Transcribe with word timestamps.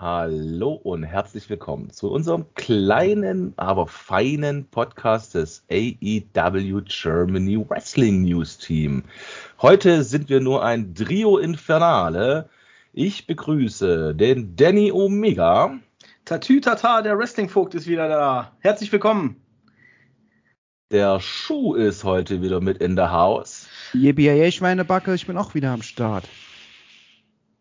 Hallo 0.00 0.72
und 0.72 1.02
herzlich 1.02 1.50
willkommen 1.50 1.90
zu 1.90 2.10
unserem 2.10 2.46
kleinen, 2.54 3.52
aber 3.58 3.86
feinen 3.86 4.64
Podcast 4.64 5.34
des 5.34 5.62
AEW 5.70 6.80
Germany 6.86 7.62
Wrestling 7.68 8.22
News 8.22 8.56
Team. 8.56 9.04
Heute 9.60 10.02
sind 10.02 10.30
wir 10.30 10.40
nur 10.40 10.64
ein 10.64 10.94
Trio 10.94 11.36
Infernale. 11.36 12.48
Ich 12.94 13.26
begrüße 13.26 14.14
den 14.14 14.56
Danny 14.56 14.90
Omega. 14.90 15.78
Tatü 16.24 16.62
Tata, 16.62 17.02
der 17.02 17.18
Wrestling-Vogt 17.18 17.74
ist 17.74 17.86
wieder 17.86 18.08
da. 18.08 18.52
Herzlich 18.60 18.90
willkommen. 18.90 19.36
Der 20.90 21.20
Schuh 21.20 21.74
ist 21.74 22.04
heute 22.04 22.40
wieder 22.40 22.62
mit 22.62 22.78
in 22.78 22.96
der 22.96 23.12
Haus. 23.12 23.68
Yippie 23.92 24.50
Schweinebacke, 24.50 25.12
ich 25.12 25.26
bin 25.26 25.36
auch 25.36 25.52
wieder 25.52 25.72
am 25.72 25.82
Start. 25.82 26.26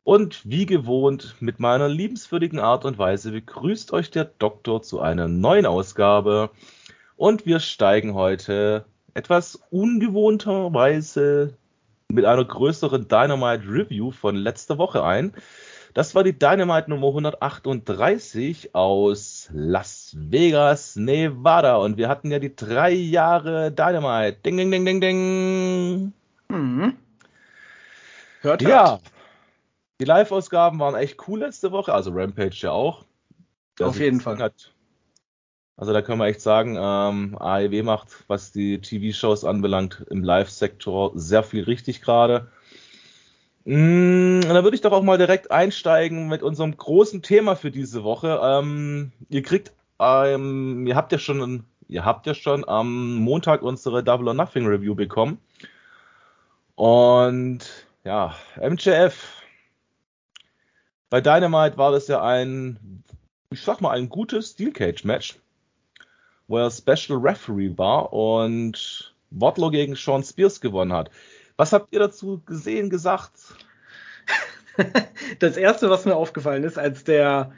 Und 0.09 0.41
wie 0.43 0.65
gewohnt, 0.65 1.35
mit 1.39 1.59
meiner 1.59 1.87
liebenswürdigen 1.87 2.57
Art 2.57 2.83
und 2.83 2.97
Weise 2.97 3.31
begrüßt 3.31 3.93
euch 3.93 4.09
der 4.09 4.25
Doktor 4.25 4.81
zu 4.81 5.01
einer 5.01 5.27
neuen 5.27 5.67
Ausgabe. 5.67 6.49
Und 7.15 7.45
wir 7.45 7.59
steigen 7.59 8.15
heute 8.15 8.85
etwas 9.13 9.61
ungewohnterweise 9.69 11.53
mit 12.11 12.25
einer 12.25 12.43
größeren 12.43 13.07
Dynamite 13.07 13.65
Review 13.67 14.09
von 14.09 14.35
letzter 14.35 14.79
Woche 14.79 15.03
ein. 15.03 15.31
Das 15.93 16.15
war 16.15 16.23
die 16.23 16.33
Dynamite 16.33 16.89
Nummer 16.89 17.09
138 17.09 18.73
aus 18.73 19.47
Las 19.53 20.15
Vegas, 20.17 20.95
Nevada. 20.95 21.75
Und 21.75 21.97
wir 21.97 22.09
hatten 22.09 22.31
ja 22.31 22.39
die 22.39 22.55
drei 22.55 22.93
Jahre 22.93 23.71
Dynamite. 23.71 24.39
Ding, 24.43 24.57
ding, 24.57 24.71
ding, 24.71 24.85
ding, 24.85 25.01
ding. 25.01 26.13
Mhm. 26.47 26.97
Hört, 28.41 28.63
hört. 28.65 29.01
Die 29.99 30.05
Live-Ausgaben 30.05 30.79
waren 30.79 30.95
echt 30.95 31.27
cool 31.27 31.39
letzte 31.39 31.71
Woche, 31.71 31.93
also 31.93 32.11
Rampage 32.11 32.57
ja 32.61 32.71
auch. 32.71 33.05
Auf 33.81 33.99
jeden 33.99 34.21
Fall. 34.21 34.37
Hat. 34.39 34.71
Also 35.75 35.93
da 35.93 36.01
können 36.01 36.19
wir 36.19 36.27
echt 36.27 36.41
sagen, 36.41 36.77
ähm, 36.77 37.37
AEW 37.39 37.83
macht, 37.83 38.25
was 38.27 38.51
die 38.51 38.79
TV-Shows 38.79 39.45
anbelangt, 39.45 40.05
im 40.09 40.23
Live-Sektor 40.23 41.11
sehr 41.15 41.43
viel 41.43 41.63
richtig 41.63 42.01
gerade. 42.01 42.49
Mm, 43.65 44.41
da 44.41 44.63
würde 44.63 44.75
ich 44.75 44.81
doch 44.81 44.91
auch 44.91 45.03
mal 45.03 45.17
direkt 45.17 45.51
einsteigen 45.51 46.27
mit 46.27 46.43
unserem 46.43 46.75
großen 46.75 47.21
Thema 47.21 47.55
für 47.55 47.71
diese 47.71 48.03
Woche. 48.03 48.39
Ähm, 48.43 49.11
ihr 49.29 49.41
kriegt, 49.41 49.73
ähm, 49.99 50.87
ihr 50.87 50.95
habt 50.95 51.11
ja 51.11 51.19
schon, 51.19 51.63
ihr 51.87 52.03
habt 52.03 52.25
ja 52.25 52.33
schon 52.33 52.67
am 52.67 53.15
Montag 53.15 53.61
unsere 53.61 54.03
Double 54.03 54.27
or 54.27 54.33
Nothing 54.33 54.65
Review 54.65 54.95
bekommen. 54.95 55.39
Und 56.75 57.59
ja, 58.03 58.35
MJF 58.61 59.38
bei 61.09 61.21
Dynamite 61.21 61.77
war 61.77 61.91
das 61.91 62.07
ja 62.07 62.21
ein, 62.21 63.03
ich 63.51 63.61
sag 63.61 63.81
mal, 63.81 63.97
ein 63.97 64.09
gutes 64.09 64.51
Steel 64.51 64.71
Cage 64.71 65.03
Match, 65.03 65.39
wo 66.47 66.57
er 66.57 66.71
Special 66.71 67.19
Referee 67.19 67.77
war 67.77 68.13
und 68.13 69.13
Wardlow 69.31 69.71
gegen 69.71 69.95
Sean 69.95 70.23
Spears 70.23 70.61
gewonnen 70.61 70.93
hat. 70.93 71.09
Was 71.57 71.73
habt 71.73 71.93
ihr 71.93 71.99
dazu 71.99 72.41
gesehen, 72.45 72.89
gesagt? 72.89 73.33
das 75.39 75.57
erste, 75.57 75.89
was 75.89 76.05
mir 76.05 76.15
aufgefallen 76.15 76.63
ist, 76.63 76.77
als 76.77 77.03
der 77.03 77.51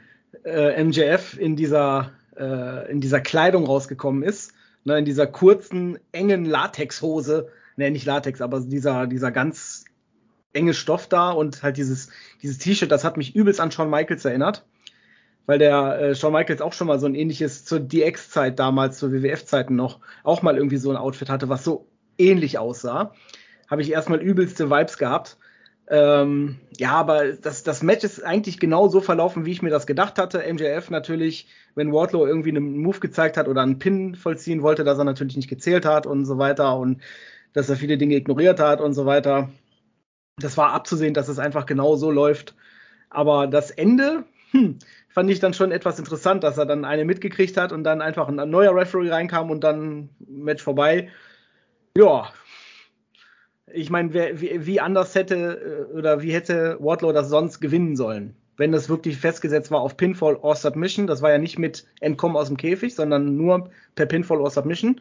äh, 0.44 0.82
MJF 0.82 1.38
in 1.38 1.56
dieser, 1.56 2.12
äh, 2.36 2.90
in 2.90 3.00
dieser 3.00 3.20
Kleidung 3.20 3.66
rausgekommen 3.66 4.22
ist, 4.22 4.52
ne, 4.84 4.98
in 4.98 5.04
dieser 5.04 5.26
kurzen, 5.26 5.98
engen 6.10 6.44
Latexhose, 6.44 7.48
ne, 7.76 7.90
nicht 7.90 8.06
Latex, 8.06 8.40
aber 8.40 8.60
dieser, 8.60 9.06
dieser 9.06 9.30
ganz 9.30 9.84
enge 10.52 10.74
Stoff 10.74 11.08
da 11.08 11.30
und 11.30 11.62
halt 11.62 11.76
dieses, 11.76 12.08
dieses 12.42 12.58
T-Shirt, 12.58 12.90
das 12.90 13.04
hat 13.04 13.16
mich 13.16 13.34
übelst 13.34 13.60
an 13.60 13.70
Shawn 13.70 13.90
Michaels 13.90 14.24
erinnert. 14.24 14.64
Weil 15.46 15.58
der 15.58 16.00
äh, 16.00 16.14
Shawn 16.14 16.32
Michaels 16.32 16.60
auch 16.60 16.72
schon 16.72 16.86
mal 16.86 17.00
so 17.00 17.06
ein 17.06 17.16
ähnliches 17.16 17.64
zur 17.64 17.80
DX-Zeit 17.80 18.58
damals, 18.58 18.98
zur 18.98 19.12
WWF-Zeiten 19.12 19.74
noch, 19.74 19.98
auch 20.22 20.42
mal 20.42 20.56
irgendwie 20.56 20.76
so 20.76 20.90
ein 20.90 20.96
Outfit 20.96 21.28
hatte, 21.28 21.48
was 21.48 21.64
so 21.64 21.88
ähnlich 22.16 22.58
aussah. 22.58 23.12
Habe 23.68 23.82
ich 23.82 23.90
erstmal 23.90 24.20
übelste 24.20 24.70
Vibes 24.70 24.98
gehabt. 24.98 25.38
Ähm, 25.88 26.60
ja, 26.78 26.92
aber 26.92 27.32
das, 27.32 27.64
das 27.64 27.82
Match 27.82 28.04
ist 28.04 28.24
eigentlich 28.24 28.60
genau 28.60 28.88
so 28.88 29.00
verlaufen, 29.00 29.44
wie 29.44 29.50
ich 29.50 29.62
mir 29.62 29.70
das 29.70 29.86
gedacht 29.86 30.16
hatte. 30.16 30.38
MJF 30.38 30.90
natürlich, 30.90 31.48
wenn 31.74 31.92
Wardlow 31.92 32.24
irgendwie 32.24 32.50
einen 32.50 32.78
Move 32.78 33.00
gezeigt 33.00 33.36
hat 33.36 33.48
oder 33.48 33.62
einen 33.62 33.80
Pin 33.80 34.14
vollziehen 34.14 34.62
wollte, 34.62 34.84
dass 34.84 34.98
er 34.98 35.04
natürlich 35.04 35.36
nicht 35.36 35.50
gezählt 35.50 35.84
hat 35.84 36.06
und 36.06 36.24
so 36.24 36.38
weiter 36.38 36.78
und 36.78 37.02
dass 37.52 37.68
er 37.68 37.76
viele 37.76 37.98
Dinge 37.98 38.14
ignoriert 38.14 38.60
hat 38.60 38.80
und 38.80 38.94
so 38.94 39.06
weiter 39.06 39.50
das 40.42 40.56
war 40.56 40.72
abzusehen, 40.72 41.14
dass 41.14 41.28
es 41.28 41.38
einfach 41.38 41.66
genau 41.66 41.96
so 41.96 42.10
läuft. 42.10 42.54
Aber 43.10 43.46
das 43.46 43.70
Ende 43.70 44.24
hm, 44.50 44.78
fand 45.08 45.30
ich 45.30 45.40
dann 45.40 45.54
schon 45.54 45.72
etwas 45.72 45.98
interessant, 45.98 46.44
dass 46.44 46.58
er 46.58 46.66
dann 46.66 46.84
eine 46.84 47.04
mitgekriegt 47.04 47.56
hat 47.56 47.72
und 47.72 47.84
dann 47.84 48.02
einfach 48.02 48.28
ein 48.28 48.50
neuer 48.50 48.74
Referee 48.74 49.10
reinkam 49.10 49.50
und 49.50 49.62
dann 49.64 50.10
Match 50.20 50.62
vorbei. 50.62 51.08
Ja, 51.96 52.30
ich 53.72 53.90
meine, 53.90 54.12
wie, 54.12 54.66
wie, 54.66 54.80
anders 54.80 55.14
hätte 55.14 55.88
äh, 55.90 55.96
oder 55.96 56.22
wie 56.22 56.32
hätte 56.32 56.76
Wardlow 56.80 57.12
das 57.12 57.28
sonst 57.28 57.60
gewinnen 57.60 57.96
sollen? 57.96 58.36
Wenn 58.56 58.72
das 58.72 58.88
wirklich 58.88 59.16
festgesetzt 59.16 59.70
war 59.70 59.80
auf 59.80 59.96
Pinfall 59.96 60.36
or 60.36 60.54
Submission, 60.54 61.06
das 61.06 61.22
war 61.22 61.30
ja 61.30 61.38
nicht 61.38 61.58
mit 61.58 61.86
Entkommen 62.00 62.36
aus 62.36 62.48
dem 62.48 62.56
Käfig, 62.56 62.94
sondern 62.94 63.36
nur 63.36 63.70
per 63.94 64.06
Pinfall 64.06 64.40
or 64.40 64.50
Submission. 64.50 65.00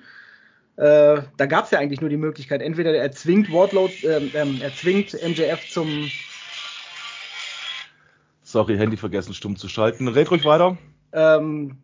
Äh, 0.81 1.21
da 1.37 1.45
gab 1.45 1.65
es 1.65 1.71
ja 1.71 1.77
eigentlich 1.77 2.01
nur 2.01 2.09
die 2.09 2.17
Möglichkeit, 2.17 2.63
entweder 2.63 2.95
er 2.95 3.11
zwingt 3.11 3.53
Wardlow, 3.53 3.87
äh, 4.01 4.17
ähm, 4.33 4.59
er 4.63 4.73
zwingt 4.73 5.13
MJF 5.13 5.69
zum. 5.69 6.09
Sorry, 8.41 8.77
Handy 8.77 8.97
vergessen, 8.97 9.35
stumm 9.35 9.57
zu 9.57 9.69
schalten. 9.69 10.07
Red 10.07 10.31
ruhig 10.31 10.43
weiter. 10.43 10.79
Ähm, 11.13 11.77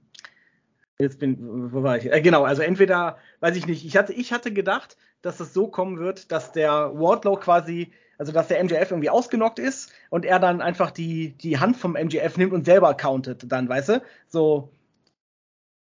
jetzt 0.98 1.20
bin, 1.20 1.72
wo 1.72 1.84
war 1.84 1.98
ich? 1.98 2.12
Äh, 2.12 2.22
genau, 2.22 2.44
also 2.44 2.64
entweder, 2.64 3.20
weiß 3.40 3.56
ich 3.56 3.68
nicht, 3.68 3.86
ich 3.86 3.96
hatte, 3.96 4.14
ich 4.14 4.34
hatte 4.34 4.52
gedacht, 4.52 4.98
dass 5.22 5.40
es 5.40 5.54
so 5.54 5.68
kommen 5.68 6.00
wird, 6.00 6.32
dass 6.32 6.52
der 6.52 6.92
Wardlow 6.96 7.36
quasi, 7.36 7.92
also 8.18 8.32
dass 8.32 8.48
der 8.48 8.64
MJF 8.64 8.90
irgendwie 8.90 9.12
ausgenockt 9.12 9.60
ist 9.60 9.94
und 10.10 10.26
er 10.26 10.40
dann 10.40 10.60
einfach 10.60 10.90
die, 10.90 11.38
die 11.38 11.60
Hand 11.60 11.78
vom 11.78 11.92
MJF 11.94 12.36
nimmt 12.38 12.52
und 12.52 12.66
selber 12.66 12.96
countet, 12.96 13.52
dann, 13.52 13.70
weißt 13.70 13.90
du? 13.90 14.02
So. 14.28 14.72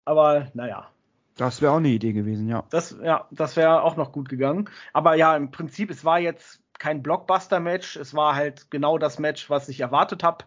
Aber 0.06 0.52
naja, 0.53 0.91
das 1.40 1.62
wäre 1.62 1.72
auch 1.72 1.78
eine 1.78 1.88
Idee 1.88 2.12
gewesen, 2.12 2.50
ja. 2.50 2.66
Das, 2.70 2.98
ja, 3.02 3.26
das 3.32 3.56
wäre 3.56 3.84
auch 3.84 3.96
noch 3.96 4.12
gut 4.12 4.28
gegangen. 4.28 4.70
Aber 4.92 5.16
ja, 5.16 5.38
im 5.38 5.52
Prinzip, 5.52 5.90
es 5.90 6.04
war 6.04 6.20
jetzt 6.20 6.62
kein 6.80 7.02
Blockbuster-Match. 7.02 7.96
Es 7.96 8.14
war 8.14 8.36
halt 8.36 8.70
genau 8.70 8.98
das 8.98 9.20
Match, 9.20 9.50
was 9.50 9.70
ich 9.70 9.80
erwartet 9.80 10.22
habe, 10.22 10.46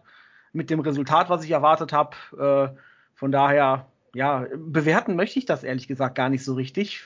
mit 0.51 0.69
dem 0.69 0.79
Resultat, 0.79 1.29
was 1.29 1.43
ich 1.43 1.49
erwartet 1.49 1.93
habe. 1.93 2.15
Äh, 2.75 2.79
von 3.15 3.31
daher, 3.31 3.87
ja, 4.13 4.45
bewerten 4.55 5.15
möchte 5.15 5.39
ich 5.39 5.45
das 5.45 5.63
ehrlich 5.63 5.87
gesagt 5.87 6.13
gar 6.13 6.29
nicht 6.29 6.45
so 6.45 6.53
richtig. 6.53 7.01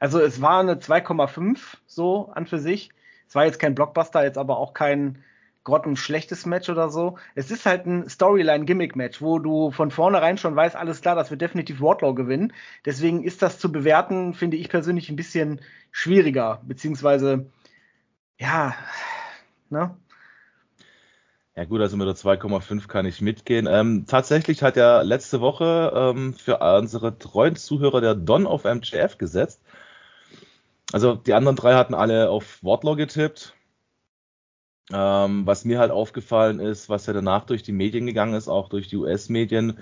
Also 0.00 0.18
es 0.20 0.42
war 0.42 0.58
eine 0.58 0.74
2,5 0.74 1.76
so 1.86 2.30
an 2.34 2.46
für 2.46 2.58
sich. 2.58 2.90
Es 3.28 3.36
war 3.36 3.44
jetzt 3.44 3.60
kein 3.60 3.76
Blockbuster, 3.76 4.24
jetzt 4.24 4.38
aber 4.38 4.58
auch 4.58 4.74
kein 4.74 5.22
grottenschlechtes 5.68 6.46
Match 6.46 6.70
oder 6.70 6.88
so. 6.88 7.18
Es 7.34 7.50
ist 7.50 7.66
halt 7.66 7.84
ein 7.84 8.08
Storyline-Gimmick-Match, 8.08 9.20
wo 9.20 9.38
du 9.38 9.70
von 9.70 9.90
vornherein 9.90 10.38
schon 10.38 10.56
weißt, 10.56 10.74
alles 10.74 11.02
klar, 11.02 11.14
das 11.14 11.30
wird 11.30 11.42
definitiv 11.42 11.82
Wardlaw 11.82 12.14
gewinnen. 12.14 12.54
Deswegen 12.86 13.22
ist 13.22 13.42
das 13.42 13.58
zu 13.58 13.70
bewerten, 13.70 14.32
finde 14.32 14.56
ich 14.56 14.70
persönlich 14.70 15.10
ein 15.10 15.16
bisschen 15.16 15.60
schwieriger, 15.90 16.62
beziehungsweise, 16.64 17.50
ja, 18.38 18.74
ne? 19.68 19.94
Ja 21.54 21.64
gut, 21.64 21.82
also 21.82 21.98
mit 21.98 22.06
der 22.06 22.14
2,5 22.14 22.86
kann 22.86 23.04
ich 23.04 23.20
mitgehen. 23.20 23.66
Ähm, 23.66 24.06
tatsächlich 24.06 24.62
hat 24.62 24.76
ja 24.76 25.02
letzte 25.02 25.42
Woche 25.42 25.92
ähm, 25.94 26.32
für 26.32 26.60
unsere 26.60 27.18
treuen 27.18 27.56
Zuhörer 27.56 28.00
der 28.00 28.14
Don 28.14 28.46
auf 28.46 28.64
MJF 28.64 29.18
gesetzt. 29.18 29.60
Also 30.92 31.14
die 31.14 31.34
anderen 31.34 31.56
drei 31.56 31.74
hatten 31.74 31.94
alle 31.94 32.30
auf 32.30 32.64
Wardlaw 32.64 32.96
getippt. 32.96 33.57
Ähm, 34.92 35.46
was 35.46 35.64
mir 35.64 35.78
halt 35.78 35.90
aufgefallen 35.90 36.60
ist, 36.60 36.88
was 36.88 37.06
ja 37.06 37.12
danach 37.12 37.44
durch 37.44 37.62
die 37.62 37.72
Medien 37.72 38.06
gegangen 38.06 38.34
ist, 38.34 38.48
auch 38.48 38.68
durch 38.68 38.88
die 38.88 38.96
US-Medien, 38.96 39.78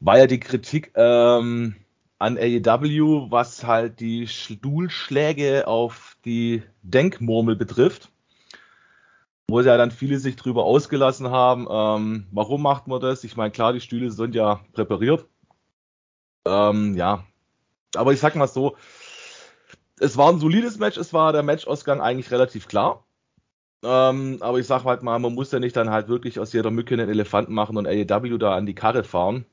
war 0.00 0.18
ja 0.18 0.26
die 0.26 0.40
Kritik 0.40 0.92
ähm, 0.94 1.76
an 2.18 2.36
AEW, 2.36 3.30
was 3.30 3.64
halt 3.64 4.00
die 4.00 4.26
Stuhlschläge 4.26 5.66
auf 5.66 6.16
die 6.24 6.62
Denkmurmel 6.82 7.56
betrifft. 7.56 8.10
Wo 9.50 9.60
ja 9.60 9.78
dann 9.78 9.90
viele 9.90 10.18
sich 10.18 10.36
drüber 10.36 10.64
ausgelassen 10.64 11.30
haben, 11.30 11.66
ähm, 11.70 12.26
warum 12.32 12.62
macht 12.62 12.86
man 12.86 13.00
das? 13.00 13.24
Ich 13.24 13.34
meine, 13.36 13.50
klar, 13.50 13.72
die 13.72 13.80
Stühle 13.80 14.10
sind 14.10 14.34
ja 14.34 14.60
präpariert. 14.72 15.26
Ähm, 16.46 16.94
ja, 16.96 17.24
aber 17.94 18.12
ich 18.12 18.20
sag 18.20 18.36
mal 18.36 18.46
so, 18.46 18.76
es 19.98 20.16
war 20.18 20.30
ein 20.30 20.38
solides 20.38 20.78
Match, 20.78 20.98
es 20.98 21.14
war 21.14 21.32
der 21.32 21.42
Matchausgang 21.42 22.00
eigentlich 22.00 22.30
relativ 22.30 22.68
klar. 22.68 23.04
Ähm, 23.82 24.38
aber 24.40 24.58
ich 24.58 24.66
sag 24.66 24.84
halt 24.84 25.02
mal, 25.02 25.18
man 25.18 25.34
muss 25.34 25.52
ja 25.52 25.60
nicht 25.60 25.76
dann 25.76 25.90
halt 25.90 26.08
wirklich 26.08 26.40
aus 26.40 26.52
jeder 26.52 26.70
Mücke 26.70 26.94
einen 26.94 27.08
Elefanten 27.08 27.54
machen 27.54 27.76
und 27.76 27.86
AEW 27.86 28.38
da 28.38 28.56
an 28.56 28.66
die 28.66 28.74
Karre 28.74 29.04
fahren. 29.04 29.44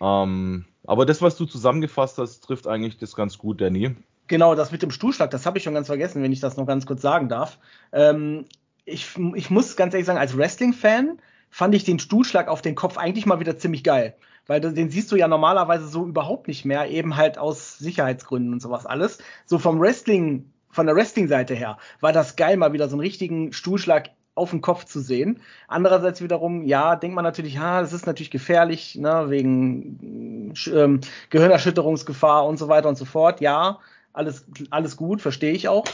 Ähm, 0.00 0.64
aber 0.86 1.06
das, 1.06 1.22
was 1.22 1.36
du 1.36 1.44
zusammengefasst 1.44 2.18
hast, 2.18 2.40
trifft 2.40 2.66
eigentlich 2.66 2.98
das 2.98 3.14
ganz 3.14 3.38
gut, 3.38 3.60
Danny. 3.60 3.94
Genau, 4.26 4.54
das 4.54 4.72
mit 4.72 4.82
dem 4.82 4.90
Stuhlschlag, 4.90 5.30
das 5.30 5.44
habe 5.44 5.58
ich 5.58 5.64
schon 5.64 5.74
ganz 5.74 5.86
vergessen, 5.86 6.22
wenn 6.22 6.32
ich 6.32 6.40
das 6.40 6.56
noch 6.56 6.66
ganz 6.66 6.86
kurz 6.86 7.02
sagen 7.02 7.28
darf. 7.28 7.58
Ähm, 7.92 8.46
ich, 8.86 9.18
ich 9.34 9.50
muss 9.50 9.76
ganz 9.76 9.92
ehrlich 9.94 10.06
sagen, 10.06 10.18
als 10.18 10.36
Wrestling-Fan 10.36 11.18
fand 11.50 11.74
ich 11.74 11.84
den 11.84 11.98
Stuhlschlag 11.98 12.48
auf 12.48 12.62
den 12.62 12.74
Kopf 12.74 12.96
eigentlich 12.96 13.26
mal 13.26 13.40
wieder 13.40 13.56
ziemlich 13.56 13.84
geil. 13.84 14.16
Weil 14.46 14.60
den 14.60 14.90
siehst 14.90 15.10
du 15.10 15.16
ja 15.16 15.28
normalerweise 15.28 15.88
so 15.88 16.06
überhaupt 16.06 16.48
nicht 16.48 16.64
mehr, 16.64 16.90
eben 16.90 17.16
halt 17.16 17.38
aus 17.38 17.78
Sicherheitsgründen 17.78 18.52
und 18.52 18.60
sowas 18.60 18.84
alles. 18.84 19.18
So 19.46 19.58
vom 19.58 19.80
Wrestling, 19.80 20.50
von 20.74 20.86
der 20.86 20.96
Wrestling-Seite 20.96 21.54
her, 21.54 21.78
war 22.00 22.12
das 22.12 22.36
geil, 22.36 22.56
mal 22.56 22.72
wieder 22.72 22.88
so 22.88 22.96
einen 22.96 23.00
richtigen 23.00 23.52
Stuhlschlag 23.52 24.10
auf 24.34 24.50
den 24.50 24.60
Kopf 24.60 24.84
zu 24.84 25.00
sehen. 25.00 25.40
Andererseits 25.68 26.20
wiederum, 26.20 26.64
ja, 26.64 26.96
denkt 26.96 27.14
man 27.14 27.24
natürlich, 27.24 27.58
ha, 27.58 27.80
das 27.80 27.92
ist 27.92 28.06
natürlich 28.06 28.32
gefährlich, 28.32 28.96
ne, 28.96 29.26
wegen 29.28 30.52
ähm, 30.72 31.00
Gehirnerschütterungsgefahr 31.30 32.44
und 32.46 32.58
so 32.58 32.68
weiter 32.68 32.88
und 32.88 32.98
so 32.98 33.04
fort. 33.04 33.40
Ja, 33.40 33.78
alles, 34.12 34.46
alles 34.70 34.96
gut, 34.96 35.22
verstehe 35.22 35.52
ich 35.52 35.68
auch. 35.68 35.84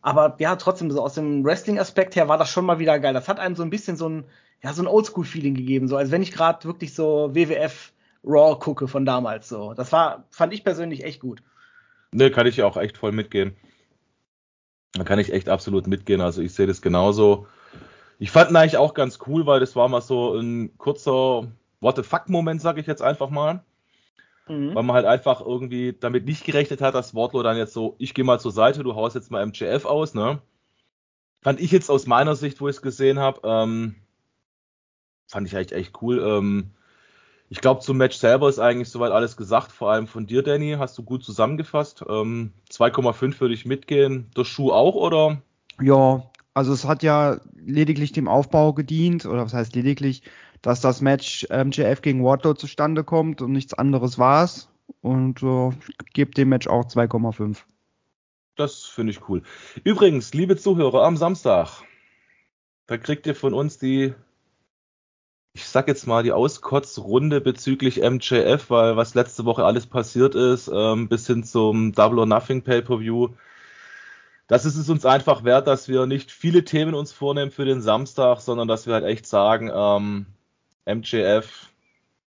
Aber 0.00 0.36
ja, 0.38 0.54
trotzdem, 0.56 0.90
so 0.92 1.02
aus 1.02 1.14
dem 1.14 1.44
Wrestling-Aspekt 1.44 2.14
her 2.14 2.28
war 2.28 2.38
das 2.38 2.50
schon 2.50 2.64
mal 2.64 2.78
wieder 2.78 3.00
geil. 3.00 3.14
Das 3.14 3.28
hat 3.28 3.40
einem 3.40 3.56
so 3.56 3.64
ein 3.64 3.70
bisschen 3.70 3.96
so 3.96 4.08
ein, 4.08 4.24
ja, 4.62 4.72
so 4.72 4.82
ein 4.82 4.88
Oldschool-Feeling 4.88 5.54
gegeben, 5.54 5.88
so 5.88 5.96
als 5.96 6.12
wenn 6.12 6.22
ich 6.22 6.32
gerade 6.32 6.64
wirklich 6.64 6.94
so 6.94 7.34
WWF 7.34 7.92
Raw 8.24 8.58
gucke 8.58 8.88
von 8.88 9.04
damals. 9.04 9.48
So, 9.48 9.74
das 9.74 9.90
war, 9.92 10.24
fand 10.30 10.52
ich 10.52 10.64
persönlich 10.64 11.04
echt 11.04 11.20
gut. 11.20 11.42
Ne, 12.12 12.30
kann 12.30 12.46
ich 12.46 12.56
ja 12.56 12.66
auch 12.66 12.76
echt 12.76 12.96
voll 12.96 13.12
mitgehen. 13.12 13.56
Da 14.92 15.04
kann 15.04 15.18
ich 15.18 15.32
echt 15.32 15.48
absolut 15.48 15.86
mitgehen. 15.86 16.20
Also 16.20 16.42
ich 16.42 16.54
sehe 16.54 16.66
das 16.66 16.82
genauso. 16.82 17.46
Ich 18.18 18.30
fand 18.30 18.50
ihn 18.50 18.56
eigentlich 18.56 18.78
auch 18.78 18.94
ganz 18.94 19.18
cool, 19.26 19.46
weil 19.46 19.60
das 19.60 19.76
war 19.76 19.88
mal 19.88 20.00
so 20.00 20.34
ein 20.36 20.76
kurzer 20.78 21.46
What 21.80 21.96
the 21.96 22.02
fuck-Moment, 22.02 22.60
sage 22.60 22.80
ich 22.80 22.86
jetzt 22.86 23.02
einfach 23.02 23.30
mal. 23.30 23.62
Mhm. 24.48 24.74
Weil 24.74 24.82
man 24.82 24.96
halt 24.96 25.06
einfach 25.06 25.40
irgendwie 25.40 25.94
damit 25.98 26.24
nicht 26.24 26.44
gerechnet 26.44 26.80
hat, 26.80 26.94
dass 26.94 27.14
Wardlow 27.14 27.42
dann 27.42 27.56
jetzt 27.56 27.74
so, 27.74 27.94
ich 27.98 28.14
gehe 28.14 28.24
mal 28.24 28.40
zur 28.40 28.52
Seite, 28.52 28.82
du 28.82 28.94
haust 28.94 29.14
jetzt 29.14 29.30
mal 29.30 29.46
MJF 29.46 29.84
aus, 29.84 30.14
ne? 30.14 30.40
Fand 31.40 31.60
ich 31.60 31.70
jetzt 31.70 31.90
aus 31.90 32.06
meiner 32.06 32.34
Sicht, 32.34 32.60
wo 32.60 32.68
ich 32.68 32.76
es 32.76 32.82
gesehen 32.82 33.20
habe, 33.20 33.40
ähm, 33.44 33.94
fand 35.28 35.46
ich 35.46 35.54
eigentlich 35.54 35.72
echt 35.72 36.02
cool. 36.02 36.18
Ähm, 36.18 36.72
ich 37.50 37.60
glaube, 37.60 37.80
zum 37.80 37.96
Match 37.96 38.16
selber 38.16 38.48
ist 38.48 38.58
eigentlich 38.58 38.90
soweit 38.90 39.12
alles 39.12 39.36
gesagt, 39.36 39.72
vor 39.72 39.90
allem 39.90 40.06
von 40.06 40.26
dir, 40.26 40.42
Danny, 40.42 40.76
hast 40.78 40.98
du 40.98 41.02
gut 41.02 41.24
zusammengefasst. 41.24 42.04
Ähm, 42.08 42.52
2,5 42.70 43.40
würde 43.40 43.54
ich 43.54 43.64
mitgehen. 43.64 44.30
Der 44.36 44.44
Schuh 44.44 44.70
auch, 44.70 44.94
oder? 44.94 45.40
Ja, 45.80 46.24
also 46.54 46.72
es 46.72 46.84
hat 46.84 47.02
ja 47.02 47.40
lediglich 47.54 48.12
dem 48.12 48.28
Aufbau 48.28 48.72
gedient, 48.72 49.24
oder 49.26 49.44
was 49.44 49.54
heißt 49.54 49.74
lediglich, 49.74 50.22
dass 50.60 50.80
das 50.80 51.00
Match 51.00 51.46
MJF 51.50 52.02
gegen 52.02 52.24
Wardlow 52.24 52.54
zustande 52.54 53.04
kommt 53.04 53.40
und 53.40 53.52
nichts 53.52 53.74
anderes 53.74 54.18
war 54.18 54.44
es. 54.44 54.68
Und 55.00 55.42
äh, 55.42 55.70
gebe 56.12 56.32
dem 56.32 56.48
Match 56.48 56.66
auch 56.66 56.84
2,5. 56.84 57.58
Das 58.56 58.84
finde 58.84 59.12
ich 59.12 59.28
cool. 59.28 59.42
Übrigens, 59.84 60.34
liebe 60.34 60.56
Zuhörer, 60.56 61.04
am 61.04 61.16
Samstag, 61.16 61.82
da 62.86 62.98
kriegt 62.98 63.26
ihr 63.26 63.36
von 63.36 63.54
uns 63.54 63.78
die, 63.78 64.14
ich 65.58 65.68
sag 65.68 65.88
jetzt 65.88 66.06
mal, 66.06 66.22
die 66.22 66.32
Auskotzrunde 66.32 67.40
bezüglich 67.40 68.00
MJF, 68.00 68.70
weil 68.70 68.96
was 68.96 69.14
letzte 69.14 69.44
Woche 69.44 69.64
alles 69.64 69.86
passiert 69.86 70.34
ist, 70.34 70.70
ähm, 70.72 71.08
bis 71.08 71.26
hin 71.26 71.44
zum 71.44 71.92
Double 71.92 72.20
or 72.20 72.26
Nothing 72.26 72.62
Pay-Per-View 72.62 73.28
das 74.48 74.64
ist 74.64 74.76
es 74.76 74.88
uns 74.88 75.04
einfach 75.04 75.44
wert, 75.44 75.66
dass 75.66 75.88
wir 75.88 76.06
nicht 76.06 76.32
viele 76.32 76.64
Themen 76.64 76.94
uns 76.94 77.12
vornehmen 77.12 77.50
für 77.50 77.66
den 77.66 77.82
Samstag, 77.82 78.40
sondern 78.40 78.66
dass 78.66 78.86
wir 78.86 78.94
halt 78.94 79.04
echt 79.04 79.26
sagen, 79.26 79.70
ähm, 79.72 80.26
MJF, 80.86 81.70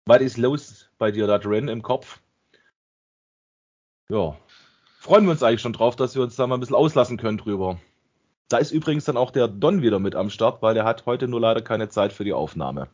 was 0.05 0.21
ist 0.21 0.37
los 0.37 0.89
bei 0.99 1.11
dir 1.11 1.25
da 1.25 1.39
drin 1.39 1.67
im 1.67 1.81
Kopf? 1.81 2.19
Ja, 4.09 4.37
freuen 4.99 5.25
wir 5.25 5.31
uns 5.31 5.41
eigentlich 5.41 5.61
schon 5.61 5.73
drauf, 5.73 5.95
dass 5.95 6.13
wir 6.13 6.21
uns 6.21 6.35
da 6.35 6.45
mal 6.45 6.55
ein 6.55 6.59
bisschen 6.59 6.75
auslassen 6.75 7.17
können 7.17 7.39
drüber. 7.39 7.79
Da 8.47 8.57
ist 8.57 8.71
übrigens 8.71 9.05
dann 9.05 9.17
auch 9.17 9.31
der 9.31 9.47
Don 9.47 9.81
wieder 9.81 9.97
mit 9.97 10.13
am 10.13 10.29
Start, 10.29 10.61
weil 10.61 10.75
der 10.75 10.85
hat 10.85 11.07
heute 11.07 11.27
nur 11.27 11.41
leider 11.41 11.61
keine 11.61 11.89
Zeit 11.89 12.13
für 12.13 12.23
die 12.23 12.33
Aufnahme. 12.33 12.89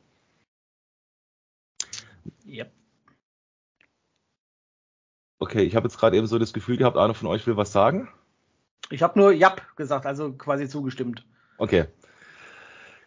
Yep. 2.45 2.71
Okay, 5.39 5.63
ich 5.63 5.75
habe 5.75 5.87
jetzt 5.87 5.97
gerade 5.97 6.17
eben 6.17 6.27
so 6.27 6.37
das 6.37 6.53
Gefühl 6.53 6.77
gehabt, 6.77 6.97
einer 6.97 7.13
von 7.13 7.27
euch 7.27 7.47
will 7.47 7.55
was 7.55 7.71
sagen. 7.71 8.09
Ich 8.89 9.01
habe 9.03 9.17
nur 9.17 9.31
Jap 9.31 9.75
gesagt, 9.77 10.05
also 10.05 10.33
quasi 10.33 10.67
zugestimmt. 10.67 11.25
Okay. 11.57 11.85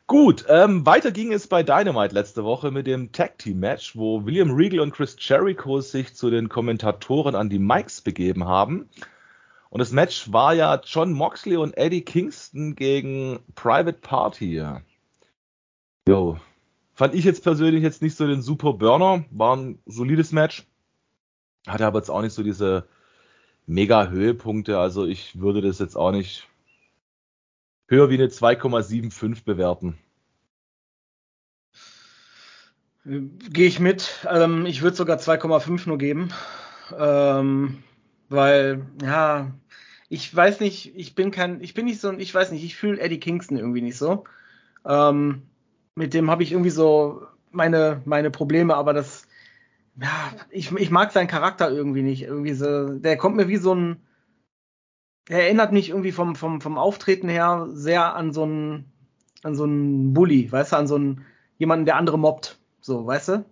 Gut, 0.06 0.44
ähm, 0.48 0.84
weiter 0.84 1.10
ging 1.10 1.32
es 1.32 1.46
bei 1.46 1.62
Dynamite 1.62 2.14
letzte 2.14 2.44
Woche 2.44 2.70
mit 2.70 2.86
dem 2.86 3.12
Tag 3.12 3.38
Team 3.38 3.60
Match, 3.60 3.96
wo 3.96 4.24
William 4.24 4.50
Regal 4.50 4.80
und 4.80 4.92
Chris 4.92 5.16
Jericho 5.18 5.80
sich 5.80 6.14
zu 6.14 6.30
den 6.30 6.48
Kommentatoren 6.48 7.34
an 7.34 7.48
die 7.48 7.58
Mics 7.58 8.00
begeben 8.00 8.46
haben. 8.46 8.88
Und 9.70 9.78
das 9.78 9.92
Match 9.92 10.30
war 10.32 10.52
ja 10.54 10.80
John 10.84 11.12
Moxley 11.12 11.56
und 11.56 11.76
Eddie 11.78 12.02
Kingston 12.02 12.76
gegen 12.76 13.40
Private 13.54 13.98
Party. 14.00 14.62
Jo. 16.06 16.38
Fand 17.02 17.16
ich 17.16 17.24
jetzt 17.24 17.42
persönlich 17.42 17.82
jetzt 17.82 18.00
nicht 18.00 18.16
so 18.16 18.28
den 18.28 18.42
super 18.42 18.74
Burner. 18.74 19.24
War 19.32 19.56
ein 19.56 19.80
solides 19.86 20.30
Match. 20.30 20.68
Hatte 21.66 21.84
aber 21.84 21.98
jetzt 21.98 22.10
auch 22.10 22.22
nicht 22.22 22.32
so 22.32 22.44
diese 22.44 22.86
mega 23.66 24.06
Höhepunkte. 24.06 24.78
Also 24.78 25.04
ich 25.04 25.40
würde 25.40 25.62
das 25.62 25.80
jetzt 25.80 25.96
auch 25.96 26.12
nicht 26.12 26.46
höher 27.88 28.08
wie 28.08 28.14
eine 28.14 28.28
2,75 28.28 29.44
bewerten. 29.44 29.98
Gehe 33.04 33.66
ich 33.66 33.80
mit. 33.80 34.24
Ähm, 34.30 34.64
ich 34.64 34.82
würde 34.82 34.96
sogar 34.96 35.18
2,5 35.18 35.88
nur 35.88 35.98
geben. 35.98 36.28
Ähm, 36.96 37.82
weil, 38.28 38.86
ja, 39.02 39.50
ich 40.08 40.32
weiß 40.32 40.60
nicht, 40.60 40.94
ich 40.94 41.16
bin 41.16 41.32
kein, 41.32 41.62
ich 41.62 41.74
bin 41.74 41.86
nicht 41.86 42.00
so, 42.00 42.12
ich 42.12 42.32
weiß 42.32 42.52
nicht, 42.52 42.62
ich 42.62 42.76
fühle 42.76 43.00
Eddie 43.00 43.18
Kingston 43.18 43.58
irgendwie 43.58 43.82
nicht 43.82 43.98
so. 43.98 44.22
Ähm, 44.84 45.42
mit 45.94 46.14
dem 46.14 46.30
habe 46.30 46.42
ich 46.42 46.52
irgendwie 46.52 46.70
so 46.70 47.22
meine, 47.50 48.02
meine 48.04 48.30
Probleme, 48.30 48.74
aber 48.74 48.92
das, 48.92 49.26
ja, 50.00 50.08
ich, 50.50 50.72
ich 50.72 50.90
mag 50.90 51.12
seinen 51.12 51.28
Charakter 51.28 51.70
irgendwie 51.70 52.02
nicht. 52.02 52.22
Irgendwie 52.22 52.54
so, 52.54 52.94
der 52.94 53.16
kommt 53.16 53.36
mir 53.36 53.48
wie 53.48 53.58
so 53.58 53.74
ein, 53.74 53.96
er 55.28 55.44
erinnert 55.44 55.72
mich 55.72 55.90
irgendwie 55.90 56.12
vom, 56.12 56.34
vom, 56.34 56.60
vom 56.60 56.78
Auftreten 56.78 57.28
her 57.28 57.68
sehr 57.70 58.14
an 58.16 58.32
so 58.32 58.44
einen, 58.44 58.90
an 59.42 59.54
so 59.54 59.64
einen 59.64 60.12
Bully, 60.14 60.50
weißt 60.50 60.72
du, 60.72 60.76
an 60.76 60.86
so 60.86 60.96
einen, 60.96 61.24
jemanden, 61.58 61.84
der 61.84 61.96
andere 61.96 62.18
mobbt. 62.18 62.58
So, 62.80 63.06
weißt 63.06 63.28
du? 63.28 63.44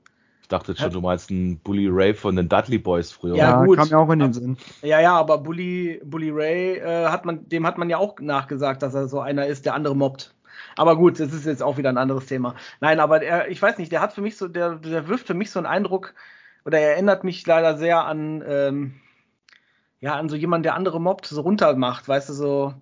Ich 0.42 0.48
dachte 0.48 0.74
schon, 0.74 0.90
du 0.90 1.00
meinst 1.00 1.30
einen 1.30 1.60
Bully 1.60 1.86
Ray 1.88 2.12
von 2.12 2.34
den 2.34 2.48
Dudley 2.48 2.78
Boys 2.78 3.12
früher. 3.12 3.36
Ja, 3.36 3.60
ja 3.60 3.64
gut. 3.64 3.78
kam 3.78 3.88
ja 3.88 3.98
auch 3.98 4.10
in 4.10 4.18
den 4.18 4.32
Sinn. 4.32 4.56
Ja, 4.82 5.00
ja, 5.00 5.16
aber 5.16 5.38
Bully, 5.38 6.00
Bully 6.04 6.30
Ray, 6.30 6.78
äh, 6.78 7.06
hat 7.06 7.24
man, 7.24 7.48
dem 7.48 7.64
hat 7.64 7.78
man 7.78 7.88
ja 7.88 7.98
auch 7.98 8.18
nachgesagt, 8.18 8.82
dass 8.82 8.94
er 8.94 9.06
so 9.06 9.20
einer 9.20 9.46
ist, 9.46 9.64
der 9.64 9.74
andere 9.74 9.94
mobbt. 9.94 10.34
Aber 10.76 10.96
gut, 10.96 11.20
das 11.20 11.32
ist 11.32 11.46
jetzt 11.46 11.62
auch 11.62 11.76
wieder 11.78 11.88
ein 11.90 11.98
anderes 11.98 12.26
Thema. 12.26 12.54
Nein, 12.80 13.00
aber 13.00 13.22
er, 13.22 13.48
ich 13.48 13.60
weiß 13.60 13.78
nicht, 13.78 13.92
der 13.92 14.00
hat 14.00 14.12
für 14.12 14.22
mich 14.22 14.36
so, 14.36 14.48
der, 14.48 14.76
der 14.76 15.08
wirft 15.08 15.26
für 15.26 15.34
mich 15.34 15.50
so 15.50 15.58
einen 15.58 15.66
Eindruck, 15.66 16.14
oder 16.64 16.78
er 16.78 16.92
erinnert 16.92 17.24
mich 17.24 17.46
leider 17.46 17.76
sehr 17.76 18.04
an, 18.04 18.44
ähm, 18.46 18.94
ja, 20.00 20.14
an 20.14 20.28
so 20.28 20.36
jemanden, 20.36 20.64
der 20.64 20.74
andere 20.74 21.00
mobbt, 21.00 21.26
so 21.26 21.40
runter 21.40 21.74
macht, 21.76 22.08
weißt 22.08 22.28
du, 22.28 22.32
so, 22.32 22.74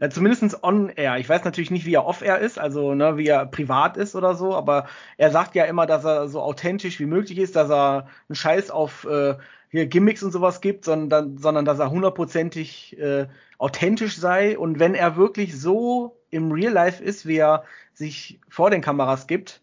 ja, 0.00 0.10
zumindest 0.10 0.62
on-air. 0.62 1.18
Ich 1.18 1.28
weiß 1.28 1.44
natürlich 1.44 1.70
nicht, 1.70 1.84
wie 1.84 1.94
er 1.94 2.06
off-air 2.06 2.38
ist, 2.38 2.58
also 2.58 2.94
ne, 2.94 3.16
wie 3.16 3.26
er 3.26 3.46
privat 3.46 3.96
ist 3.96 4.14
oder 4.14 4.34
so, 4.34 4.54
aber 4.54 4.86
er 5.16 5.30
sagt 5.30 5.54
ja 5.54 5.64
immer, 5.64 5.86
dass 5.86 6.04
er 6.04 6.28
so 6.28 6.40
authentisch 6.40 7.00
wie 7.00 7.06
möglich 7.06 7.38
ist, 7.38 7.56
dass 7.56 7.70
er 7.70 8.06
einen 8.28 8.36
Scheiß 8.36 8.70
auf 8.70 9.04
äh, 9.04 9.36
hier 9.70 9.86
Gimmicks 9.86 10.22
und 10.22 10.32
sowas 10.32 10.60
gibt, 10.60 10.84
sondern, 10.84 11.38
sondern 11.38 11.64
dass 11.64 11.78
er 11.78 11.90
hundertprozentig 11.90 12.98
äh, 12.98 13.26
authentisch 13.58 14.16
sei. 14.16 14.58
Und 14.58 14.78
wenn 14.78 14.94
er 14.94 15.16
wirklich 15.16 15.60
so 15.60 16.17
im 16.30 16.52
Real 16.52 16.72
Life 16.72 17.02
ist, 17.02 17.26
wie 17.26 17.36
er 17.36 17.64
sich 17.94 18.38
vor 18.48 18.70
den 18.70 18.82
Kameras 18.82 19.26
gibt, 19.26 19.60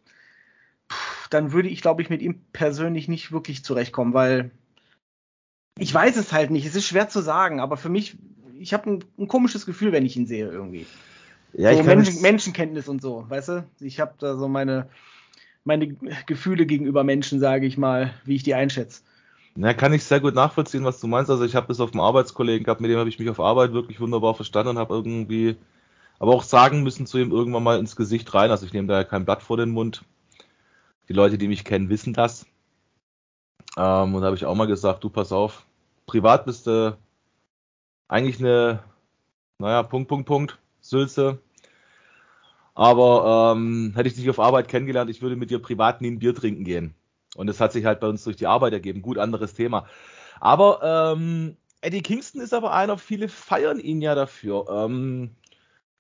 dann 1.30 1.52
würde 1.52 1.70
ich, 1.70 1.82
glaube 1.82 2.02
ich, 2.02 2.10
mit 2.10 2.22
ihm 2.22 2.42
persönlich 2.54 3.08
nicht 3.08 3.32
wirklich 3.32 3.64
zurechtkommen, 3.64 4.14
weil 4.14 4.52
ich 5.78 5.94
weiß 5.94 6.16
es 6.18 6.32
halt 6.32 6.52
nicht. 6.52 6.66
Es 6.66 6.76
ist 6.76 6.88
schwer 6.88 7.10
zu 7.10 7.22
sagen, 7.22 7.60
aber 7.60 7.78
für 7.78 7.90
mich, 7.90 8.18
ich 8.58 8.74
habe 8.74 8.90
ein, 8.90 9.04
ein, 9.18 9.28
komisches 9.28 9.66
Gefühl, 9.66 9.92
wenn 9.92 10.06
ich 10.06 10.16
ihn 10.16 10.28
sehe 10.28 10.50
irgendwie. 10.50 10.86
Ja, 11.54 11.74
so 11.74 11.80
ich 11.80 11.86
Menschen, 11.86 12.22
Menschenkenntnis 12.22 12.88
und 12.88 13.02
so, 13.02 13.26
weißt 13.30 13.50
du? 13.50 13.66
Ich 13.80 14.00
habe 14.00 14.14
da 14.20 14.36
so 14.36 14.48
meine, 14.48 14.88
meine 15.64 15.96
Gefühle 16.26 16.66
gegenüber 16.66 17.04
Menschen, 17.04 17.40
sage 17.40 17.66
ich 17.66 17.78
mal, 17.78 18.14
wie 18.24 18.36
ich 18.36 18.44
die 18.44 18.56
einschätze. 18.56 19.02
Na, 19.58 19.74
kann 19.74 19.94
ich 19.94 20.04
sehr 20.04 20.20
gut 20.20 20.36
nachvollziehen, 20.36 20.84
was 20.84 21.00
du 21.00 21.08
meinst. 21.08 21.32
Also 21.32 21.46
ich 21.46 21.56
habe 21.56 21.68
das 21.68 21.80
auf 21.80 21.92
dem 21.92 22.02
Arbeitskollegen 22.02 22.66
gehabt, 22.66 22.82
mit 22.82 22.92
dem 22.92 23.00
habe 23.00 23.10
ich 23.10 23.20
mich 23.20 23.30
auf 23.30 23.40
Arbeit 23.40 23.72
wirklich 23.72 24.02
wunderbar 24.02 24.36
verstanden 24.36 24.72
und 24.72 24.78
habe 24.78 24.94
irgendwie, 24.94 25.56
aber 26.20 26.34
auch 26.34 26.44
sagen 26.44 26.84
müssen 26.84 27.06
zu 27.06 27.18
ihm 27.18 27.32
irgendwann 27.32 27.64
mal 27.64 27.80
ins 27.80 27.96
Gesicht 27.96 28.34
rein. 28.34 28.52
Also 28.52 28.66
ich 28.66 28.74
nehme 28.74 28.88
da 28.88 28.96
ja 28.96 29.04
kein 29.04 29.26
Blatt 29.26 29.44
vor 29.44 29.58
den 29.58 29.70
Mund. 29.70 30.04
Die 31.10 31.14
Leute, 31.14 31.38
die 31.38 31.48
mich 31.48 31.66
kennen, 31.66 31.90
wissen 31.90 32.14
das. 32.14 32.46
Ähm, 33.78 34.16
und 34.16 34.22
da 34.22 34.28
habe 34.28 34.36
ich 34.36 34.46
auch 34.46 34.56
mal 34.56 34.68
gesagt, 34.68 35.04
du 35.04 35.10
pass 35.10 35.32
auf, 35.32 35.66
privat 36.06 36.46
bist 36.46 36.68
du 36.68 36.98
eigentlich 38.08 38.40
eine, 38.40 38.84
naja, 39.60 39.84
Punkt, 39.84 40.08
Punkt, 40.08 40.28
Punkt, 40.28 40.60
Sülze. 40.82 41.40
Aber 42.74 43.54
ähm, 43.56 43.94
hätte 43.96 44.10
ich 44.10 44.16
dich 44.16 44.30
auf 44.30 44.40
Arbeit 44.40 44.68
kennengelernt, 44.68 45.10
ich 45.10 45.22
würde 45.22 45.36
mit 45.36 45.50
dir 45.50 45.60
privat 45.60 46.02
nie 46.02 46.12
ein 46.12 46.20
Bier 46.20 46.36
trinken 46.36 46.64
gehen. 46.64 46.94
Und 47.36 47.48
das 47.48 47.60
hat 47.60 47.72
sich 47.72 47.86
halt 47.86 48.00
bei 48.00 48.08
uns 48.08 48.24
durch 48.24 48.38
die 48.38 48.48
Arbeit 48.48 48.74
ergeben. 48.74 49.02
Gut, 49.02 49.18
anderes 49.18 49.54
Thema. 49.54 49.88
Aber 50.40 51.14
ähm, 51.14 51.58
Eddie 51.82 52.02
Kingston 52.02 52.42
ist 52.42 52.54
aber 52.54 52.74
einer, 52.74 52.98
viele 52.98 53.30
feiern 53.30 53.80
ihn 53.80 54.02
ja 54.02 54.16
dafür. 54.16 54.66
Ähm, 54.70 55.32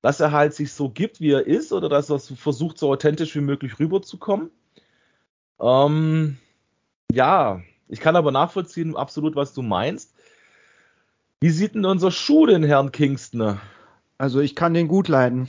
dass 0.05 0.19
er 0.19 0.31
halt 0.31 0.53
sich 0.53 0.71
so 0.71 0.87
gibt, 0.87 1.19
wie 1.19 1.31
er 1.31 1.47
ist, 1.47 1.73
oder 1.73 1.89
dass 1.89 2.11
er 2.11 2.19
versucht, 2.19 2.77
so 2.77 2.91
authentisch 2.91 3.33
wie 3.33 3.41
möglich 3.41 3.79
rüberzukommen. 3.79 4.51
Ähm, 5.59 6.37
ja, 7.11 7.61
ich 7.87 8.01
kann 8.01 8.15
aber 8.15 8.29
nachvollziehen, 8.29 8.95
absolut, 8.95 9.35
was 9.35 9.55
du 9.55 9.63
meinst. 9.63 10.13
Wie 11.39 11.49
sieht 11.49 11.73
denn 11.73 11.85
unser 11.85 12.11
Schuh 12.11 12.45
den 12.45 12.63
Herrn 12.63 12.91
Kingston? 12.91 13.59
Also 14.19 14.41
ich 14.41 14.55
kann 14.55 14.75
den 14.75 14.87
gut 14.87 15.07
leiden, 15.07 15.47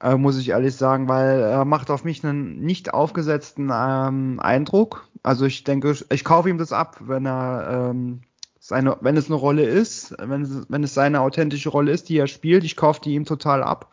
äh, 0.00 0.16
muss 0.16 0.38
ich 0.38 0.48
ehrlich 0.48 0.74
sagen, 0.74 1.06
weil 1.06 1.38
er 1.38 1.64
macht 1.64 1.88
auf 1.88 2.02
mich 2.02 2.24
einen 2.24 2.64
nicht 2.64 2.92
aufgesetzten 2.92 3.70
ähm, 3.72 4.40
Eindruck. 4.40 5.08
Also 5.22 5.46
ich 5.46 5.62
denke, 5.62 5.96
ich 6.10 6.24
kaufe 6.24 6.50
ihm 6.50 6.58
das 6.58 6.72
ab, 6.72 6.96
wenn 7.00 7.26
er 7.26 7.90
ähm, 7.92 8.22
seine, 8.66 8.96
wenn 9.02 9.18
es 9.18 9.26
eine 9.26 9.34
Rolle 9.34 9.64
ist, 9.64 10.14
wenn 10.18 10.40
es, 10.40 10.64
wenn 10.70 10.84
es 10.84 10.94
seine 10.94 11.20
authentische 11.20 11.68
Rolle 11.68 11.92
ist, 11.92 12.08
die 12.08 12.16
er 12.16 12.26
spielt, 12.26 12.64
ich 12.64 12.76
kaufe 12.76 13.02
die 13.02 13.12
ihm 13.12 13.26
total 13.26 13.62
ab. 13.62 13.92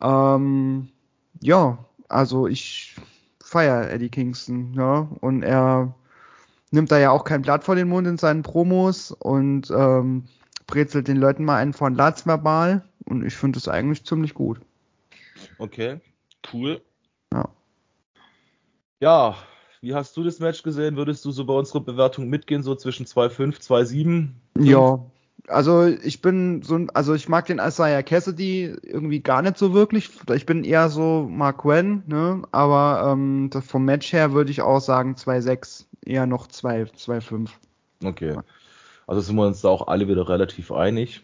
Ähm, 0.00 0.88
ja, 1.40 1.78
also 2.08 2.48
ich 2.48 2.96
feiere 3.40 3.88
Eddie 3.92 4.08
Kingston, 4.08 4.74
ja, 4.74 5.08
und 5.20 5.44
er 5.44 5.94
nimmt 6.72 6.90
da 6.90 6.98
ja 6.98 7.12
auch 7.12 7.22
kein 7.22 7.42
Blatt 7.42 7.62
vor 7.62 7.76
den 7.76 7.88
Mund 7.88 8.08
in 8.08 8.18
seinen 8.18 8.42
Promos 8.42 9.12
und 9.12 9.70
ähm, 9.70 10.24
brezelt 10.66 11.06
den 11.06 11.18
Leuten 11.18 11.44
mal 11.44 11.58
einen 11.58 11.72
von 11.72 11.94
Latz 11.94 12.26
verbal 12.26 12.84
und 13.04 13.24
ich 13.24 13.36
finde 13.36 13.60
das 13.60 13.68
eigentlich 13.68 14.04
ziemlich 14.04 14.34
gut. 14.34 14.60
Okay, 15.58 16.00
cool. 16.52 16.82
Ja. 17.32 17.48
Ja, 18.98 19.36
wie 19.80 19.94
hast 19.94 20.16
du 20.16 20.22
das 20.22 20.40
Match 20.40 20.62
gesehen? 20.62 20.96
Würdest 20.96 21.24
du 21.24 21.30
so 21.30 21.44
bei 21.44 21.54
unserer 21.54 21.80
Bewertung 21.80 22.28
mitgehen, 22.28 22.62
so 22.62 22.74
zwischen 22.74 23.06
2,5, 23.06 23.60
2,7? 23.60 24.28
Ja, 24.58 25.00
also 25.48 25.86
ich 25.86 26.20
bin 26.20 26.62
so, 26.62 26.86
also 26.92 27.14
ich 27.14 27.28
mag 27.28 27.46
den 27.46 27.58
Isaiah 27.58 28.02
Cassidy 28.02 28.76
irgendwie 28.82 29.20
gar 29.20 29.42
nicht 29.42 29.56
so 29.56 29.72
wirklich. 29.72 30.10
Ich 30.34 30.46
bin 30.46 30.64
eher 30.64 30.90
so 30.90 31.26
Mark 31.30 31.64
Wen, 31.64 32.02
ne? 32.06 32.42
Aber 32.52 33.10
ähm, 33.10 33.50
vom 33.52 33.84
Match 33.84 34.12
her 34.12 34.32
würde 34.32 34.50
ich 34.50 34.60
auch 34.60 34.80
sagen 34.80 35.14
2,6, 35.14 35.86
eher 36.04 36.26
noch 36.26 36.46
2, 36.46 36.82
2,5. 36.82 37.48
Okay. 38.04 38.38
Also 39.06 39.22
sind 39.22 39.36
wir 39.36 39.46
uns 39.46 39.62
da 39.62 39.68
auch 39.68 39.88
alle 39.88 40.08
wieder 40.08 40.28
relativ 40.28 40.72
einig. 40.72 41.22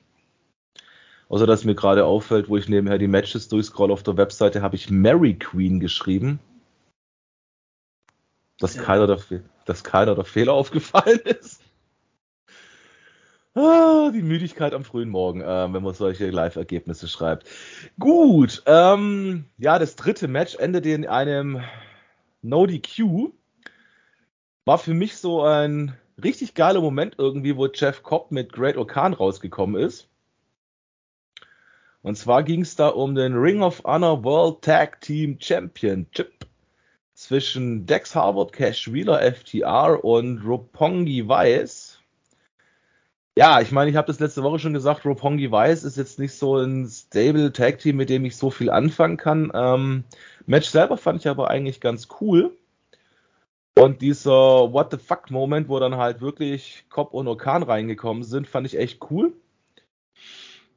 Außer 1.28 1.46
dass 1.46 1.64
mir 1.64 1.74
gerade 1.74 2.04
auffällt, 2.04 2.48
wo 2.48 2.56
ich 2.56 2.68
nebenher 2.68 2.98
die 2.98 3.08
Matches 3.08 3.48
durchscroll 3.48 3.90
auf 3.90 4.02
der 4.02 4.16
Webseite, 4.16 4.62
habe 4.62 4.76
ich 4.76 4.90
Mary 4.90 5.34
Queen 5.34 5.80
geschrieben. 5.80 6.38
Dass, 8.58 8.74
ja. 8.74 8.82
keiner, 8.82 9.06
der, 9.06 9.18
dass 9.64 9.84
keiner 9.84 10.14
der 10.14 10.24
Fehler 10.24 10.52
aufgefallen 10.54 11.20
ist. 11.24 11.60
Ah, 13.54 14.10
die 14.10 14.22
Müdigkeit 14.22 14.74
am 14.74 14.84
frühen 14.84 15.08
Morgen, 15.08 15.40
äh, 15.40 15.72
wenn 15.72 15.82
man 15.82 15.94
solche 15.94 16.28
Live-Ergebnisse 16.28 17.08
schreibt. 17.08 17.48
Gut, 17.98 18.62
ähm, 18.66 19.46
ja, 19.56 19.78
das 19.78 19.96
dritte 19.96 20.28
Match 20.28 20.56
endete 20.56 20.90
in 20.90 21.06
einem 21.06 21.62
No 22.42 22.66
DQ. 22.66 23.30
War 24.66 24.76
für 24.76 24.92
mich 24.92 25.16
so 25.16 25.42
ein 25.42 25.96
richtig 26.22 26.54
geiler 26.54 26.82
Moment 26.82 27.14
irgendwie, 27.16 27.56
wo 27.56 27.66
Jeff 27.66 28.02
Cobb 28.02 28.30
mit 28.30 28.52
Great 28.52 28.76
Okan 28.76 29.14
rausgekommen 29.14 29.80
ist. 29.80 30.08
Und 32.02 32.16
zwar 32.16 32.42
ging 32.42 32.60
es 32.60 32.76
da 32.76 32.88
um 32.88 33.14
den 33.14 33.34
Ring 33.34 33.62
of 33.62 33.82
Honor 33.84 34.22
World 34.22 34.62
Tag 34.62 35.00
Team 35.00 35.38
Championship 35.40 36.46
zwischen 37.16 37.86
Dex 37.86 38.14
Harvard, 38.14 38.52
Cash 38.52 38.92
Wheeler, 38.92 39.20
FTR 39.32 40.04
und 40.04 40.38
Roppongi 40.46 41.26
Weiss. 41.26 41.98
Ja, 43.38 43.60
ich 43.60 43.72
meine, 43.72 43.90
ich 43.90 43.96
habe 43.96 44.06
das 44.06 44.20
letzte 44.20 44.42
Woche 44.42 44.58
schon 44.58 44.74
gesagt, 44.74 45.04
Roppongi 45.06 45.50
Weiss 45.50 45.82
ist 45.82 45.96
jetzt 45.96 46.18
nicht 46.18 46.34
so 46.34 46.58
ein 46.58 46.86
stable 46.86 47.52
Tag 47.52 47.78
Team, 47.78 47.96
mit 47.96 48.10
dem 48.10 48.26
ich 48.26 48.36
so 48.36 48.50
viel 48.50 48.68
anfangen 48.70 49.16
kann. 49.16 49.50
Ähm, 49.54 50.04
Match 50.44 50.68
selber 50.68 50.98
fand 50.98 51.20
ich 51.20 51.28
aber 51.28 51.48
eigentlich 51.48 51.80
ganz 51.80 52.08
cool. 52.20 52.54
Und 53.78 54.02
dieser 54.02 54.72
What 54.72 54.90
the 54.90 54.98
fuck 54.98 55.30
Moment, 55.30 55.68
wo 55.68 55.78
dann 55.78 55.96
halt 55.96 56.20
wirklich 56.20 56.84
Cobb 56.90 57.14
und 57.14 57.28
Okan 57.28 57.62
reingekommen 57.62 58.24
sind, 58.24 58.46
fand 58.46 58.66
ich 58.66 58.78
echt 58.78 59.00
cool. 59.10 59.32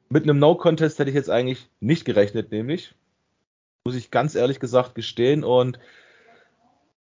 Mit 0.08 0.24
einem 0.24 0.39
No-Contest 0.39 1.00
hätte 1.00 1.10
ich 1.10 1.15
jetzt 1.15 1.29
eigentlich 1.29 1.67
nicht 1.81 2.05
gerechnet, 2.05 2.51
nämlich. 2.51 2.93
Muss 3.86 3.96
ich 3.96 4.10
ganz 4.10 4.36
ehrlich 4.36 4.60
gesagt 4.60 4.96
gestehen. 4.96 5.43
Und 5.43 5.79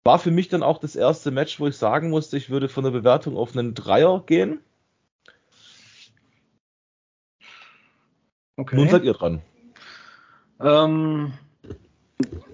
war 0.08 0.20
für 0.20 0.32
mich 0.32 0.48
dann 0.48 0.64
auch 0.64 0.80
das 0.80 0.96
erste 0.96 1.32
Match, 1.32 1.60
wo 1.60 1.68
ich 1.68 1.78
sagen 1.78 2.10
musste, 2.10 2.38
ich 2.38 2.50
würde 2.50 2.70
von 2.70 2.86
der 2.86 2.92
Bewertung 2.92 3.36
auf 3.36 3.56
einen 3.56 3.74
Dreier 3.74 4.24
gehen. 4.26 4.62
Okay. 8.56 8.78
Nun 8.78 8.88
seid 8.88 9.04
ihr 9.04 9.12
dran. 9.12 9.42
Ähm, 10.62 11.34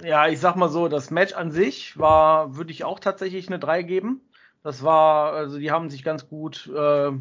ja, 0.03 0.27
ich 0.27 0.39
sag 0.39 0.55
mal 0.55 0.67
so, 0.67 0.87
das 0.87 1.11
Match 1.11 1.33
an 1.33 1.51
sich 1.51 1.97
war, 1.99 2.57
würde 2.57 2.71
ich 2.71 2.85
auch 2.85 2.99
tatsächlich 2.99 3.47
eine 3.47 3.59
3 3.59 3.83
geben. 3.83 4.21
Das 4.63 4.83
war, 4.83 5.33
also 5.33 5.59
die 5.59 5.69
haben 5.69 5.91
sich 5.91 6.03
ganz 6.03 6.27
gut 6.27 6.71
äh, 6.75 7.11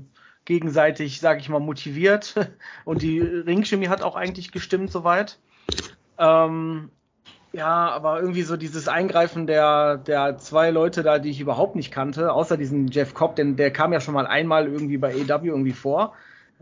gegenseitig, 0.47 1.21
sag 1.21 1.41
ich 1.41 1.51
mal, 1.51 1.61
motiviert 1.61 2.35
und 2.87 3.03
die 3.03 3.21
Ringchemie 3.21 3.89
hat 3.89 4.01
auch 4.01 4.17
eigentlich 4.17 4.51
gestimmt 4.51 4.91
soweit. 4.91 5.39
Ähm, 6.17 6.91
ja, 7.53 7.91
aber 7.91 8.21
irgendwie 8.21 8.43
so 8.43 8.57
dieses 8.57 8.89
Eingreifen 8.89 9.47
der, 9.47 9.99
der 9.99 10.39
zwei 10.39 10.71
Leute 10.71 11.03
da, 11.03 11.19
die 11.19 11.31
ich 11.31 11.41
überhaupt 11.41 11.77
nicht 11.77 11.93
kannte, 11.93 12.33
außer 12.33 12.57
diesen 12.57 12.89
Jeff 12.89 13.13
Cobb, 13.13 13.37
denn 13.37 13.57
der 13.57 13.71
kam 13.71 13.93
ja 13.93 14.01
schon 14.01 14.15
mal 14.15 14.27
einmal 14.27 14.67
irgendwie 14.67 14.97
bei 14.97 15.15
AW 15.15 15.47
irgendwie 15.47 15.73
vor. 15.73 16.15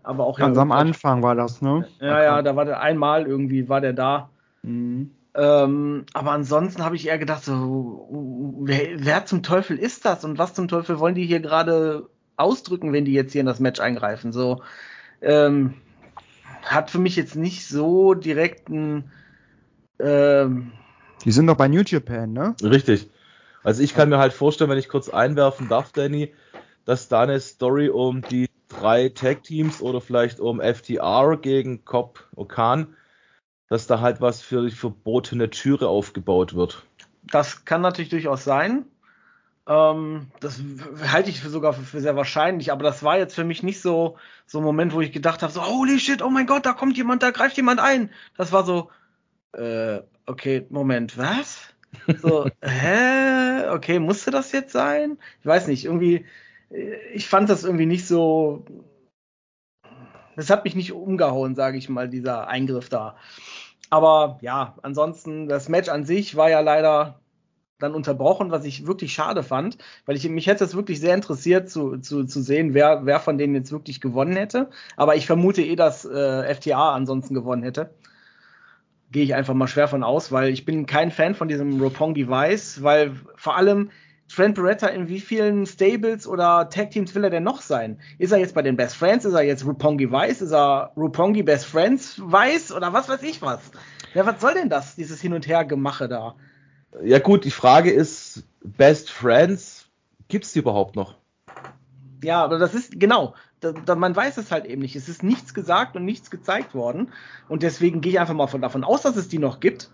Aber 0.03 0.25
auch 0.25 0.39
Ganz 0.39 0.59
am 0.59 0.73
Anfang 0.73 1.23
war 1.23 1.35
das, 1.35 1.63
ne? 1.63 1.87
Ja, 2.01 2.23
ja, 2.23 2.43
da 2.43 2.57
war 2.57 2.65
der 2.65 2.81
einmal 2.81 3.27
irgendwie, 3.27 3.69
war 3.69 3.81
der 3.81 3.93
da. 3.93 4.31
Mhm. 4.63 5.13
Ähm, 5.35 6.07
aber 6.13 6.33
ansonsten 6.33 6.85
habe 6.85 6.97
ich 6.97 7.07
eher 7.07 7.19
gedacht, 7.19 7.45
so, 7.45 8.09
wer, 8.63 9.05
wer, 9.05 9.27
zum 9.27 9.43
Teufel 9.45 9.79
ist 9.79 10.05
das 10.05 10.25
und 10.25 10.39
was 10.39 10.55
zum 10.55 10.67
Teufel 10.67 10.99
wollen 10.99 11.15
die 11.15 11.27
hier 11.27 11.41
gerade 11.41 12.09
ausdrücken, 12.37 12.93
wenn 12.93 13.05
die 13.05 13.13
jetzt 13.13 13.33
hier 13.33 13.43
in 13.43 13.47
das 13.47 13.61
Match 13.61 13.79
eingreifen? 13.79 14.33
So, 14.33 14.63
ähm, 15.21 15.75
hat 16.65 16.91
für 16.91 16.99
mich 16.99 17.15
jetzt 17.15 17.37
nicht 17.37 17.69
so 17.69 18.15
direkt 18.15 18.69
ein. 18.69 19.13
Ähm, 20.01 20.73
die 21.25 21.33
sind 21.33 21.47
doch 21.47 21.57
bei 21.57 21.69
New 21.69 21.83
Japan, 21.85 22.33
ne? 22.33 22.55
Richtig. 22.63 23.11
Also 23.63 23.83
ich 23.83 23.95
kann 23.95 24.09
mir 24.09 24.19
halt 24.19 24.33
vorstellen, 24.33 24.71
wenn 24.71 24.79
ich 24.79 24.89
kurz 24.89 25.09
einwerfen 25.09 25.69
darf, 25.69 25.93
Danny, 25.93 26.35
dass 26.85 27.09
da 27.09 27.23
eine 27.23 27.39
Story 27.41 27.89
um 27.89 28.23
die 28.23 28.49
drei 28.69 29.09
Tag-Teams 29.11 29.83
oder 29.83 30.01
vielleicht 30.01 30.41
um 30.41 30.61
FTR 30.61 31.37
gegen 31.37 31.85
Cobb 31.85 32.27
Okan, 32.37 32.95
dass 33.69 33.87
da 33.87 34.01
halt 34.01 34.21
was 34.21 34.41
für 34.41 34.63
die 34.65 34.75
verbotene 34.75 35.51
Türe 35.51 35.89
aufgebaut 35.89 36.55
wird. 36.55 36.85
Das 37.23 37.65
kann 37.65 37.83
natürlich 37.83 38.11
durchaus 38.11 38.45
sein. 38.45 38.87
Ähm, 39.67 40.29
das 40.41 40.61
halte 41.13 41.31
ich 41.31 41.41
für 41.41 41.51
sogar 41.51 41.75
für, 41.75 41.83
für, 41.83 42.01
sehr 42.01 42.17
wahrscheinlich, 42.17 42.73
aber 42.73 42.83
das 42.83 43.03
war 43.03 43.19
jetzt 43.19 43.35
für 43.35 43.45
mich 43.45 43.63
nicht 43.63 43.81
so, 43.81 44.17
so 44.47 44.59
ein 44.59 44.65
Moment, 44.65 44.95
wo 44.95 45.01
ich 45.01 45.13
gedacht 45.13 45.43
habe, 45.43 45.53
so, 45.53 45.65
holy 45.65 46.01
shit, 46.01 46.23
oh 46.23 46.31
mein 46.31 46.47
Gott, 46.47 46.65
da 46.65 46.73
kommt 46.73 46.97
jemand, 46.97 47.23
da 47.23 47.31
greift 47.31 47.57
jemand 47.57 47.79
ein. 47.79 48.11
Das 48.37 48.53
war 48.53 48.65
so, 48.65 48.91
äh, 49.53 50.01
okay, 50.27 50.67
Moment, 50.71 51.17
was? 51.19 51.61
So, 52.21 52.49
hä? 52.63 53.69
Okay, 53.69 53.99
musste 53.99 54.31
das 54.31 54.53
jetzt 54.53 54.73
sein? 54.73 55.19
Ich 55.41 55.47
weiß 55.47 55.67
nicht, 55.67 55.85
irgendwie, 55.85 56.25
ich 57.13 57.29
fand 57.29 57.49
das 57.49 57.65
irgendwie 57.65 57.87
nicht 57.87 58.07
so. 58.07 58.65
Das 60.37 60.51
hat 60.51 60.65
mich 60.65 60.75
nicht 60.75 60.93
umgehauen, 60.93 61.55
sage 61.55 61.77
ich 61.77 61.89
mal, 61.89 62.09
dieser 62.09 62.49
Eingriff 62.49 62.89
da. 62.89 63.17
Aber 63.91 64.39
ja, 64.41 64.77
ansonsten, 64.83 65.49
das 65.49 65.69
Match 65.69 65.89
an 65.89 66.05
sich 66.05 66.37
war 66.37 66.49
ja 66.49 66.61
leider 66.61 67.21
dann 67.81 67.95
unterbrochen, 67.95 68.51
was 68.51 68.65
ich 68.65 68.87
wirklich 68.87 69.13
schade 69.13 69.43
fand, 69.43 69.79
weil 70.07 70.17
ich 70.17 70.29
mich 70.29 70.47
hätte 70.47 70.65
es 70.65 70.77
wirklich 70.77 71.01
sehr 71.01 71.15
interessiert 71.15 71.69
zu, 71.69 71.99
zu, 71.99 72.25
zu 72.25 72.43
sehen, 72.43 72.75
wer, 72.75 73.07
wer 73.07 73.21
von 73.21 73.39
denen 73.39 73.55
jetzt 73.55 73.73
wirklich 73.73 74.01
gewonnen 74.01 74.37
hätte. 74.37 74.71
Aber 74.97 75.17
ich 75.17 75.27
vermute 75.27 75.63
eh, 75.63 75.77
dass 75.77 76.05
äh, 76.05 76.55
FTA 76.55 76.95
ansonsten 76.95 77.35
gewonnen 77.35 77.63
hätte. 77.63 77.91
Gehe 79.11 79.25
ich 79.25 79.35
einfach 79.35 79.55
mal 79.55 79.67
schwer 79.67 79.89
von 79.89 80.05
aus, 80.05 80.31
weil 80.31 80.51
ich 80.51 80.65
bin 80.65 80.87
kein 80.87 81.11
Fan 81.11 81.35
von 81.35 81.49
diesem 81.49 81.81
Roppongi 81.81 82.29
Vice, 82.29 82.83
weil 82.83 83.13
vor 83.37 83.57
allem 83.57 83.91
Trent 84.29 84.55
Beretta 84.55 84.87
in 84.87 85.09
wie 85.09 85.19
vielen 85.19 85.67
Stables 85.67 86.27
oder 86.27 86.69
Tag 86.71 86.93
Teams 86.93 87.15
will 87.15 87.25
er 87.25 87.31
denn 87.31 87.43
noch 87.43 87.61
sein? 87.61 87.99
Ist 88.19 88.31
er 88.31 88.39
jetzt 88.39 88.55
bei 88.55 88.63
den 88.63 88.77
Best 88.77 88.95
Friends? 88.95 89.25
Ist 89.25 89.35
er 89.35 89.43
jetzt 89.43 89.67
Rupongi 89.67 90.11
Weiß? 90.11 90.41
Ist 90.41 90.53
er 90.53 90.93
Rupongi 90.97 91.43
Best 91.43 91.67
Friends 91.67 92.21
Weiß? 92.23 92.71
Oder 92.71 92.93
was 92.93 93.09
weiß 93.09 93.23
ich 93.25 93.43
was? 93.43 93.73
Ja, 94.15 94.25
was 94.27 94.41
soll 94.41 94.55
denn 94.55 94.69
das, 94.69 94.95
dieses 94.95 95.21
Hin- 95.21 95.33
und 95.33 95.49
Her-Gemache 95.49 96.09
da? 96.09 96.37
Ja 97.03 97.19
gut, 97.19 97.45
die 97.45 97.51
Frage 97.51 97.91
ist, 97.91 98.45
Best 98.63 99.11
Friends, 99.11 99.89
gibt's 100.29 100.53
die 100.53 100.61
überhaupt 100.61 100.95
noch? 100.95 101.17
Ja, 102.23 102.45
aber 102.45 102.59
das 102.59 102.75
ist, 102.75 103.01
genau, 103.01 103.35
da, 103.61 103.73
da, 103.73 103.95
man 103.95 104.17
weiß 104.17 104.37
es 104.39 104.51
halt 104.51 104.65
eben 104.67 104.83
nicht. 104.83 104.97
Es 104.97 105.09
ist 105.09 105.23
nichts 105.23 105.55
gesagt 105.55 105.97
und 105.97 106.05
nichts 106.05 106.31
gezeigt 106.31 106.75
worden. 106.75 107.13
Und 107.49 107.63
deswegen 107.63 108.01
gehe 108.01 108.13
ich 108.13 108.21
einfach 108.21 108.35
mal 108.35 108.47
von, 108.47 108.63
davon 108.63 108.85
aus, 108.85 109.03
dass 109.03 109.17
es 109.17 109.29
die 109.29 109.39
noch 109.39 109.61
gibt 109.61 109.91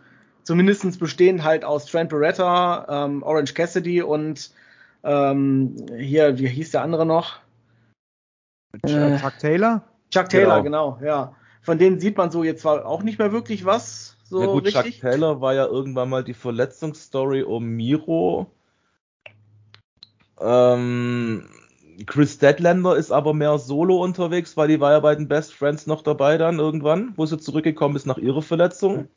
zumindest 0.46 0.99
bestehen 1.00 1.44
halt 1.44 1.64
aus 1.64 1.87
Trent 1.87 2.08
Beretta, 2.08 2.87
ähm, 2.88 3.23
Orange 3.23 3.52
Cassidy 3.52 4.00
und 4.00 4.52
ähm, 5.02 5.76
hier, 5.99 6.38
wie 6.38 6.46
hieß 6.46 6.70
der 6.70 6.82
andere 6.82 7.04
noch? 7.04 7.40
Äh, 8.82 9.18
Chuck 9.18 9.38
Taylor? 9.40 9.82
Chuck 10.11 10.28
Taylor, 10.28 10.62
genau, 10.62 10.92
genau 10.92 11.06
ja. 11.06 11.35
von 11.62 11.78
denen 11.78 11.99
sieht 11.99 12.16
man 12.16 12.30
so 12.30 12.44
jetzt 12.44 12.62
zwar 12.62 12.87
auch 12.87 13.02
nicht 13.02 13.18
mehr 13.18 13.32
wirklich 13.32 13.64
was. 13.64 14.16
So 14.23 14.40
ja 14.40 14.46
gut, 14.46 14.66
richtig. 14.66 15.00
Chuck 15.00 15.11
Taylor 15.11 15.40
war 15.40 15.54
ja 15.54 15.66
irgendwann 15.66 16.08
mal 16.08 16.23
die 16.23 16.35
Verletzungsstory 16.35 17.42
um 17.42 17.64
Miro. 17.66 18.46
Ähm, 20.40 21.49
Chris 22.04 22.38
Deadlander 22.38 22.96
ist 22.96 23.10
aber 23.10 23.32
mehr 23.32 23.58
solo 23.58 24.02
unterwegs, 24.02 24.56
weil 24.56 24.68
die 24.68 24.80
war 24.80 24.92
ja 24.92 25.00
bei 25.00 25.14
den 25.14 25.28
Best 25.28 25.54
Friends 25.54 25.86
noch 25.86 26.02
dabei 26.02 26.36
dann 26.36 26.58
irgendwann, 26.58 27.14
wo 27.16 27.24
sie 27.24 27.38
zurückgekommen 27.38 27.96
ist 27.96 28.06
nach 28.06 28.18
ihrer 28.18 28.42
Verletzung. 28.42 29.08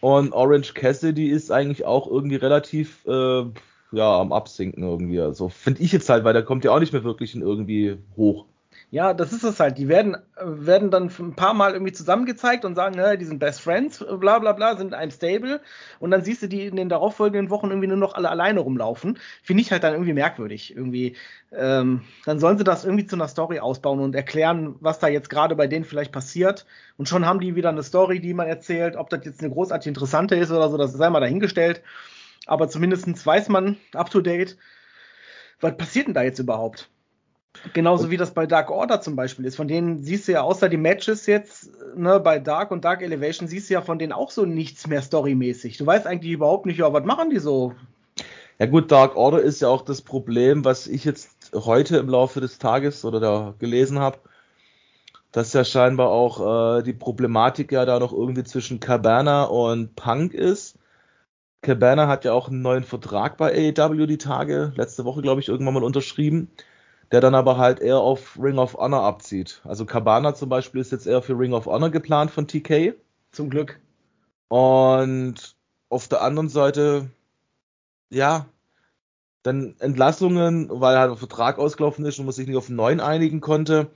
Und 0.00 0.32
Orange 0.32 0.74
Cassidy 0.74 1.28
ist 1.28 1.52
eigentlich 1.52 1.84
auch 1.84 2.08
irgendwie 2.08 2.36
relativ 2.36 3.06
äh, 3.06 3.44
ja 3.92 4.20
am 4.20 4.32
Absinken 4.32 4.82
irgendwie. 4.82 5.20
Also 5.20 5.48
finde 5.48 5.82
ich 5.82 5.92
jetzt 5.92 6.08
halt, 6.08 6.24
weil 6.24 6.32
der 6.32 6.42
kommt 6.42 6.64
ja 6.64 6.72
auch 6.72 6.80
nicht 6.80 6.92
mehr 6.92 7.04
wirklich 7.04 7.34
in 7.34 7.42
irgendwie 7.42 7.98
hoch. 8.16 8.46
Ja, 8.92 9.14
das 9.14 9.32
ist 9.32 9.44
es 9.44 9.60
halt. 9.60 9.78
Die 9.78 9.86
werden, 9.88 10.16
werden 10.36 10.90
dann 10.90 11.12
ein 11.16 11.36
paar 11.36 11.54
Mal 11.54 11.74
irgendwie 11.74 11.92
zusammengezeigt 11.92 12.64
und 12.64 12.74
sagen, 12.74 13.00
die 13.18 13.24
sind 13.24 13.38
Best 13.38 13.60
Friends, 13.60 14.04
bla 14.18 14.40
bla 14.40 14.52
bla, 14.52 14.76
sind 14.76 14.94
ein 14.94 15.12
Stable. 15.12 15.60
Und 16.00 16.10
dann 16.10 16.24
siehst 16.24 16.42
du 16.42 16.48
die 16.48 16.66
in 16.66 16.74
den 16.74 16.88
darauffolgenden 16.88 17.50
Wochen 17.50 17.68
irgendwie 17.68 17.86
nur 17.86 17.96
noch 17.96 18.14
alle 18.14 18.28
alleine 18.30 18.60
rumlaufen. 18.60 19.18
Finde 19.42 19.62
ich 19.62 19.70
halt 19.70 19.84
dann 19.84 19.92
irgendwie 19.92 20.12
merkwürdig. 20.12 20.74
Irgendwie, 20.74 21.16
ähm, 21.52 22.02
dann 22.24 22.40
sollen 22.40 22.58
sie 22.58 22.64
das 22.64 22.84
irgendwie 22.84 23.06
zu 23.06 23.14
einer 23.14 23.28
Story 23.28 23.60
ausbauen 23.60 24.00
und 24.00 24.14
erklären, 24.16 24.74
was 24.80 24.98
da 24.98 25.06
jetzt 25.06 25.30
gerade 25.30 25.54
bei 25.54 25.68
denen 25.68 25.84
vielleicht 25.84 26.10
passiert. 26.10 26.66
Und 26.96 27.08
schon 27.08 27.26
haben 27.26 27.38
die 27.40 27.54
wieder 27.54 27.68
eine 27.68 27.84
Story, 27.84 28.20
die 28.20 28.34
man 28.34 28.48
erzählt. 28.48 28.96
Ob 28.96 29.08
das 29.10 29.24
jetzt 29.24 29.40
eine 29.40 29.52
großartig 29.52 29.86
interessante 29.86 30.34
ist 30.34 30.50
oder 30.50 30.68
so, 30.68 30.76
das 30.76 30.92
sei 30.92 31.10
mal 31.10 31.20
dahingestellt. 31.20 31.82
Aber 32.46 32.68
zumindestens 32.68 33.24
weiß 33.24 33.48
man 33.50 33.76
up 33.94 34.10
to 34.10 34.20
date, 34.20 34.56
was 35.60 35.76
passiert 35.76 36.08
denn 36.08 36.14
da 36.14 36.22
jetzt 36.22 36.38
überhaupt? 36.40 36.90
Genauso 37.72 38.10
wie 38.10 38.16
das 38.16 38.32
bei 38.32 38.46
Dark 38.46 38.70
Order 38.70 39.00
zum 39.00 39.16
Beispiel 39.16 39.44
ist. 39.44 39.56
Von 39.56 39.68
denen 39.68 39.98
siehst 39.98 40.28
du 40.28 40.32
ja 40.32 40.42
außer 40.42 40.68
die 40.68 40.76
Matches 40.76 41.26
jetzt, 41.26 41.70
ne, 41.96 42.20
bei 42.20 42.38
Dark 42.38 42.70
und 42.70 42.84
Dark 42.84 43.02
Elevation 43.02 43.48
siehst 43.48 43.68
du 43.68 43.74
ja 43.74 43.82
von 43.82 43.98
denen 43.98 44.12
auch 44.12 44.30
so 44.30 44.46
nichts 44.46 44.86
mehr 44.86 45.02
storymäßig. 45.02 45.76
Du 45.76 45.84
weißt 45.84 46.06
eigentlich 46.06 46.32
überhaupt 46.32 46.66
nicht, 46.66 46.78
ja, 46.78 46.92
was 46.92 47.04
machen 47.04 47.30
die 47.30 47.38
so? 47.38 47.74
Ja 48.58 48.66
gut, 48.66 48.92
Dark 48.92 49.16
Order 49.16 49.40
ist 49.40 49.60
ja 49.60 49.68
auch 49.68 49.82
das 49.82 50.00
Problem, 50.00 50.64
was 50.64 50.86
ich 50.86 51.04
jetzt 51.04 51.50
heute 51.54 51.96
im 51.96 52.08
Laufe 52.08 52.40
des 52.40 52.58
Tages 52.58 53.04
oder 53.04 53.18
da 53.18 53.54
gelesen 53.58 53.98
habe, 53.98 54.18
dass 55.32 55.52
ja 55.52 55.64
scheinbar 55.64 56.10
auch 56.10 56.78
äh, 56.78 56.82
die 56.82 56.92
Problematik 56.92 57.72
ja 57.72 57.84
da 57.84 57.98
noch 57.98 58.12
irgendwie 58.12 58.44
zwischen 58.44 58.80
Cabana 58.80 59.44
und 59.44 59.96
Punk 59.96 60.34
ist. 60.34 60.78
Cabana 61.62 62.06
hat 62.06 62.24
ja 62.24 62.32
auch 62.32 62.48
einen 62.48 62.62
neuen 62.62 62.84
Vertrag 62.84 63.36
bei 63.36 63.74
AEW 63.76 64.06
die 64.06 64.18
Tage, 64.18 64.72
letzte 64.76 65.04
Woche 65.04 65.20
glaube 65.20 65.40
ich 65.40 65.48
irgendwann 65.48 65.74
mal 65.74 65.84
unterschrieben 65.84 66.50
der 67.12 67.20
dann 67.20 67.34
aber 67.34 67.58
halt 67.58 67.80
eher 67.80 67.98
auf 67.98 68.38
Ring 68.40 68.58
of 68.58 68.74
Honor 68.74 69.02
abzieht. 69.02 69.60
Also 69.64 69.84
Cabana 69.84 70.34
zum 70.34 70.48
Beispiel 70.48 70.80
ist 70.80 70.92
jetzt 70.92 71.06
eher 71.06 71.22
für 71.22 71.38
Ring 71.38 71.52
of 71.52 71.66
Honor 71.66 71.90
geplant 71.90 72.30
von 72.30 72.46
TK. 72.46 72.94
Zum 73.32 73.50
Glück. 73.50 73.80
Und 74.48 75.56
auf 75.88 76.08
der 76.08 76.22
anderen 76.22 76.48
Seite, 76.48 77.10
ja, 78.10 78.46
dann 79.42 79.74
Entlassungen, 79.78 80.68
weil 80.70 80.98
halt 80.98 81.10
ein 81.10 81.16
Vertrag 81.16 81.58
ausgelaufen 81.58 82.04
ist 82.04 82.18
und 82.18 82.26
man 82.26 82.32
sich 82.32 82.46
nicht 82.46 82.56
auf 82.56 82.68
einen 82.68 82.76
neuen 82.76 83.00
einigen 83.00 83.40
konnte. 83.40 83.90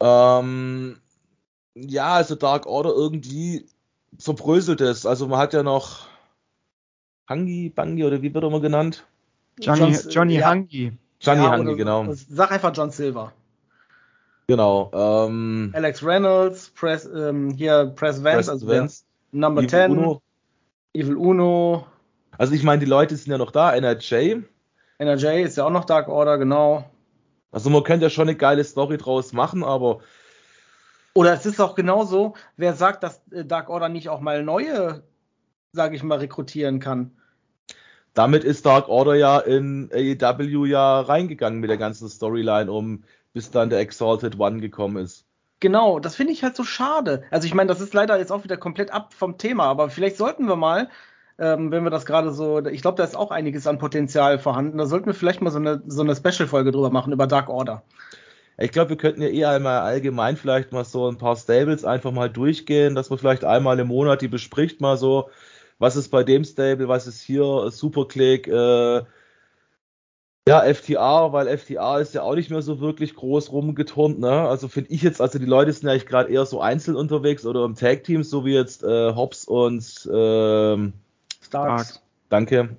Ähm, 0.00 1.00
ja, 1.74 2.14
also 2.14 2.34
Dark 2.34 2.66
Order 2.66 2.90
irgendwie 2.90 3.66
zerbröselt 4.16 4.80
es. 4.80 5.06
Also 5.06 5.28
man 5.28 5.38
hat 5.38 5.52
ja 5.52 5.62
noch 5.62 6.08
Hangi, 7.28 7.70
Bangi 7.70 8.04
oder 8.04 8.22
wie 8.22 8.34
wird 8.34 8.44
er 8.44 8.50
mal 8.50 8.60
genannt? 8.60 9.06
Johnny, 9.60 9.96
Johnny 10.08 10.34
ja. 10.36 10.48
Hangi. 10.48 10.92
Johnny 11.24 11.42
ja, 11.42 11.50
Hangi, 11.50 11.76
genau. 11.76 12.06
Sag 12.12 12.52
einfach 12.52 12.72
John 12.74 12.90
Silver. 12.90 13.32
Genau. 14.46 14.90
Ähm, 14.92 15.70
Alex 15.74 16.04
Reynolds, 16.04 16.70
Press, 16.70 17.06
ähm, 17.06 17.50
hier 17.50 17.92
Press 17.96 18.22
Vance, 18.22 18.36
Press 18.36 18.48
also 18.48 18.68
Vance, 18.68 19.04
Number 19.32 19.62
Evil 19.62 19.70
10, 19.70 19.90
Uno. 19.90 20.22
Evil 20.92 21.16
Uno, 21.16 21.86
Also 22.36 22.52
ich 22.52 22.62
meine, 22.62 22.80
die 22.80 22.90
Leute 22.90 23.16
sind 23.16 23.32
ja 23.32 23.38
noch 23.38 23.50
da, 23.50 23.74
NRJ. 23.74 24.42
NRJ 24.98 25.42
ist 25.42 25.56
ja 25.56 25.64
auch 25.64 25.70
noch 25.70 25.86
Dark 25.86 26.08
Order, 26.08 26.38
genau. 26.38 26.84
Also 27.50 27.70
man 27.70 27.82
könnte 27.84 28.06
ja 28.06 28.10
schon 28.10 28.28
eine 28.28 28.36
geile 28.36 28.64
Story 28.64 28.98
draus 28.98 29.32
machen, 29.32 29.64
aber 29.64 30.00
Oder 31.14 31.32
es 31.32 31.46
ist 31.46 31.60
auch 31.60 31.74
genauso, 31.74 32.34
wer 32.56 32.74
sagt, 32.74 33.02
dass 33.02 33.22
äh, 33.30 33.44
Dark 33.44 33.70
Order 33.70 33.88
nicht 33.88 34.08
auch 34.08 34.20
mal 34.20 34.42
neue, 34.42 35.02
sage 35.72 35.96
ich 35.96 36.02
mal, 36.02 36.18
rekrutieren 36.18 36.80
kann. 36.80 37.12
Damit 38.14 38.44
ist 38.44 38.64
Dark 38.64 38.88
Order 38.88 39.14
ja 39.16 39.38
in 39.38 39.90
AEW 39.92 40.64
ja 40.66 41.00
reingegangen 41.00 41.60
mit 41.60 41.68
der 41.68 41.76
ganzen 41.76 42.08
Storyline, 42.08 42.70
um 42.70 43.04
bis 43.32 43.50
dann 43.50 43.70
der 43.70 43.80
Exalted 43.80 44.38
One 44.38 44.60
gekommen 44.60 44.96
ist. 44.96 45.26
Genau, 45.60 45.98
das 45.98 46.14
finde 46.14 46.32
ich 46.32 46.42
halt 46.42 46.56
so 46.56 46.64
schade. 46.64 47.24
Also 47.30 47.46
ich 47.46 47.54
meine, 47.54 47.68
das 47.68 47.80
ist 47.80 47.94
leider 47.94 48.18
jetzt 48.18 48.30
auch 48.30 48.44
wieder 48.44 48.56
komplett 48.56 48.92
ab 48.92 49.14
vom 49.14 49.38
Thema, 49.38 49.64
aber 49.64 49.90
vielleicht 49.90 50.16
sollten 50.16 50.46
wir 50.46 50.56
mal, 50.56 50.88
ähm, 51.38 51.70
wenn 51.70 51.82
wir 51.84 51.90
das 51.90 52.06
gerade 52.06 52.32
so, 52.32 52.64
ich 52.66 52.82
glaube, 52.82 52.96
da 52.96 53.04
ist 53.04 53.16
auch 53.16 53.30
einiges 53.30 53.66
an 53.66 53.78
Potenzial 53.78 54.38
vorhanden, 54.38 54.78
da 54.78 54.86
sollten 54.86 55.06
wir 55.06 55.14
vielleicht 55.14 55.42
mal 55.42 55.50
so 55.50 55.58
eine, 55.58 55.82
so 55.86 56.02
eine 56.02 56.14
Special-Folge 56.14 56.70
drüber 56.70 56.90
machen, 56.90 57.12
über 57.12 57.26
Dark 57.26 57.48
Order. 57.48 57.82
Ich 58.56 58.70
glaube, 58.70 58.90
wir 58.90 58.96
könnten 58.96 59.22
ja 59.22 59.28
eher 59.28 59.50
einmal 59.50 59.80
allgemein 59.80 60.36
vielleicht 60.36 60.70
mal 60.70 60.84
so 60.84 61.08
ein 61.08 61.18
paar 61.18 61.34
Stables 61.34 61.84
einfach 61.84 62.12
mal 62.12 62.30
durchgehen, 62.30 62.94
dass 62.94 63.10
man 63.10 63.18
vielleicht 63.18 63.44
einmal 63.44 63.80
im 63.80 63.88
Monat 63.88 64.22
die 64.22 64.28
bespricht, 64.28 64.80
mal 64.80 64.96
so, 64.96 65.28
was 65.84 65.96
ist 65.96 66.08
bei 66.08 66.24
dem 66.24 66.44
Stable, 66.44 66.88
was 66.88 67.06
ist 67.06 67.20
hier, 67.20 67.70
Superclick, 67.70 68.48
äh, 68.48 69.02
ja, 70.48 70.62
FTA, 70.74 71.30
weil 71.34 71.46
FTA 71.58 71.98
ist 71.98 72.14
ja 72.14 72.22
auch 72.22 72.34
nicht 72.34 72.50
mehr 72.50 72.62
so 72.62 72.80
wirklich 72.80 73.14
groß 73.14 73.52
rumgeturnt, 73.52 74.18
ne? 74.18 74.48
Also 74.48 74.68
finde 74.68 74.90
ich 74.92 75.02
jetzt, 75.02 75.20
also 75.20 75.38
die 75.38 75.44
Leute 75.44 75.72
sind 75.74 75.86
ja 75.88 75.96
gerade 75.98 76.30
eher 76.30 76.46
so 76.46 76.62
einzeln 76.62 76.96
unterwegs 76.96 77.44
oder 77.44 77.66
im 77.66 77.74
Tag-Team, 77.74 78.22
so 78.24 78.46
wie 78.46 78.54
jetzt 78.54 78.82
äh, 78.82 79.14
Hobbs 79.14 79.44
und 79.44 80.08
ähm, 80.10 80.94
Starks. 81.42 82.02
Danke. 82.30 82.78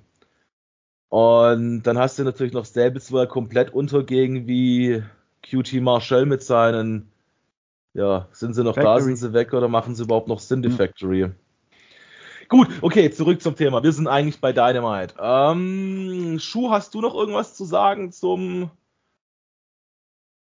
Und 1.08 1.84
dann 1.84 1.98
hast 1.98 2.18
du 2.18 2.24
natürlich 2.24 2.52
noch 2.52 2.66
Stables, 2.66 3.12
wo 3.12 3.18
er 3.18 3.28
komplett 3.28 3.72
untergehen, 3.72 4.48
wie 4.48 5.04
QT 5.44 5.74
Marshall 5.80 6.26
mit 6.26 6.42
seinen, 6.42 7.08
ja, 7.94 8.26
sind 8.32 8.54
sie 8.54 8.64
noch 8.64 8.74
da, 8.74 8.82
Factory. 8.82 9.02
sind 9.02 9.16
sie 9.16 9.32
weg 9.32 9.54
oder 9.54 9.68
machen 9.68 9.94
sie 9.94 10.02
überhaupt 10.02 10.26
noch 10.26 10.40
Sinn, 10.40 10.62
die 10.62 10.70
Ja. 10.70 10.74
Factory? 10.74 11.30
Gut, 12.48 12.68
okay, 12.80 13.10
zurück 13.10 13.42
zum 13.42 13.56
Thema. 13.56 13.82
Wir 13.82 13.92
sind 13.92 14.06
eigentlich 14.06 14.40
bei 14.40 14.52
Dynamite. 14.52 15.14
Ähm, 15.18 16.38
Schuh, 16.40 16.70
hast 16.70 16.94
du 16.94 17.00
noch 17.00 17.14
irgendwas 17.14 17.54
zu 17.56 17.64
sagen 17.64 18.12
zum 18.12 18.70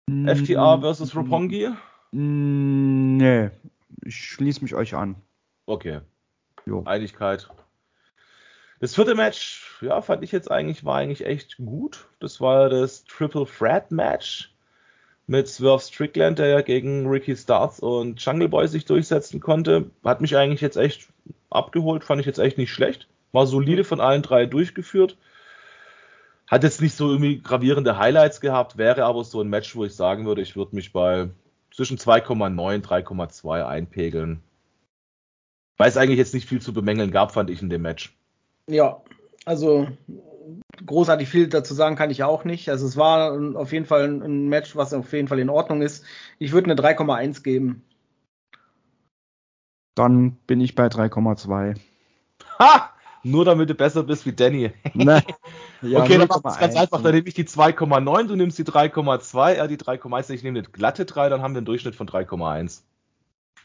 Mm, 0.10 0.28
FTA 0.28 0.80
versus 0.82 1.16
Roppongi? 1.16 1.70
Mm, 2.12 3.18
Nee, 3.18 3.52
ich 4.04 4.16
schließe 4.16 4.62
mich 4.62 4.76
euch 4.76 4.96
an. 4.96 5.16
Okay, 5.66 6.02
Jo. 6.66 6.84
Einigkeit. 6.86 7.50
Das 8.80 8.96
vierte 8.96 9.16
Match, 9.16 9.78
ja, 9.82 10.02
fand 10.02 10.24
ich 10.24 10.34
jetzt 10.34 10.52
eigentlich, 10.52 10.84
war 10.84 10.98
eigentlich 10.98 11.26
echt 11.26 11.56
gut. 11.58 12.10
Das 12.20 12.42
war 12.42 12.70
das 12.70 13.06
Triple 13.06 13.46
Threat 13.46 13.92
Match 13.92 14.53
mit 15.28 15.48
Swerve 15.48 15.82
Strickland, 15.82 16.40
der 16.40 16.48
ja 16.48 16.62
gegen 16.62 17.08
Ricky 17.08 17.36
Starks 17.36 17.80
und 17.80 18.24
Jungle 18.24 18.50
Boy 18.50 18.68
sich 18.68 18.86
durchsetzen 18.86 19.40
konnte. 19.40 19.90
Hat 20.04 20.22
mich 20.22 20.36
eigentlich 20.36 20.62
jetzt 20.62 20.78
echt 20.78 21.08
abgeholt, 21.50 22.04
fand 22.04 22.20
ich 22.20 22.28
jetzt 22.28 22.40
echt 22.40 22.58
nicht 22.58 22.72
schlecht. 22.72 23.08
War 23.32 23.48
solide 23.48 23.84
von 23.84 24.00
allen 24.00 24.22
drei 24.22 24.46
durchgeführt. 24.46 25.18
Hat 26.48 26.64
jetzt 26.64 26.82
nicht 26.82 26.96
so 26.96 27.10
irgendwie 27.10 27.40
gravierende 27.40 27.98
Highlights 27.98 28.42
gehabt, 28.42 28.78
wäre 28.78 29.06
aber 29.06 29.24
so 29.24 29.42
ein 29.42 29.48
Match, 29.48 29.76
wo 29.76 29.86
ich 29.86 29.96
sagen 29.96 30.26
würde, 30.26 30.42
ich 30.42 30.56
würde 30.56 30.76
mich 30.76 30.92
bei 30.92 31.30
zwischen 31.74 31.98
2,9, 31.98 32.84
3,2 32.84 33.66
einpegeln. 33.66 34.42
Weil 35.78 35.90
es 35.90 35.98
eigentlich 35.98 36.20
jetzt 36.20 36.34
nicht 36.34 36.48
viel 36.48 36.62
zu 36.62 36.74
bemängeln 36.74 37.12
gab, 37.12 37.32
fand 37.32 37.50
ich 37.50 37.62
in 37.62 37.70
dem 37.70 37.82
Match. 37.82 38.16
Ja, 38.68 39.02
also 39.46 39.88
großartig 40.86 41.30
viel 41.30 41.48
dazu 41.48 41.74
sagen 41.74 41.96
kann 41.96 42.12
ich 42.12 42.24
auch 42.24 42.44
nicht. 42.44 42.70
Also 42.70 42.86
es 42.86 42.98
war 42.98 43.34
auf 43.56 43.72
jeden 43.72 43.86
Fall 43.86 44.06
ein, 44.06 44.50
Match, 44.50 44.76
was 44.76 44.94
auf 44.94 45.12
jeden 45.14 45.28
Fall 45.28 45.40
in 45.40 45.50
Ordnung 45.50 45.82
ist. 45.82 46.04
Ich 46.40 46.52
würde 46.52 46.72
eine 46.72 46.82
3,1 46.82 47.44
geben. 47.44 47.84
Dann 49.96 50.32
bin 50.48 50.60
ich 50.62 50.76
bei 50.76 50.88
3,2. 50.88 51.78
Ha! 52.60 52.90
Nur 53.26 53.46
damit 53.46 53.70
du 53.70 53.74
besser 53.74 54.04
bist 54.04 54.26
wie 54.26 54.34
Danny. 54.34 54.72
Ne? 54.94 55.24
Ja, 55.82 56.00
okay, 56.02 56.18
dann 56.18 56.30
machen 56.30 56.46
wir 56.46 56.52
es 56.52 56.56
0,1. 56.56 56.60
ganz 56.62 56.76
einfach. 56.78 57.02
Dann 57.02 57.14
nehme 57.14 57.28
ich 57.28 57.34
die 57.34 57.44
2,9, 57.44 58.28
du 58.28 58.38
nimmst 58.38 58.58
die 58.58 58.64
3,2, 58.64 59.52
er 59.52 59.68
die 59.68 59.76
3,1, 59.76 60.30
ich 60.30 60.42
nehme 60.42 60.60
eine 60.60 60.68
glatte 60.70 61.04
3, 61.04 61.28
dann 61.28 61.42
haben 61.42 61.56
wir 61.56 61.58
einen 61.58 61.66
Durchschnitt 61.66 61.94
von 61.94 62.08
3,1. 62.08 62.84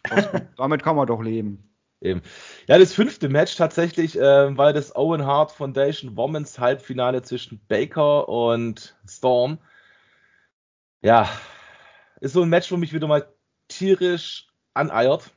Damit 0.56 0.82
kann 0.82 0.96
man 0.96 1.06
doch 1.06 1.22
leben. 1.22 1.67
Eben. 2.00 2.22
Ja, 2.68 2.78
das 2.78 2.92
fünfte 2.92 3.28
Match 3.28 3.56
tatsächlich 3.56 4.16
äh, 4.16 4.56
war 4.56 4.72
das 4.72 4.94
Owen 4.94 5.26
Hart 5.26 5.50
Foundation 5.50 6.16
Women's 6.16 6.58
Halbfinale 6.58 7.22
zwischen 7.22 7.60
Baker 7.66 8.28
und 8.28 8.96
Storm. 9.06 9.58
Ja, 11.02 11.28
ist 12.20 12.34
so 12.34 12.42
ein 12.42 12.48
Match, 12.48 12.70
wo 12.70 12.76
mich 12.76 12.92
wieder 12.92 13.08
mal 13.08 13.28
tierisch 13.66 14.48
aneiert. 14.74 15.32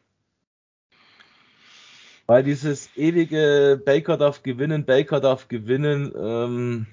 Weil 2.27 2.43
dieses 2.43 2.95
ewige 2.95 3.81
Baker 3.83 4.17
darf 4.17 4.43
gewinnen, 4.43 4.85
Baker 4.85 5.19
darf 5.19 5.47
gewinnen. 5.47 6.13
Ähm, 6.15 6.87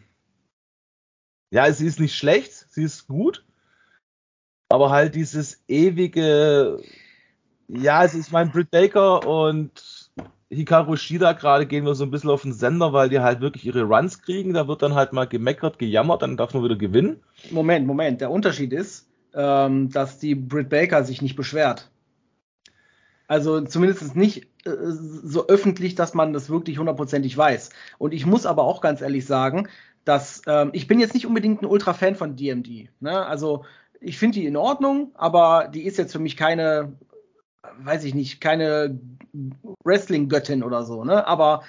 ja, 1.51 1.71
sie 1.71 1.87
ist 1.87 2.01
nicht 2.01 2.17
schlecht, 2.17 2.53
sie 2.53 2.85
ist 2.85 3.07
gut. 3.07 3.45
Aber 4.71 4.91
halt 4.91 5.15
dieses 5.15 5.63
ewige 5.69 6.83
Ja, 7.69 7.99
also 7.99 8.19
ich 8.19 8.31
meine, 8.31 8.51
Britt 8.51 8.71
Baker 8.71 9.27
und 9.27 10.11
Hikaru 10.51 10.97
Shida 10.97 11.35
gerade 11.35 11.67
gehen 11.67 11.85
wir 11.85 11.95
so 11.95 12.05
ein 12.05 12.11
bisschen 12.11 12.31
auf 12.31 12.43
den 12.43 12.55
Sender, 12.55 12.93
weil 12.93 13.11
die 13.11 13.21
halt 13.21 13.41
wirklich 13.41 13.67
ihre 13.67 13.83
Runs 13.83 14.23
kriegen. 14.23 14.55
Da 14.55 14.67
wird 14.67 14.83
dann 14.83 14.95
halt 14.95 15.13
mal 15.13 15.27
gemeckert, 15.27 15.79
gejammert, 15.79 16.23
dann 16.23 16.37
darf 16.37 16.55
man 16.55 16.65
wieder 16.65 16.77
gewinnen. 16.77 17.21
Moment, 17.51 17.87
Moment. 17.87 18.21
Der 18.23 18.31
Unterschied 18.31 18.73
ist, 18.73 19.09
ähm, 19.35 19.91
dass 19.91 20.19
die 20.19 20.35
Britt 20.35 20.71
Baker 20.71 21.05
sich 21.05 21.21
nicht 21.21 21.37
beschwert. 21.37 21.91
Also 23.27 23.61
zumindest 23.61 24.17
nicht 24.17 24.45
äh, 24.65 24.71
so 24.81 25.49
öffentlich, 25.49 25.95
dass 25.95 26.15
man 26.15 26.33
das 26.33 26.49
wirklich 26.49 26.79
hundertprozentig 26.79 27.37
weiß. 27.37 27.69
Und 27.99 28.15
ich 28.15 28.25
muss 28.25 28.47
aber 28.47 28.65
auch 28.65 28.81
ganz 28.81 29.03
ehrlich 29.03 29.27
sagen, 29.27 29.69
dass 30.07 30.41
ähm, 30.47 30.71
ich 30.73 30.87
bin 30.87 30.99
jetzt 30.99 31.13
nicht 31.13 31.27
unbedingt 31.27 31.61
ein 31.61 31.67
Ultra-Fan 31.67 32.15
von 32.15 32.37
DMD. 32.37 32.89
Ne? 33.01 33.27
Also 33.27 33.67
ich 34.01 34.17
finde 34.17 34.39
die 34.39 34.47
in 34.47 34.57
Ordnung, 34.57 35.11
aber 35.15 35.69
die 35.69 35.83
ist 35.83 35.99
jetzt 35.99 36.13
für 36.13 36.19
mich 36.19 36.39
keine, 36.39 36.95
weiß 37.79 38.05
ich 38.05 38.15
nicht, 38.15 38.41
keine 38.41 38.99
Wrestling-Göttin 39.85 40.63
oder 40.63 40.85
so. 40.85 41.05
Ne? 41.05 41.27
Aber 41.27 41.63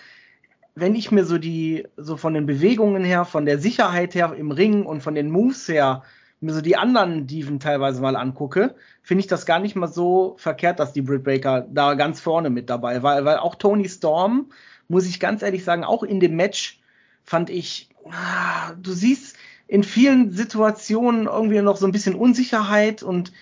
wenn 0.75 0.95
ich 0.95 1.11
mir 1.11 1.25
so 1.25 1.37
die, 1.37 1.87
so 1.97 2.17
von 2.17 2.33
den 2.33 2.45
Bewegungen 2.45 3.03
her, 3.03 3.25
von 3.25 3.45
der 3.45 3.59
Sicherheit 3.59 4.15
her 4.15 4.33
im 4.37 4.51
Ring 4.51 4.85
und 4.85 5.01
von 5.01 5.15
den 5.15 5.29
Moves 5.29 5.67
her 5.67 6.03
mir 6.41 6.53
so 6.53 6.61
die 6.61 6.77
anderen 6.77 7.27
Diven 7.27 7.59
teilweise 7.59 8.01
mal 8.01 8.15
angucke, 8.15 8.75
finde 9.01 9.21
ich 9.21 9.27
das 9.27 9.45
gar 9.45 9.59
nicht 9.59 9.75
mal 9.75 9.87
so 9.87 10.35
verkehrt, 10.37 10.79
dass 10.79 10.93
die 10.93 11.01
Britt 11.01 11.25
Baker 11.25 11.67
da 11.69 11.95
ganz 11.95 12.21
vorne 12.21 12.49
mit 12.49 12.69
dabei 12.69 13.03
war, 13.03 13.25
weil 13.25 13.37
auch 13.37 13.55
Tony 13.55 13.89
Storm, 13.89 14.51
muss 14.87 15.05
ich 15.05 15.19
ganz 15.19 15.41
ehrlich 15.41 15.65
sagen, 15.65 15.83
auch 15.83 16.03
in 16.03 16.21
dem 16.21 16.35
Match 16.37 16.79
fand 17.25 17.49
ich, 17.49 17.89
ah, 18.09 18.73
du 18.81 18.91
siehst 18.91 19.35
in 19.67 19.83
vielen 19.83 20.31
Situationen 20.31 21.27
irgendwie 21.27 21.61
noch 21.61 21.75
so 21.75 21.85
ein 21.85 21.91
bisschen 21.91 22.15
Unsicherheit 22.15 23.03
und 23.03 23.33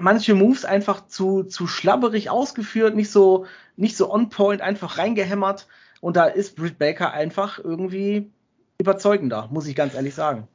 manche 0.00 0.34
Moves 0.34 0.64
einfach 0.64 1.06
zu, 1.06 1.44
zu 1.44 1.66
schlabberig 1.66 2.30
ausgeführt, 2.30 2.96
nicht 2.96 3.10
so, 3.10 3.46
nicht 3.76 3.96
so 3.96 4.12
on 4.12 4.28
point, 4.28 4.60
einfach 4.60 4.98
reingehämmert. 4.98 5.66
Und 6.00 6.16
da 6.16 6.26
ist 6.26 6.56
Britt 6.56 6.78
Baker 6.78 7.12
einfach 7.12 7.58
irgendwie 7.58 8.30
überzeugender, 8.78 9.48
muss 9.50 9.66
ich 9.66 9.74
ganz 9.74 9.94
ehrlich 9.94 10.14
sagen. 10.14 10.46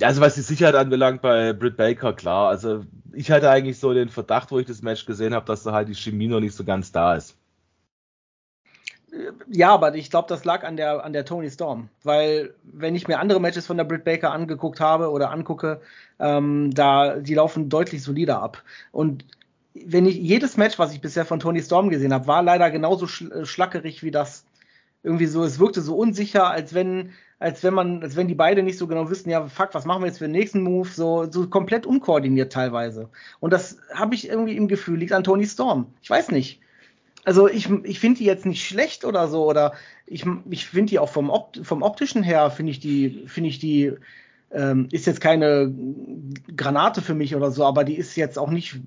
Ja, 0.00 0.08
also 0.08 0.20
was 0.20 0.34
die 0.34 0.42
Sicherheit 0.42 0.74
anbelangt 0.74 1.22
bei 1.22 1.52
Britt 1.52 1.76
Baker, 1.76 2.12
klar. 2.12 2.48
Also 2.48 2.84
ich 3.12 3.30
hatte 3.30 3.50
eigentlich 3.50 3.78
so 3.78 3.94
den 3.94 4.10
Verdacht, 4.10 4.50
wo 4.50 4.58
ich 4.58 4.66
das 4.66 4.82
Match 4.82 5.06
gesehen 5.06 5.34
habe, 5.34 5.46
dass 5.46 5.62
da 5.62 5.72
halt 5.72 5.88
die 5.88 5.94
Chemie 5.94 6.28
noch 6.28 6.40
nicht 6.40 6.54
so 6.54 6.64
ganz 6.64 6.92
da 6.92 7.14
ist. 7.14 7.36
Ja, 9.50 9.72
aber 9.72 9.94
ich 9.94 10.10
glaube, 10.10 10.28
das 10.28 10.44
lag 10.44 10.64
an 10.64 10.76
der, 10.76 11.04
an 11.04 11.12
der 11.12 11.24
Tony 11.24 11.50
Storm. 11.50 11.88
Weil, 12.02 12.54
wenn 12.64 12.94
ich 12.94 13.08
mir 13.08 13.18
andere 13.18 13.40
Matches 13.40 13.66
von 13.66 13.76
der 13.76 13.84
Britt 13.84 14.04
Baker 14.04 14.32
angeguckt 14.32 14.80
habe 14.80 15.10
oder 15.10 15.30
angucke, 15.30 15.80
ähm, 16.18 16.72
da, 16.74 17.16
die 17.16 17.34
laufen 17.34 17.68
deutlich 17.68 18.02
solider 18.02 18.42
ab. 18.42 18.62
Und 18.92 19.24
wenn 19.74 20.06
ich, 20.06 20.16
jedes 20.16 20.56
Match, 20.56 20.78
was 20.78 20.92
ich 20.92 21.00
bisher 21.00 21.24
von 21.24 21.40
Tony 21.40 21.62
Storm 21.62 21.90
gesehen 21.90 22.12
habe, 22.12 22.26
war 22.26 22.42
leider 22.42 22.70
genauso 22.70 23.06
schl 23.06 23.44
schlackerig 23.44 24.02
wie 24.02 24.10
das. 24.10 24.44
Irgendwie 25.02 25.26
so, 25.26 25.44
es 25.44 25.58
wirkte 25.58 25.82
so 25.82 25.96
unsicher, 25.96 26.50
als 26.50 26.74
wenn 26.74 27.12
als 27.38 27.62
wenn 27.62 27.74
man, 27.74 28.02
als 28.02 28.16
wenn 28.16 28.28
die 28.28 28.34
beide 28.34 28.62
nicht 28.62 28.78
so 28.78 28.86
genau 28.86 29.10
wissen, 29.10 29.30
ja, 29.30 29.46
fuck, 29.46 29.74
was 29.74 29.84
machen 29.84 30.02
wir 30.02 30.06
jetzt 30.06 30.18
für 30.18 30.24
den 30.24 30.32
nächsten 30.32 30.62
Move, 30.62 30.88
so, 30.88 31.30
so 31.30 31.46
komplett 31.48 31.86
unkoordiniert 31.86 32.52
teilweise. 32.52 33.10
Und 33.40 33.52
das 33.52 33.78
habe 33.92 34.14
ich 34.14 34.28
irgendwie 34.28 34.56
im 34.56 34.68
Gefühl, 34.68 34.98
liegt 34.98 35.12
an 35.12 35.24
Tony 35.24 35.46
Storm. 35.46 35.86
Ich 36.00 36.08
weiß 36.08 36.30
nicht. 36.30 36.60
Also 37.26 37.48
ich, 37.48 37.68
ich 37.82 38.00
finde 38.00 38.18
die 38.18 38.24
jetzt 38.24 38.46
nicht 38.46 38.64
schlecht 38.64 39.04
oder 39.04 39.28
so, 39.28 39.44
oder 39.44 39.72
ich, 40.06 40.24
ich 40.48 40.66
finde 40.66 40.90
die 40.90 40.98
auch 40.98 41.08
vom, 41.08 41.28
Opt 41.28 41.60
vom 41.64 41.82
optischen 41.82 42.22
her, 42.22 42.50
finde 42.50 42.70
ich 42.70 42.80
die, 42.80 43.24
finde 43.26 43.50
ich 43.50 43.58
die, 43.58 43.92
ähm, 44.52 44.88
ist 44.92 45.06
jetzt 45.06 45.20
keine 45.20 45.74
Granate 46.56 47.02
für 47.02 47.14
mich 47.14 47.34
oder 47.34 47.50
so, 47.50 47.64
aber 47.64 47.84
die 47.84 47.96
ist 47.96 48.16
jetzt 48.16 48.38
auch 48.38 48.50
nicht 48.50 48.80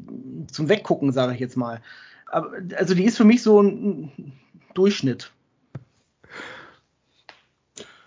zum 0.52 0.70
Weggucken, 0.70 1.12
sage 1.12 1.34
ich 1.34 1.40
jetzt 1.40 1.58
mal. 1.58 1.82
Aber, 2.26 2.54
also 2.76 2.96
die 2.96 3.04
ist 3.04 3.18
für 3.18 3.26
mich 3.26 3.44
so 3.44 3.62
ein 3.62 4.34
Durchschnitt 4.74 5.32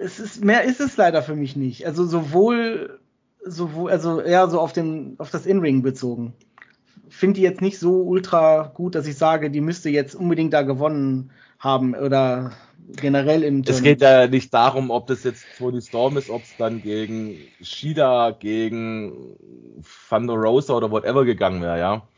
es 0.03 0.19
ist, 0.19 0.45
mehr 0.45 0.65
ist 0.65 0.81
es 0.81 0.97
leider 0.97 1.23
für 1.23 1.37
mich 1.37 1.57
nicht. 1.57 1.87
Also 1.87 2.05
sowohl, 2.05 2.99
sowohl, 3.45 3.91
also 3.91 4.21
eher 4.21 4.49
so 4.49 4.61
auf 4.61 4.73
den, 4.73 5.15
auf 5.19 5.31
das 5.31 5.47
In-Ring 5.47 5.83
bezogen. 5.83 6.35
Finde 7.13 7.35
die 7.35 7.43
jetzt 7.43 7.61
nicht 7.61 7.79
so 7.79 8.03
ultra 8.03 8.73
gut, 8.75 8.95
dass 8.95 9.07
ich 9.07 9.17
sage, 9.17 9.51
die 9.51 9.61
müsste 9.61 9.91
jetzt 9.91 10.15
unbedingt 10.15 10.55
da 10.55 10.63
gewonnen 10.63 11.31
haben 11.59 11.95
oder 11.95 12.53
generell 12.97 13.43
im 13.43 13.63
Es 13.67 13.83
geht 13.83 14.01
ja 14.01 14.27
nicht 14.27 14.53
darum, 14.53 14.91
ob 14.91 15.07
das 15.07 15.23
jetzt 15.23 15.45
Tony 15.59 15.83
Storm 15.83 16.17
ist, 16.17 16.31
ob 16.31 16.43
es 16.43 16.57
dann 16.57 16.81
gegen 16.83 17.37
Shida, 17.61 18.31
gegen 18.31 19.37
Thunder 20.09 20.35
Rosa 20.35 20.75
oder 20.75 20.91
whatever 20.91 21.25
gegangen 21.27 21.61
wäre, 21.61 21.79
ja. 21.79 22.09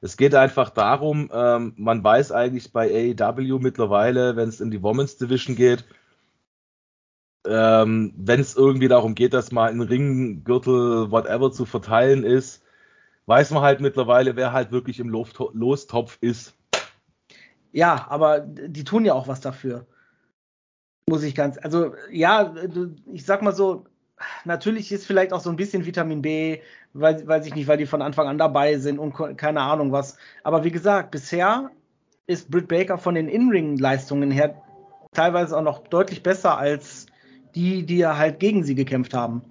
Es 0.00 0.16
geht 0.16 0.34
einfach 0.34 0.70
darum, 0.70 1.30
ähm, 1.32 1.72
man 1.76 2.02
weiß 2.02 2.32
eigentlich 2.32 2.72
bei 2.72 3.14
AEW 3.16 3.60
mittlerweile, 3.60 4.36
wenn 4.36 4.48
es 4.48 4.60
in 4.60 4.70
die 4.70 4.82
Women's 4.82 5.16
Division 5.16 5.54
geht, 5.54 5.84
ähm, 7.46 8.12
wenn 8.16 8.40
es 8.40 8.56
irgendwie 8.56 8.88
darum 8.88 9.14
geht, 9.14 9.32
dass 9.32 9.52
mal 9.52 9.70
ein 9.70 9.80
Ringgürtel, 9.80 11.10
whatever 11.12 11.52
zu 11.52 11.64
verteilen 11.64 12.24
ist, 12.24 12.63
weiß 13.26 13.50
man 13.52 13.62
halt 13.62 13.80
mittlerweile, 13.80 14.36
wer 14.36 14.52
halt 14.52 14.70
wirklich 14.72 15.00
im 15.00 15.08
Lostopf 15.08 16.18
ist. 16.20 16.54
Ja, 17.72 18.06
aber 18.08 18.40
die 18.40 18.84
tun 18.84 19.04
ja 19.04 19.14
auch 19.14 19.28
was 19.28 19.40
dafür. 19.40 19.86
Muss 21.08 21.22
ich 21.22 21.34
ganz, 21.34 21.58
also 21.58 21.94
ja, 22.10 22.54
ich 23.12 23.24
sag 23.24 23.42
mal 23.42 23.54
so, 23.54 23.84
natürlich 24.44 24.92
ist 24.92 25.06
vielleicht 25.06 25.32
auch 25.32 25.40
so 25.40 25.50
ein 25.50 25.56
bisschen 25.56 25.84
Vitamin 25.84 26.22
B, 26.22 26.60
weil, 26.92 27.26
weiß 27.26 27.46
ich 27.46 27.54
nicht, 27.54 27.66
weil 27.66 27.78
die 27.78 27.86
von 27.86 28.00
Anfang 28.00 28.28
an 28.28 28.38
dabei 28.38 28.78
sind 28.78 28.98
und 28.98 29.12
keine 29.36 29.60
Ahnung 29.60 29.92
was. 29.92 30.16
Aber 30.44 30.64
wie 30.64 30.70
gesagt, 30.70 31.10
bisher 31.10 31.70
ist 32.26 32.50
Britt 32.50 32.68
Baker 32.68 32.96
von 32.96 33.14
den 33.14 33.28
In-Ring-Leistungen 33.28 34.30
her 34.30 34.62
teilweise 35.12 35.56
auch 35.56 35.62
noch 35.62 35.86
deutlich 35.88 36.22
besser 36.22 36.56
als 36.58 37.06
die, 37.54 37.84
die 37.86 37.98
ja 37.98 38.16
halt 38.16 38.40
gegen 38.40 38.64
sie 38.64 38.74
gekämpft 38.74 39.14
haben. 39.14 39.42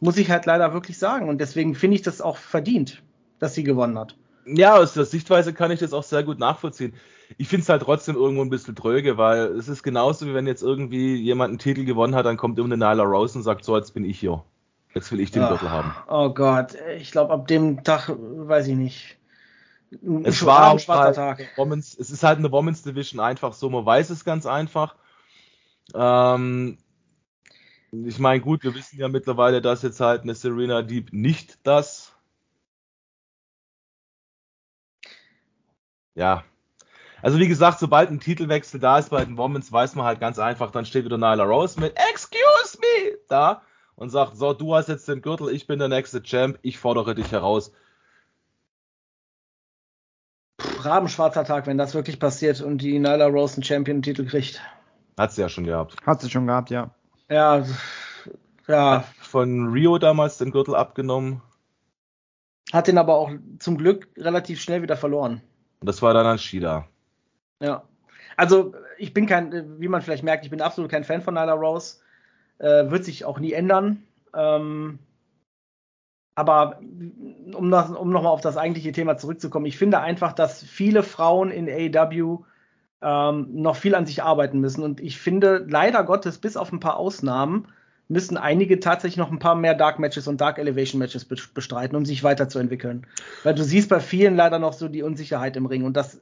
Muss 0.00 0.18
ich 0.18 0.30
halt 0.30 0.46
leider 0.46 0.72
wirklich 0.72 0.98
sagen. 0.98 1.28
Und 1.28 1.40
deswegen 1.40 1.74
finde 1.74 1.96
ich 1.96 2.02
das 2.02 2.20
auch 2.20 2.36
verdient, 2.36 3.02
dass 3.38 3.54
sie 3.54 3.62
gewonnen 3.62 3.98
hat. 3.98 4.16
Ja, 4.46 4.76
aus 4.76 4.94
der 4.94 5.04
Sichtweise 5.04 5.52
kann 5.52 5.70
ich 5.70 5.80
das 5.80 5.92
auch 5.92 6.04
sehr 6.04 6.22
gut 6.22 6.38
nachvollziehen. 6.38 6.94
Ich 7.38 7.48
finde 7.48 7.62
es 7.62 7.68
halt 7.68 7.82
trotzdem 7.82 8.14
irgendwo 8.14 8.42
ein 8.42 8.50
bisschen 8.50 8.76
tröge, 8.76 9.18
weil 9.18 9.46
es 9.56 9.66
ist 9.68 9.82
genauso 9.82 10.26
wie 10.26 10.34
wenn 10.34 10.46
jetzt 10.46 10.62
irgendwie 10.62 11.16
jemand 11.16 11.50
einen 11.50 11.58
Titel 11.58 11.84
gewonnen 11.84 12.14
hat, 12.14 12.26
dann 12.26 12.36
kommt 12.36 12.58
irgendeine 12.58 12.94
Nyla 12.94 13.02
Rose 13.02 13.36
und 13.36 13.42
sagt, 13.42 13.64
so, 13.64 13.76
jetzt 13.76 13.94
bin 13.94 14.04
ich 14.04 14.20
hier. 14.20 14.44
Jetzt 14.94 15.10
will 15.12 15.20
ich 15.20 15.30
den 15.30 15.46
Gürtel 15.46 15.70
haben. 15.70 15.94
Oh 16.08 16.30
Gott, 16.30 16.74
ich 16.96 17.10
glaube, 17.10 17.32
ab 17.32 17.48
dem 17.48 17.84
Tag, 17.84 18.10
weiß 18.16 18.68
ich 18.68 18.76
nicht. 18.76 19.18
Es 20.24 20.44
war 20.46 20.72
ein 20.72 20.78
schwarzer 20.78 21.12
Tag. 21.12 21.52
Women's, 21.56 21.96
es 21.98 22.10
ist 22.10 22.22
halt 22.22 22.38
eine 22.38 22.50
Women's 22.50 22.82
Division 22.82 23.20
einfach 23.20 23.52
so, 23.52 23.68
man 23.68 23.84
weiß 23.84 24.10
es 24.10 24.24
ganz 24.24 24.46
einfach. 24.46 24.96
Ähm, 25.94 26.78
ich 27.92 28.18
meine, 28.18 28.40
gut, 28.40 28.64
wir 28.64 28.74
wissen 28.74 28.98
ja 28.98 29.08
mittlerweile, 29.08 29.60
dass 29.60 29.82
jetzt 29.82 30.00
halt 30.00 30.22
eine 30.22 30.34
Serena 30.34 30.82
Deep 30.82 31.12
nicht 31.12 31.58
das. 31.62 32.15
Ja. 36.16 36.42
Also 37.22 37.38
wie 37.38 37.48
gesagt, 37.48 37.78
sobald 37.78 38.10
ein 38.10 38.20
Titelwechsel 38.20 38.80
da 38.80 38.98
ist 38.98 39.10
bei 39.10 39.24
den 39.24 39.38
Womens, 39.38 39.70
weiß 39.70 39.94
man 39.94 40.04
halt 40.04 40.20
ganz 40.20 40.38
einfach, 40.38 40.70
dann 40.70 40.84
steht 40.84 41.04
wieder 41.04 41.18
Nyla 41.18 41.44
Rose 41.44 41.78
mit 41.78 41.96
Excuse 41.96 42.78
me 42.80 43.18
da 43.28 43.62
und 43.94 44.10
sagt, 44.10 44.36
so, 44.36 44.52
du 44.52 44.74
hast 44.74 44.88
jetzt 44.88 45.08
den 45.08 45.22
Gürtel, 45.22 45.48
ich 45.48 45.66
bin 45.66 45.78
der 45.78 45.88
nächste 45.88 46.22
Champ, 46.22 46.58
ich 46.62 46.78
fordere 46.78 47.14
dich 47.14 47.32
heraus. 47.32 47.72
Rabenschwarzer 50.80 51.44
Tag, 51.44 51.66
wenn 51.66 51.78
das 51.78 51.94
wirklich 51.94 52.18
passiert 52.18 52.60
und 52.60 52.78
die 52.78 52.98
Nyla 52.98 53.26
Rose 53.26 53.54
einen 53.54 53.64
Champion-Titel 53.64 54.26
kriegt. 54.26 54.60
Hat 55.18 55.32
sie 55.32 55.40
ja 55.40 55.48
schon 55.48 55.64
gehabt. 55.64 55.96
Hat 56.04 56.20
sie 56.20 56.30
schon 56.30 56.46
gehabt, 56.46 56.70
ja. 56.70 56.90
Ja, 57.28 57.64
ja. 58.68 59.04
Von 59.20 59.72
Rio 59.72 59.98
damals 59.98 60.38
den 60.38 60.50
Gürtel 60.50 60.74
abgenommen. 60.74 61.42
Hat 62.72 62.88
den 62.88 62.98
aber 62.98 63.16
auch 63.16 63.30
zum 63.58 63.78
Glück 63.78 64.08
relativ 64.16 64.60
schnell 64.60 64.82
wieder 64.82 64.96
verloren. 64.96 65.40
Und 65.86 65.90
das 65.90 66.02
war 66.02 66.14
dann 66.14 66.26
an 66.26 66.36
Shida. 66.36 66.84
Ja. 67.60 67.84
Also, 68.36 68.74
ich 68.98 69.14
bin 69.14 69.26
kein, 69.26 69.80
wie 69.80 69.86
man 69.86 70.02
vielleicht 70.02 70.24
merkt, 70.24 70.44
ich 70.44 70.50
bin 70.50 70.60
absolut 70.60 70.90
kein 70.90 71.04
Fan 71.04 71.22
von 71.22 71.34
Nyla 71.34 71.52
Rose. 71.52 71.98
Äh, 72.58 72.90
wird 72.90 73.04
sich 73.04 73.24
auch 73.24 73.38
nie 73.38 73.52
ändern. 73.52 74.02
Ähm, 74.34 74.98
aber 76.34 76.80
um, 76.80 77.72
um 77.72 78.10
nochmal 78.10 78.32
auf 78.32 78.40
das 78.40 78.56
eigentliche 78.56 78.90
Thema 78.90 79.16
zurückzukommen, 79.16 79.66
ich 79.66 79.78
finde 79.78 80.00
einfach, 80.00 80.32
dass 80.32 80.60
viele 80.60 81.04
Frauen 81.04 81.52
in 81.52 81.68
AEW 81.68 82.40
ähm, 83.00 83.48
noch 83.52 83.76
viel 83.76 83.94
an 83.94 84.06
sich 84.06 84.24
arbeiten 84.24 84.58
müssen. 84.58 84.82
Und 84.82 84.98
ich 85.00 85.20
finde, 85.20 85.64
leider 85.68 86.02
Gottes, 86.02 86.38
bis 86.38 86.56
auf 86.56 86.72
ein 86.72 86.80
paar 86.80 86.96
Ausnahmen, 86.96 87.68
müssen 88.08 88.36
einige 88.36 88.80
tatsächlich 88.80 89.16
noch 89.16 89.32
ein 89.32 89.38
paar 89.38 89.56
mehr 89.56 89.74
Dark 89.74 89.98
Matches 89.98 90.28
und 90.28 90.40
Dark 90.40 90.58
Elevation 90.58 90.98
Matches 90.98 91.24
bestreiten, 91.24 91.96
um 91.96 92.04
sich 92.04 92.22
weiterzuentwickeln. 92.22 93.06
Weil 93.42 93.54
du 93.54 93.64
siehst 93.64 93.88
bei 93.88 94.00
vielen 94.00 94.36
leider 94.36 94.58
noch 94.58 94.72
so 94.72 94.88
die 94.88 95.02
Unsicherheit 95.02 95.56
im 95.56 95.66
Ring 95.66 95.84
und 95.84 95.96
das 95.96 96.20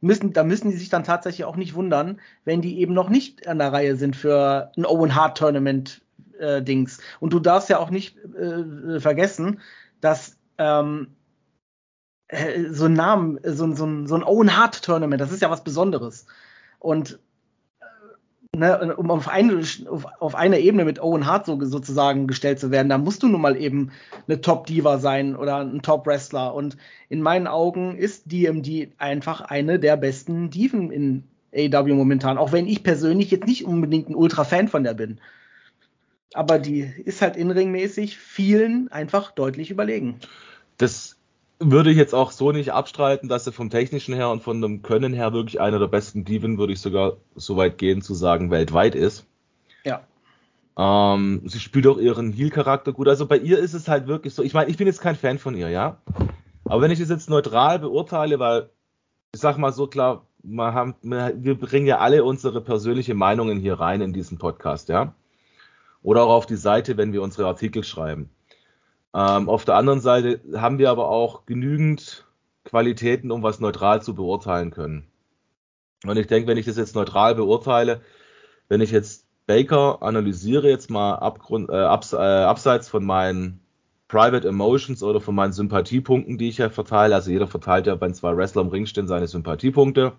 müssen, 0.00 0.32
da 0.32 0.44
müssen 0.44 0.70
die 0.70 0.76
sich 0.76 0.90
dann 0.90 1.04
tatsächlich 1.04 1.44
auch 1.44 1.56
nicht 1.56 1.74
wundern, 1.74 2.20
wenn 2.44 2.60
die 2.60 2.80
eben 2.80 2.92
noch 2.92 3.08
nicht 3.08 3.46
an 3.46 3.58
der 3.58 3.72
Reihe 3.72 3.96
sind 3.96 4.16
für 4.16 4.72
ein 4.76 4.84
Owen 4.84 5.14
Hart 5.14 5.38
Tournament 5.38 6.02
äh, 6.38 6.60
Dings. 6.60 7.00
Und 7.20 7.32
du 7.32 7.40
darfst 7.40 7.70
ja 7.70 7.78
auch 7.78 7.90
nicht 7.90 8.18
äh, 8.18 9.00
vergessen, 9.00 9.60
dass 10.00 10.36
ähm, 10.58 11.08
äh, 12.28 12.64
so 12.70 12.86
einen 12.86 12.94
Namen, 12.94 13.38
so, 13.44 13.72
so, 13.74 14.06
so 14.06 14.14
ein 14.14 14.24
Owen 14.24 14.56
Hart 14.56 14.82
Tournament, 14.82 15.20
das 15.20 15.32
ist 15.32 15.40
ja 15.40 15.50
was 15.50 15.64
Besonderes. 15.64 16.26
Und 16.78 17.20
ne, 18.56 18.94
um 18.96 19.10
auf 19.10 19.28
eine, 19.28 19.62
auf, 19.88 20.06
auf 20.20 20.34
eine 20.34 20.60
Ebene 20.60 20.84
mit 20.84 21.00
Owen 21.00 21.26
Hart 21.26 21.46
so, 21.46 21.58
sozusagen 21.64 22.26
gestellt 22.26 22.60
zu 22.60 22.70
werden, 22.70 22.88
da 22.88 22.98
musst 22.98 23.22
du 23.22 23.28
nun 23.28 23.40
mal 23.40 23.56
eben 23.56 23.92
eine 24.28 24.40
Top-Diva 24.40 24.98
sein 24.98 25.36
oder 25.36 25.58
ein 25.58 25.82
Top-Wrestler. 25.82 26.54
Und 26.54 26.76
in 27.08 27.22
meinen 27.22 27.46
Augen 27.46 27.96
ist 27.96 28.30
DMD 28.30 28.92
einfach 28.98 29.40
eine 29.40 29.78
der 29.78 29.96
besten 29.96 30.50
Diven 30.50 30.90
in 30.90 31.24
AEW 31.54 31.94
momentan, 31.94 32.38
auch 32.38 32.52
wenn 32.52 32.66
ich 32.66 32.82
persönlich 32.82 33.30
jetzt 33.30 33.46
nicht 33.46 33.64
unbedingt 33.64 34.08
ein 34.08 34.14
Ultra-Fan 34.14 34.68
von 34.68 34.84
der 34.84 34.94
bin. 34.94 35.20
Aber 36.34 36.58
die 36.58 36.80
ist 37.04 37.20
halt 37.20 37.36
inringmäßig 37.36 38.16
vielen 38.16 38.90
einfach 38.90 39.32
deutlich 39.32 39.70
überlegen. 39.70 40.18
Das 40.78 41.16
würde 41.70 41.90
ich 41.90 41.96
jetzt 41.96 42.14
auch 42.14 42.30
so 42.30 42.52
nicht 42.52 42.72
abstreiten, 42.72 43.28
dass 43.28 43.44
sie 43.44 43.52
vom 43.52 43.70
technischen 43.70 44.14
her 44.14 44.30
und 44.30 44.42
von 44.42 44.60
dem 44.60 44.82
Können 44.82 45.12
her 45.12 45.32
wirklich 45.32 45.60
einer 45.60 45.78
der 45.78 45.86
besten 45.86 46.24
Diven, 46.24 46.58
würde 46.58 46.72
ich 46.72 46.80
sogar 46.80 47.16
so 47.34 47.56
weit 47.56 47.78
gehen 47.78 48.02
zu 48.02 48.14
sagen, 48.14 48.50
weltweit 48.50 48.94
ist. 48.94 49.26
Ja. 49.84 50.02
Ähm, 50.76 51.42
sie 51.44 51.60
spielt 51.60 51.86
auch 51.86 51.98
ihren 51.98 52.32
Heal-Charakter 52.32 52.92
gut. 52.92 53.08
Also 53.08 53.26
bei 53.26 53.38
ihr 53.38 53.58
ist 53.58 53.74
es 53.74 53.88
halt 53.88 54.06
wirklich 54.06 54.34
so. 54.34 54.42
Ich 54.42 54.54
meine, 54.54 54.70
ich 54.70 54.76
bin 54.76 54.86
jetzt 54.86 55.00
kein 55.00 55.16
Fan 55.16 55.38
von 55.38 55.54
ihr, 55.54 55.68
ja. 55.68 55.98
Aber 56.64 56.82
wenn 56.82 56.90
ich 56.90 56.98
das 56.98 57.10
jetzt 57.10 57.30
neutral 57.30 57.78
beurteile, 57.78 58.38
weil 58.38 58.70
ich 59.34 59.40
sag 59.40 59.58
mal 59.58 59.72
so 59.72 59.86
klar, 59.86 60.26
wir, 60.42 60.74
haben, 60.74 60.94
wir 61.02 61.58
bringen 61.58 61.86
ja 61.86 61.98
alle 61.98 62.24
unsere 62.24 62.60
persönliche 62.60 63.14
Meinungen 63.14 63.58
hier 63.58 63.74
rein 63.74 64.00
in 64.00 64.12
diesen 64.12 64.38
Podcast, 64.38 64.88
ja. 64.88 65.14
Oder 66.02 66.24
auch 66.24 66.30
auf 66.30 66.46
die 66.46 66.56
Seite, 66.56 66.96
wenn 66.96 67.12
wir 67.12 67.22
unsere 67.22 67.46
Artikel 67.46 67.84
schreiben. 67.84 68.30
Ähm, 69.14 69.48
auf 69.48 69.64
der 69.64 69.76
anderen 69.76 70.00
Seite 70.00 70.40
haben 70.54 70.78
wir 70.78 70.90
aber 70.90 71.08
auch 71.08 71.46
genügend 71.46 72.26
Qualitäten, 72.64 73.30
um 73.30 73.42
was 73.42 73.60
neutral 73.60 74.02
zu 74.02 74.14
beurteilen 74.14 74.70
können. 74.70 75.06
Und 76.06 76.16
ich 76.16 76.26
denke, 76.26 76.48
wenn 76.48 76.58
ich 76.58 76.66
das 76.66 76.76
jetzt 76.76 76.94
neutral 76.94 77.34
beurteile, 77.34 78.00
wenn 78.68 78.80
ich 78.80 78.90
jetzt 78.90 79.26
Baker 79.46 80.02
analysiere, 80.02 80.68
jetzt 80.68 80.90
mal 80.90 81.16
abgrund, 81.16 81.68
äh, 81.70 81.74
abs, 81.74 82.12
äh, 82.12 82.16
abseits 82.16 82.88
von 82.88 83.04
meinen 83.04 83.60
Private 84.08 84.46
Emotions 84.48 85.02
oder 85.02 85.20
von 85.20 85.34
meinen 85.34 85.52
Sympathiepunkten, 85.52 86.38
die 86.38 86.48
ich 86.48 86.58
ja 86.58 86.70
verteile, 86.70 87.14
also 87.14 87.30
jeder 87.30 87.46
verteilt 87.46 87.86
ja, 87.86 88.00
wenn 88.00 88.14
zwei 88.14 88.36
Wrestler 88.36 88.62
im 88.62 88.68
Ring 88.68 88.86
stehen, 88.86 89.08
seine 89.08 89.26
Sympathiepunkte. 89.26 90.12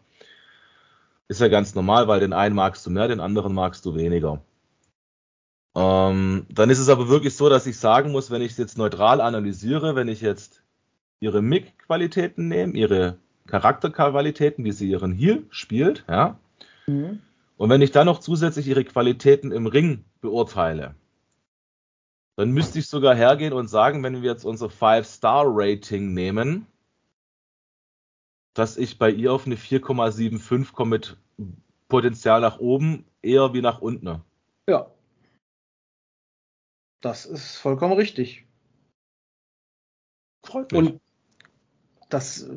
Ist 1.28 1.42
ja 1.42 1.48
ganz 1.48 1.76
normal, 1.76 2.08
weil 2.08 2.20
den 2.20 2.34
einen 2.34 2.56
magst 2.56 2.86
du 2.86 2.90
mehr, 2.92 3.08
den 3.08 3.20
anderen 3.20 3.54
magst 3.54 3.86
du 3.86 3.96
weniger. 3.96 4.42
Ähm, 5.76 6.46
dann 6.50 6.70
ist 6.70 6.80
es 6.80 6.90
aber 6.90 7.10
wirklich 7.10 7.36
so, 7.36 7.50
dass 7.50 7.66
ich 7.66 7.78
sagen 7.80 8.12
muss, 8.12 8.30
wenn 8.30 8.42
ich 8.42 8.52
es 8.52 8.58
jetzt 8.58 8.78
neutral 8.78 9.22
analysiere, 9.22 9.96
wenn 9.96 10.08
ich 10.08 10.22
jetzt 10.22 10.64
ihre 11.20 11.42
Mic-Qualitäten 11.42 12.48
nehme, 12.48 12.74
ihre 12.74 13.18
Charakterqualitäten, 13.48 14.64
wie 14.64 14.72
sie 14.72 14.90
ihren 14.90 15.14
Heal 15.14 15.44
spielt, 15.50 16.06
ja, 16.08 16.38
mhm. 16.86 17.22
und 17.58 17.70
wenn 17.70 17.82
ich 17.82 17.92
dann 17.92 18.06
noch 18.06 18.20
zusätzlich 18.20 18.68
ihre 18.68 18.84
Qualitäten 18.84 19.52
im 19.52 19.66
Ring 19.66 20.06
beurteile, 20.22 20.96
dann 22.36 22.52
müsste 22.52 22.80
ich 22.80 22.88
sogar 22.88 23.16
hergehen 23.16 23.54
und 23.54 23.68
sagen, 23.68 24.04
wenn 24.04 24.22
wir 24.22 24.32
jetzt 24.32 24.46
unser 24.46 24.68
5-Star-Rating 24.68 26.14
nehmen, 26.14 26.68
dass 28.54 28.78
ich 28.78 29.00
bei 29.00 29.10
ihr 29.10 29.34
auf 29.34 29.46
eine 29.46 29.56
4,75 29.56 30.72
komme 30.74 30.92
mit 30.92 31.18
Potenzial 31.90 32.42
nach 32.42 32.60
oben, 32.60 33.06
eher 33.22 33.54
wie 33.54 33.62
nach 33.62 33.82
unten. 33.82 34.22
Ja, 34.68 34.88
das 37.04 37.26
ist 37.26 37.58
vollkommen 37.58 37.94
richtig. 37.94 38.46
Freut 40.46 40.72
mich. 40.72 40.80
Und 40.82 41.02
das, 42.10 42.48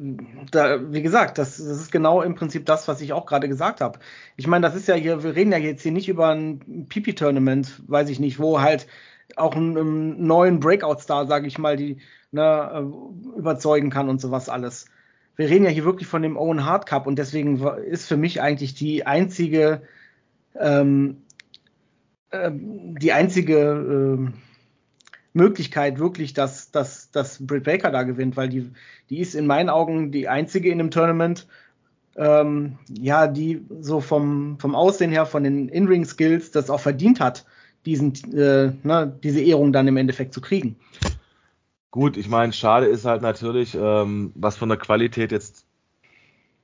da, 0.51 0.93
wie 0.93 1.03
gesagt, 1.03 1.39
das, 1.39 1.57
das, 1.57 1.81
ist 1.81 1.91
genau 1.91 2.21
im 2.23 2.35
Prinzip 2.35 2.67
das, 2.67 2.89
was 2.89 3.01
ich 3.01 3.13
auch 3.13 3.27
gerade 3.27 3.49
gesagt 3.49 3.81
habe. 3.81 3.99
Ich 4.37 4.47
meine, 4.47 4.67
das 4.67 4.77
ist 4.77 4.87
ja 4.87 4.95
hier, 4.95 5.23
wir 5.23 5.35
reden 5.35 5.53
ja 5.53 5.59
jetzt 5.59 5.83
hier 5.83 5.93
nicht 5.93 6.09
über 6.09 6.29
ein 6.29 6.87
Pipi-Tournament, 6.89 7.83
weiß 7.89 8.11
ich 8.11 8.21
nicht, 8.21 8.39
wo 8.39 8.61
halt 8.61 8.87
auch 9.35 9.57
einen, 9.57 10.27
neuen 10.27 10.61
Breakout-Star, 10.61 11.27
sage 11.27 11.47
ich 11.47 11.59
mal, 11.59 11.77
die 11.77 11.99
ne, 12.31 12.71
äh, 12.73 13.39
überzeugen 13.39 13.91
kann 13.91 14.09
und 14.09 14.21
sowas 14.21 14.49
alles. 14.49 14.87
Wir 15.37 15.49
reden 15.49 15.65
ja 15.65 15.71
hier 15.71 15.85
wirklich 15.85 16.09
von 16.09 16.23
dem 16.23 16.37
Owen 16.37 16.65
Hard 16.65 16.87
Cup 16.87 17.07
und 17.07 17.19
deswegen 17.19 17.61
ist 17.87 18.07
für 18.07 18.17
mich 18.17 18.41
eigentlich 18.41 18.75
die 18.75 19.07
einzige 19.07 19.83
ähm, 20.55 21.23
ähm, 22.33 22.99
die 22.99 23.13
einzige 23.13 23.59
äh, 23.59 24.33
Möglichkeit 25.33 25.99
wirklich, 25.99 26.33
dass, 26.33 26.71
dass, 26.71 27.11
dass 27.11 27.47
Britt 27.47 27.65
Baker 27.65 27.91
da 27.91 28.03
gewinnt, 28.03 28.37
weil 28.37 28.49
die, 28.49 28.71
die 29.11 29.21
ist 29.21 29.35
in 29.35 29.47
meinen 29.47 29.69
Augen 29.69 30.11
die 30.11 30.29
einzige 30.29 30.71
in 30.71 30.79
dem 30.79 30.91
Tournament, 30.91 31.47
ähm, 32.17 32.79
ja, 32.89 33.27
die 33.27 33.65
so 33.81 34.01
vom, 34.01 34.59
vom 34.59 34.75
Aussehen 34.75 35.11
her, 35.11 35.27
von 35.27 35.45
den 35.45 35.69
In-Ring-Skills 35.69 36.51
das 36.51 36.71
auch 36.71 36.81
verdient 36.81 37.21
hat, 37.21 37.45
diesen, 37.85 38.15
äh, 38.33 38.73
ne, 38.83 39.19
diese 39.23 39.41
Ehrung 39.43 39.73
dann 39.73 39.87
im 39.87 39.97
Endeffekt 39.97 40.33
zu 40.33 40.41
kriegen. 40.41 40.77
Gut, 41.91 42.17
ich 42.17 42.29
meine, 42.29 42.53
schade 42.53 42.87
ist 42.87 43.05
halt 43.05 43.23
natürlich, 43.23 43.75
ähm, 43.75 44.33
was 44.35 44.57
von 44.57 44.69
der 44.69 44.79
Qualität 44.79 45.33
jetzt 45.33 45.67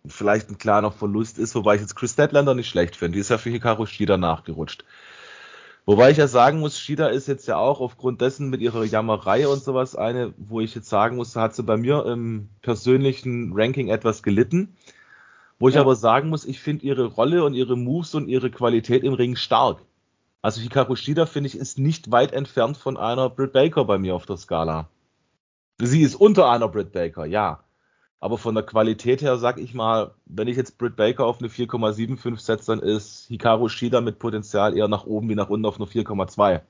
vielleicht 0.07 0.51
ein 0.51 0.59
kleiner 0.59 0.91
Verlust 0.91 1.39
ist, 1.39 1.55
wobei 1.55 1.77
ich 1.77 1.81
jetzt 1.81 1.95
Chris 1.95 2.13
Statlander 2.13 2.55
nicht 2.55 2.69
schlecht 2.69 2.97
finde. 2.97 3.17
Die 3.17 3.21
ist 3.21 3.31
ja 3.31 3.39
für 3.39 3.51
Hikaru 3.51 3.87
Shida 3.87 4.17
nachgerutscht. 4.17 4.85
Wobei 5.85 6.13
ich 6.13 6.17
ja 6.17 6.29
sagen 6.29 6.61
muss, 6.61 6.79
Shida 6.79 7.09
ist 7.09 7.27
jetzt 7.27 7.49
ja 7.49 7.57
auch 7.57 7.81
aufgrund 7.81 8.21
dessen 8.21 8.51
mit 8.51 8.61
ihrer 8.61 8.85
Jammerei 8.85 9.49
und 9.49 9.63
sowas 9.63 9.97
eine, 9.97 10.33
wo 10.37 10.61
ich 10.61 10.75
jetzt 10.75 10.89
sagen 10.89 11.17
muss, 11.17 11.35
hat 11.35 11.57
sie 11.57 11.65
bei 11.65 11.77
mir 11.77 12.07
im 12.07 12.49
persönlichen 12.63 13.53
Ranking 13.55 13.89
etwas 13.89 14.23
gelitten. 14.23 14.77
Wo 15.59 15.69
ich 15.69 15.75
ja. 15.75 15.81
aber 15.81 15.97
sagen 15.97 16.29
muss, 16.29 16.45
ich 16.45 16.61
finde 16.61 16.87
ihre 16.87 17.07
Rolle 17.07 17.45
und 17.45 17.55
ihre 17.55 17.77
Moves 17.77 18.15
und 18.15 18.29
ihre 18.29 18.51
Qualität 18.51 19.03
im 19.03 19.15
Ring 19.15 19.35
stark. 19.37 19.83
Also 20.41 20.61
Hikaru 20.61 20.97
Shida, 20.97 21.27
finde 21.27 21.49
ich, 21.49 21.57
ist 21.57 21.79
nicht 21.79 22.11
weit 22.11 22.33
entfernt 22.33 22.77
von 22.77 22.97
einer 22.97 23.31
Britt 23.31 23.53
Baker 23.53 23.85
bei 23.85 23.99
mir 23.99 24.15
auf 24.15 24.27
der 24.27 24.37
Skala. 24.37 24.89
Sie 25.79 26.03
ist 26.03 26.15
unter 26.15 26.51
einer 26.51 26.69
Britt 26.69 26.93
Baker, 26.93 27.27
ja. 27.27 27.63
Aber 28.23 28.39
von 28.39 28.55
der 28.55 28.63
Qualität 28.63 29.21
her, 29.21 29.37
sag 29.37 29.59
ich 29.59 29.75
mal, 29.75 30.15
wenn 30.27 30.47
ich 30.47 30.57
jetzt 30.57 30.79
Britt 30.79 30.95
Baker 30.95 31.27
auf 31.27 31.41
eine 31.41 31.49
4,75 31.49 32.39
setze, 32.39 32.67
dann 32.67 32.79
ist 32.79 33.27
Hikaru 33.27 33.69
Shida 33.69 34.01
mit 34.01 34.21
Potenzial 34.21 34.77
eher 34.77 34.87
nach 34.87 35.07
oben 35.07 35.29
wie 35.29 35.35
nach 35.35 35.51
unten 35.51 35.67
auf 35.67 35.75
eine 35.81 35.87
4,25. 35.87 36.61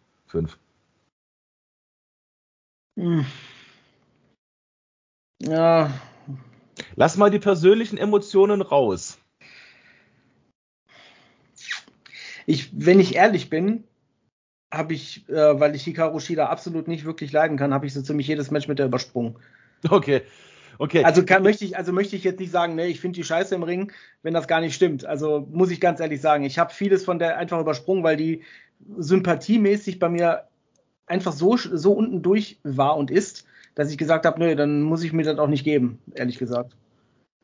Hm. 2.98 3.26
Ja. 5.42 5.92
Lass 6.96 7.18
mal 7.18 7.30
die 7.30 7.38
persönlichen 7.38 7.98
Emotionen 7.98 8.62
raus. 8.62 9.18
Ich, 12.46 12.70
wenn 12.72 12.98
ich 12.98 13.14
ehrlich 13.14 13.50
bin, 13.50 13.84
habe 14.72 14.94
ich, 14.94 15.28
äh, 15.28 15.60
weil 15.60 15.74
ich 15.74 15.84
Hikaru 15.84 16.18
Shida 16.18 16.46
absolut 16.46 16.88
nicht 16.88 17.04
wirklich 17.04 17.30
leiden 17.30 17.58
kann, 17.58 17.74
habe 17.74 17.84
ich 17.84 17.92
so 17.92 18.00
ziemlich 18.00 18.26
jedes 18.26 18.50
Match 18.50 18.68
mit 18.68 18.78
der 18.78 18.86
übersprungen. 18.86 19.36
Okay, 19.90 20.22
Okay. 20.78 21.04
Also 21.04 21.24
kann, 21.24 21.42
möchte 21.42 21.64
ich, 21.64 21.76
also 21.76 21.92
möchte 21.92 22.16
ich 22.16 22.24
jetzt 22.24 22.40
nicht 22.40 22.52
sagen, 22.52 22.74
ne, 22.74 22.86
ich 22.86 23.00
finde 23.00 23.16
die 23.16 23.24
Scheiße 23.24 23.54
im 23.54 23.62
Ring, 23.62 23.92
wenn 24.22 24.34
das 24.34 24.48
gar 24.48 24.60
nicht 24.60 24.74
stimmt. 24.74 25.04
Also 25.04 25.46
muss 25.50 25.70
ich 25.70 25.80
ganz 25.80 26.00
ehrlich 26.00 26.20
sagen, 26.20 26.44
ich 26.44 26.58
habe 26.58 26.72
vieles 26.72 27.04
von 27.04 27.18
der 27.18 27.38
einfach 27.38 27.60
übersprungen, 27.60 28.04
weil 28.04 28.16
die 28.16 28.42
sympathiemäßig 28.98 29.98
bei 29.98 30.08
mir 30.08 30.44
einfach 31.06 31.32
so, 31.32 31.56
so 31.56 31.92
unten 31.92 32.22
durch 32.22 32.58
war 32.62 32.96
und 32.96 33.10
ist, 33.10 33.44
dass 33.74 33.90
ich 33.90 33.98
gesagt 33.98 34.26
habe, 34.26 34.40
nö, 34.40 34.54
dann 34.54 34.82
muss 34.82 35.02
ich 35.02 35.12
mir 35.12 35.24
das 35.24 35.38
auch 35.38 35.48
nicht 35.48 35.64
geben, 35.64 35.98
ehrlich 36.14 36.38
gesagt. 36.38 36.76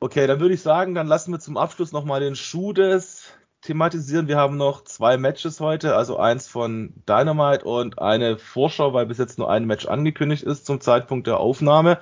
Okay, 0.00 0.26
dann 0.26 0.40
würde 0.40 0.54
ich 0.54 0.62
sagen, 0.62 0.94
dann 0.94 1.06
lassen 1.06 1.32
wir 1.32 1.40
zum 1.40 1.56
Abschluss 1.56 1.92
nochmal 1.92 2.20
den 2.20 2.36
Schuh 2.36 2.72
des 2.72 3.32
thematisieren. 3.62 4.28
Wir 4.28 4.36
haben 4.36 4.56
noch 4.56 4.84
zwei 4.84 5.16
Matches 5.16 5.60
heute, 5.60 5.96
also 5.96 6.16
eins 6.16 6.46
von 6.46 6.92
Dynamite 7.08 7.64
und 7.64 7.98
eine 7.98 8.38
Vorschau, 8.38 8.92
weil 8.92 9.06
bis 9.06 9.18
jetzt 9.18 9.38
nur 9.38 9.50
ein 9.50 9.66
Match 9.66 9.86
angekündigt 9.86 10.44
ist 10.44 10.66
zum 10.66 10.80
Zeitpunkt 10.80 11.26
der 11.26 11.38
Aufnahme. 11.38 11.98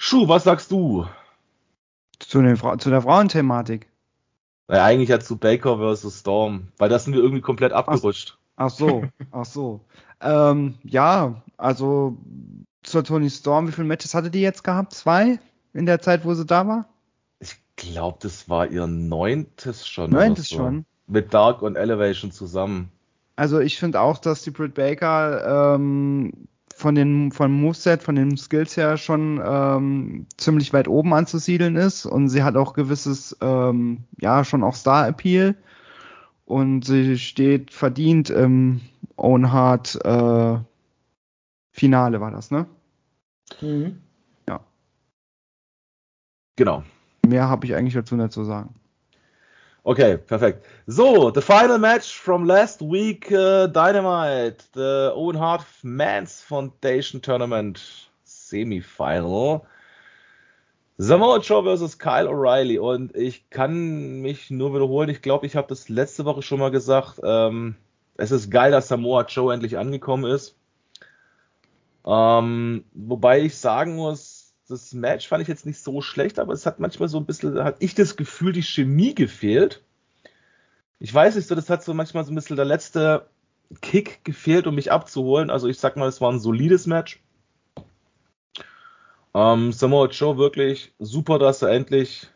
Schuh, 0.00 0.28
was 0.28 0.44
sagst 0.44 0.70
du? 0.70 1.06
Zu, 2.20 2.40
den 2.40 2.56
Fra 2.56 2.78
zu 2.78 2.88
der 2.88 3.02
Frauenthematik. 3.02 3.88
Naja, 4.68 4.84
eigentlich 4.84 5.08
ja 5.08 5.18
zu 5.18 5.36
Baker 5.36 5.78
versus 5.78 6.20
Storm, 6.20 6.68
weil 6.78 6.88
das 6.88 7.04
sind 7.04 7.14
wir 7.14 7.20
irgendwie 7.20 7.42
komplett 7.42 7.72
abgerutscht. 7.72 8.38
Ach, 8.56 8.66
ach 8.66 8.70
so, 8.70 9.02
ach 9.32 9.44
so. 9.44 9.80
ähm, 10.20 10.74
ja, 10.84 11.42
also 11.56 12.16
zur 12.84 13.02
Tony 13.02 13.28
Storm, 13.28 13.66
wie 13.66 13.72
viele 13.72 13.88
Matches 13.88 14.14
hatte 14.14 14.30
die 14.30 14.40
jetzt 14.40 14.62
gehabt? 14.62 14.94
Zwei 14.94 15.40
in 15.74 15.84
der 15.84 16.00
Zeit, 16.00 16.24
wo 16.24 16.32
sie 16.32 16.46
da 16.46 16.66
war? 16.66 16.88
Ich 17.40 17.56
glaube, 17.74 18.18
das 18.20 18.48
war 18.48 18.68
ihr 18.68 18.86
neuntes 18.86 19.86
schon. 19.86 20.10
Neuntes 20.10 20.48
so. 20.48 20.56
schon. 20.56 20.86
Mit 21.08 21.34
Dark 21.34 21.60
und 21.60 21.74
Elevation 21.74 22.30
zusammen. 22.30 22.92
Also 23.34 23.58
ich 23.58 23.78
finde 23.78 24.00
auch, 24.00 24.18
dass 24.18 24.42
die 24.42 24.50
Britt 24.50 24.74
Baker 24.74 25.74
ähm, 25.74 26.48
von 26.78 26.94
den 26.94 27.32
von 27.32 27.50
Moveset, 27.50 28.04
von 28.04 28.14
den 28.14 28.36
Skills 28.36 28.76
her 28.76 28.96
schon 28.96 29.42
ähm, 29.44 30.26
ziemlich 30.36 30.72
weit 30.72 30.86
oben 30.86 31.12
anzusiedeln 31.12 31.74
ist 31.74 32.06
und 32.06 32.28
sie 32.28 32.44
hat 32.44 32.56
auch 32.56 32.72
gewisses, 32.72 33.36
ähm, 33.40 34.04
ja, 34.20 34.44
schon 34.44 34.62
auch 34.62 34.76
Star-Appeal 34.76 35.56
und 36.44 36.84
sie 36.84 37.18
steht 37.18 37.72
verdient 37.72 38.30
im 38.30 38.80
Own 39.16 39.52
Heart 39.52 39.98
äh, 40.04 40.58
Finale 41.72 42.20
war 42.20 42.30
das, 42.30 42.52
ne? 42.52 42.66
Mhm. 43.60 44.00
Ja. 44.48 44.60
Genau. 46.54 46.84
Mehr 47.26 47.48
habe 47.48 47.66
ich 47.66 47.74
eigentlich 47.74 47.94
dazu 47.94 48.14
nicht 48.14 48.32
zu 48.32 48.44
sagen. 48.44 48.74
Okay, 49.88 50.18
perfekt. 50.18 50.66
So, 50.86 51.30
the 51.30 51.40
final 51.40 51.78
match 51.78 52.12
from 52.18 52.44
last 52.44 52.82
week 52.82 53.32
uh, 53.32 53.68
Dynamite, 53.68 54.62
the 54.74 55.12
Owen 55.14 55.38
Hart 55.38 55.64
Men's 55.82 56.42
Foundation 56.42 57.22
Tournament 57.22 57.80
Semifinal. 58.26 59.62
Samoa 60.98 61.40
Joe 61.40 61.62
versus 61.62 61.98
Kyle 61.98 62.28
O'Reilly 62.28 62.78
und 62.78 63.16
ich 63.16 63.48
kann 63.48 64.20
mich 64.20 64.50
nur 64.50 64.74
wiederholen. 64.74 65.08
Ich 65.08 65.22
glaube, 65.22 65.46
ich 65.46 65.56
habe 65.56 65.68
das 65.68 65.88
letzte 65.88 66.26
Woche 66.26 66.42
schon 66.42 66.58
mal 66.58 66.70
gesagt. 66.70 67.20
Ähm, 67.24 67.74
es 68.18 68.30
ist 68.30 68.50
geil, 68.50 68.72
dass 68.72 68.88
Samoa 68.88 69.24
Joe 69.26 69.54
endlich 69.54 69.78
angekommen 69.78 70.30
ist. 70.30 70.54
Ähm, 72.04 72.84
wobei 72.92 73.40
ich 73.40 73.56
sagen 73.56 73.96
muss, 73.96 74.37
das 74.68 74.92
Match 74.92 75.26
fand 75.28 75.42
ich 75.42 75.48
jetzt 75.48 75.66
nicht 75.66 75.82
so 75.82 76.02
schlecht, 76.02 76.38
aber 76.38 76.52
es 76.52 76.66
hat 76.66 76.78
manchmal 76.78 77.08
so 77.08 77.18
ein 77.18 77.24
bisschen, 77.26 77.62
hat 77.64 77.76
ich 77.80 77.94
das 77.94 78.16
Gefühl, 78.16 78.52
die 78.52 78.62
Chemie 78.62 79.14
gefehlt. 79.14 79.82
Ich 80.98 81.12
weiß 81.12 81.36
nicht 81.36 81.48
so, 81.48 81.54
das 81.54 81.70
hat 81.70 81.82
so 81.82 81.94
manchmal 81.94 82.24
so 82.24 82.32
ein 82.32 82.34
bisschen 82.34 82.56
der 82.56 82.64
letzte 82.64 83.28
Kick 83.80 84.24
gefehlt, 84.24 84.66
um 84.66 84.74
mich 84.74 84.92
abzuholen. 84.92 85.50
Also 85.50 85.68
ich 85.68 85.78
sag 85.78 85.96
mal, 85.96 86.08
es 86.08 86.20
war 86.20 86.30
ein 86.30 86.40
solides 86.40 86.86
Match. 86.86 87.22
Ähm, 89.34 89.72
Samoa 89.72 90.08
Joe 90.08 90.36
wirklich 90.36 90.92
super, 90.98 91.38
dass 91.38 91.62
er 91.62 91.70
endlich 91.70 92.28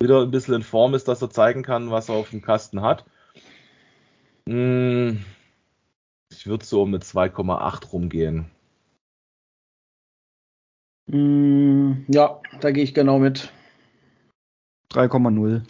wieder 0.00 0.22
ein 0.22 0.30
bisschen 0.30 0.54
in 0.54 0.62
Form 0.62 0.94
ist, 0.94 1.08
dass 1.08 1.22
er 1.22 1.30
zeigen 1.30 1.62
kann, 1.62 1.90
was 1.90 2.08
er 2.08 2.16
auf 2.16 2.30
dem 2.30 2.42
Kasten 2.42 2.82
hat. 2.82 3.04
Hm, 4.48 5.24
ich 6.30 6.46
würde 6.46 6.64
so 6.64 6.84
mit 6.84 7.04
2,8 7.04 7.90
rumgehen. 7.90 8.50
Mm, 11.06 12.04
ja, 12.08 12.40
da 12.60 12.70
gehe 12.70 12.84
ich 12.84 12.94
genau 12.94 13.18
mit. 13.18 13.52
3,0. 14.92 15.62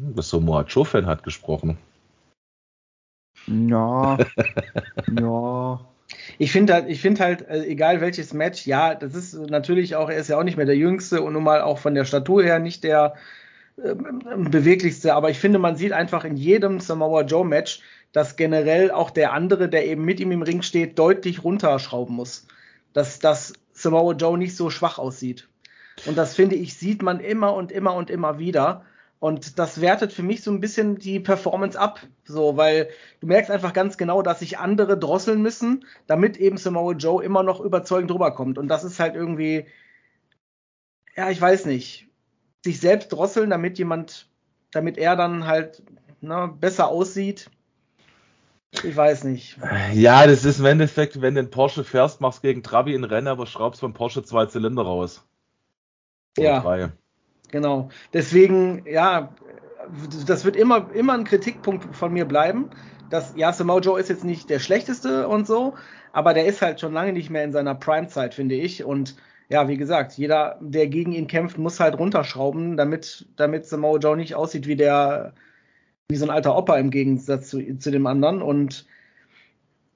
Das 0.00 0.30
Samoa 0.30 0.62
Joe-Fan 0.62 1.06
hat 1.06 1.22
gesprochen. 1.22 1.78
Ja. 3.46 4.18
ja. 5.20 5.80
Ich 6.38 6.52
finde 6.52 6.74
halt, 6.74 6.88
ich 6.88 7.00
finde 7.00 7.22
halt, 7.22 7.42
äh, 7.48 7.64
egal 7.64 8.00
welches 8.00 8.32
Match, 8.32 8.66
ja, 8.66 8.94
das 8.94 9.14
ist 9.14 9.34
natürlich 9.34 9.96
auch, 9.96 10.08
er 10.08 10.18
ist 10.18 10.28
ja 10.28 10.38
auch 10.38 10.44
nicht 10.44 10.56
mehr 10.56 10.66
der 10.66 10.76
Jüngste 10.76 11.22
und 11.22 11.32
nun 11.32 11.42
mal 11.42 11.60
auch 11.60 11.78
von 11.78 11.94
der 11.94 12.04
Statur 12.04 12.42
her 12.42 12.58
nicht 12.58 12.84
der 12.84 13.14
äh, 13.76 13.94
beweglichste, 13.94 15.14
aber 15.14 15.30
ich 15.30 15.38
finde, 15.38 15.58
man 15.58 15.76
sieht 15.76 15.92
einfach 15.92 16.24
in 16.24 16.36
jedem 16.36 16.80
Samoa 16.80 17.22
Joe 17.22 17.44
Match, 17.44 17.80
dass 18.12 18.36
generell 18.36 18.90
auch 18.90 19.10
der 19.10 19.32
andere, 19.32 19.68
der 19.68 19.86
eben 19.86 20.04
mit 20.04 20.20
ihm 20.20 20.32
im 20.32 20.42
Ring 20.42 20.62
steht, 20.62 20.98
deutlich 20.98 21.44
runterschrauben 21.44 22.14
muss. 22.14 22.46
Dass, 22.98 23.20
dass 23.20 23.52
Samoa 23.74 24.14
Joe 24.14 24.36
nicht 24.36 24.56
so 24.56 24.70
schwach 24.70 24.98
aussieht. 24.98 25.48
Und 26.06 26.18
das 26.18 26.34
finde 26.34 26.56
ich, 26.56 26.74
sieht 26.74 27.00
man 27.00 27.20
immer 27.20 27.54
und 27.54 27.70
immer 27.70 27.94
und 27.94 28.10
immer 28.10 28.40
wieder. 28.40 28.84
Und 29.20 29.60
das 29.60 29.80
wertet 29.80 30.12
für 30.12 30.24
mich 30.24 30.42
so 30.42 30.50
ein 30.50 30.58
bisschen 30.58 30.98
die 30.98 31.20
Performance 31.20 31.78
ab. 31.78 32.00
So, 32.24 32.56
weil 32.56 32.88
du 33.20 33.28
merkst 33.28 33.52
einfach 33.52 33.72
ganz 33.72 33.98
genau, 33.98 34.20
dass 34.22 34.40
sich 34.40 34.58
andere 34.58 34.98
drosseln 34.98 35.42
müssen, 35.42 35.84
damit 36.08 36.38
eben 36.38 36.56
Samoa 36.56 36.94
Joe 36.94 37.22
immer 37.22 37.44
noch 37.44 37.60
überzeugend 37.60 38.10
rüberkommt. 38.10 38.58
Und 38.58 38.66
das 38.66 38.82
ist 38.82 38.98
halt 38.98 39.14
irgendwie, 39.14 39.66
ja, 41.14 41.30
ich 41.30 41.40
weiß 41.40 41.66
nicht, 41.66 42.08
sich 42.64 42.80
selbst 42.80 43.12
drosseln, 43.12 43.50
damit 43.50 43.78
jemand, 43.78 44.28
damit 44.72 44.98
er 44.98 45.14
dann 45.14 45.46
halt 45.46 45.84
ne, 46.20 46.52
besser 46.60 46.88
aussieht. 46.88 47.48
Ich 48.70 48.96
weiß 48.96 49.24
nicht. 49.24 49.56
Ja, 49.94 50.26
das 50.26 50.44
ist 50.44 50.58
im 50.60 50.66
Endeffekt, 50.66 51.20
wenn 51.20 51.34
du 51.34 51.40
einen 51.40 51.50
Porsche 51.50 51.84
fährst, 51.84 52.20
machst 52.20 52.42
gegen 52.42 52.62
Trabi 52.62 52.94
ein 52.94 53.04
Rennen, 53.04 53.28
aber 53.28 53.46
schraubst 53.46 53.80
vom 53.80 53.94
Porsche 53.94 54.22
zwei 54.22 54.46
Zylinder 54.46 54.82
raus. 54.82 55.24
Oder 56.38 56.46
ja. 56.46 56.60
Drei. 56.60 56.92
Genau. 57.50 57.88
Deswegen, 58.12 58.84
ja, 58.86 59.32
das 60.26 60.44
wird 60.44 60.56
immer, 60.56 60.90
immer 60.92 61.14
ein 61.14 61.24
Kritikpunkt 61.24 61.96
von 61.96 62.12
mir 62.12 62.26
bleiben. 62.26 62.70
Dass, 63.10 63.34
ja, 63.36 63.54
Samoa 63.54 63.80
Joe 63.80 63.98
ist 63.98 64.10
jetzt 64.10 64.24
nicht 64.24 64.50
der 64.50 64.58
schlechteste 64.58 65.28
und 65.28 65.46
so, 65.46 65.74
aber 66.12 66.34
der 66.34 66.44
ist 66.44 66.60
halt 66.60 66.78
schon 66.78 66.92
lange 66.92 67.14
nicht 67.14 67.30
mehr 67.30 67.42
in 67.42 67.52
seiner 67.52 67.74
Prime-Zeit, 67.74 68.34
finde 68.34 68.54
ich. 68.54 68.84
Und 68.84 69.16
ja, 69.48 69.66
wie 69.66 69.78
gesagt, 69.78 70.12
jeder, 70.12 70.58
der 70.60 70.88
gegen 70.88 71.12
ihn 71.12 71.26
kämpft, 71.26 71.56
muss 71.56 71.80
halt 71.80 71.98
runterschrauben, 71.98 72.76
damit, 72.76 73.26
damit 73.36 73.64
Samoa 73.64 73.98
Joe 73.98 74.14
nicht 74.14 74.34
aussieht 74.34 74.66
wie 74.66 74.76
der, 74.76 75.32
wie 76.10 76.16
so 76.16 76.24
ein 76.24 76.30
alter 76.30 76.56
Opa 76.56 76.78
im 76.78 76.90
Gegensatz 76.90 77.50
zu, 77.50 77.78
zu 77.78 77.90
dem 77.90 78.06
anderen. 78.06 78.40
Und 78.40 78.86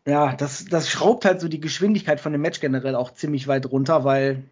ja, 0.06 0.34
das, 0.34 0.66
das 0.66 0.90
schraubt 0.90 1.24
halt 1.24 1.40
so 1.40 1.48
die 1.48 1.60
Geschwindigkeit 1.60 2.20
von 2.20 2.32
dem 2.32 2.42
Match 2.42 2.60
generell 2.60 2.94
auch 2.96 3.14
ziemlich 3.14 3.48
weit 3.48 3.70
runter, 3.70 4.04
weil 4.04 4.44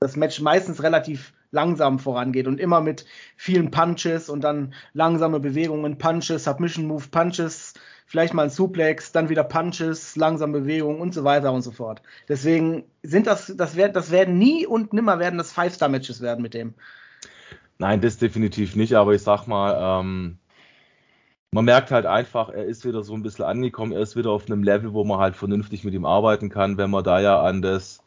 das 0.00 0.16
Match 0.16 0.40
meistens 0.40 0.82
relativ 0.82 1.32
langsam 1.52 2.00
vorangeht 2.00 2.48
und 2.48 2.58
immer 2.58 2.80
mit 2.80 3.06
vielen 3.36 3.70
Punches 3.70 4.28
und 4.28 4.42
dann 4.42 4.74
langsame 4.94 5.38
Bewegungen, 5.38 5.96
Punches, 5.96 6.42
Submission 6.42 6.86
Move, 6.86 7.04
Punches, 7.08 7.74
vielleicht 8.04 8.34
mal 8.34 8.42
ein 8.42 8.50
Suplex, 8.50 9.12
dann 9.12 9.28
wieder 9.28 9.44
Punches, 9.44 10.16
langsame 10.16 10.60
Bewegungen 10.60 11.00
und 11.00 11.14
so 11.14 11.22
weiter 11.22 11.52
und 11.52 11.62
so 11.62 11.70
fort. 11.70 12.02
Deswegen 12.28 12.82
sind 13.04 13.28
das, 13.28 13.54
das, 13.56 13.76
werd, 13.76 13.94
das 13.94 14.10
werden 14.10 14.38
nie 14.38 14.66
und 14.66 14.92
nimmer 14.92 15.20
werden 15.20 15.38
das 15.38 15.52
Five-Star-Matches 15.52 16.20
werden 16.20 16.42
mit 16.42 16.52
dem. 16.52 16.74
Nein, 17.78 18.00
das 18.00 18.18
definitiv 18.18 18.74
nicht, 18.74 18.94
aber 18.94 19.14
ich 19.14 19.22
sag 19.22 19.46
mal, 19.46 20.00
ähm, 20.00 20.38
man 21.52 21.64
merkt 21.64 21.90
halt 21.90 22.06
einfach, 22.06 22.48
er 22.48 22.64
ist 22.64 22.84
wieder 22.84 23.02
so 23.02 23.14
ein 23.14 23.22
bisschen 23.22 23.44
angekommen, 23.44 23.92
er 23.92 24.00
ist 24.00 24.16
wieder 24.16 24.30
auf 24.30 24.46
einem 24.46 24.62
Level, 24.62 24.92
wo 24.92 25.04
man 25.04 25.18
halt 25.18 25.36
vernünftig 25.36 25.84
mit 25.84 25.94
ihm 25.94 26.04
arbeiten 26.04 26.50
kann, 26.50 26.76
wenn 26.76 26.90
man 26.90 27.04
da 27.04 27.20
ja 27.20 27.40
an 27.40 27.62
das 27.62 28.00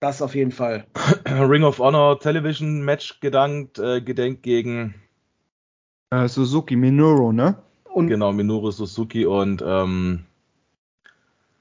das 0.00 0.22
auf 0.22 0.36
jeden 0.36 0.52
Fall. 0.52 0.86
Ring 1.26 1.64
of 1.64 1.80
Honor 1.80 2.20
Television 2.20 2.82
Match 2.82 3.18
gedankt, 3.20 3.80
äh, 3.80 4.00
gedenkt 4.00 4.44
gegen 4.44 4.94
äh, 6.10 6.28
Suzuki 6.28 6.76
Minoru, 6.76 7.32
ne? 7.32 7.56
Und 7.84 8.06
genau, 8.06 8.32
Minoru 8.32 8.70
Suzuki 8.70 9.26
und 9.26 9.62
ähm, 9.66 10.24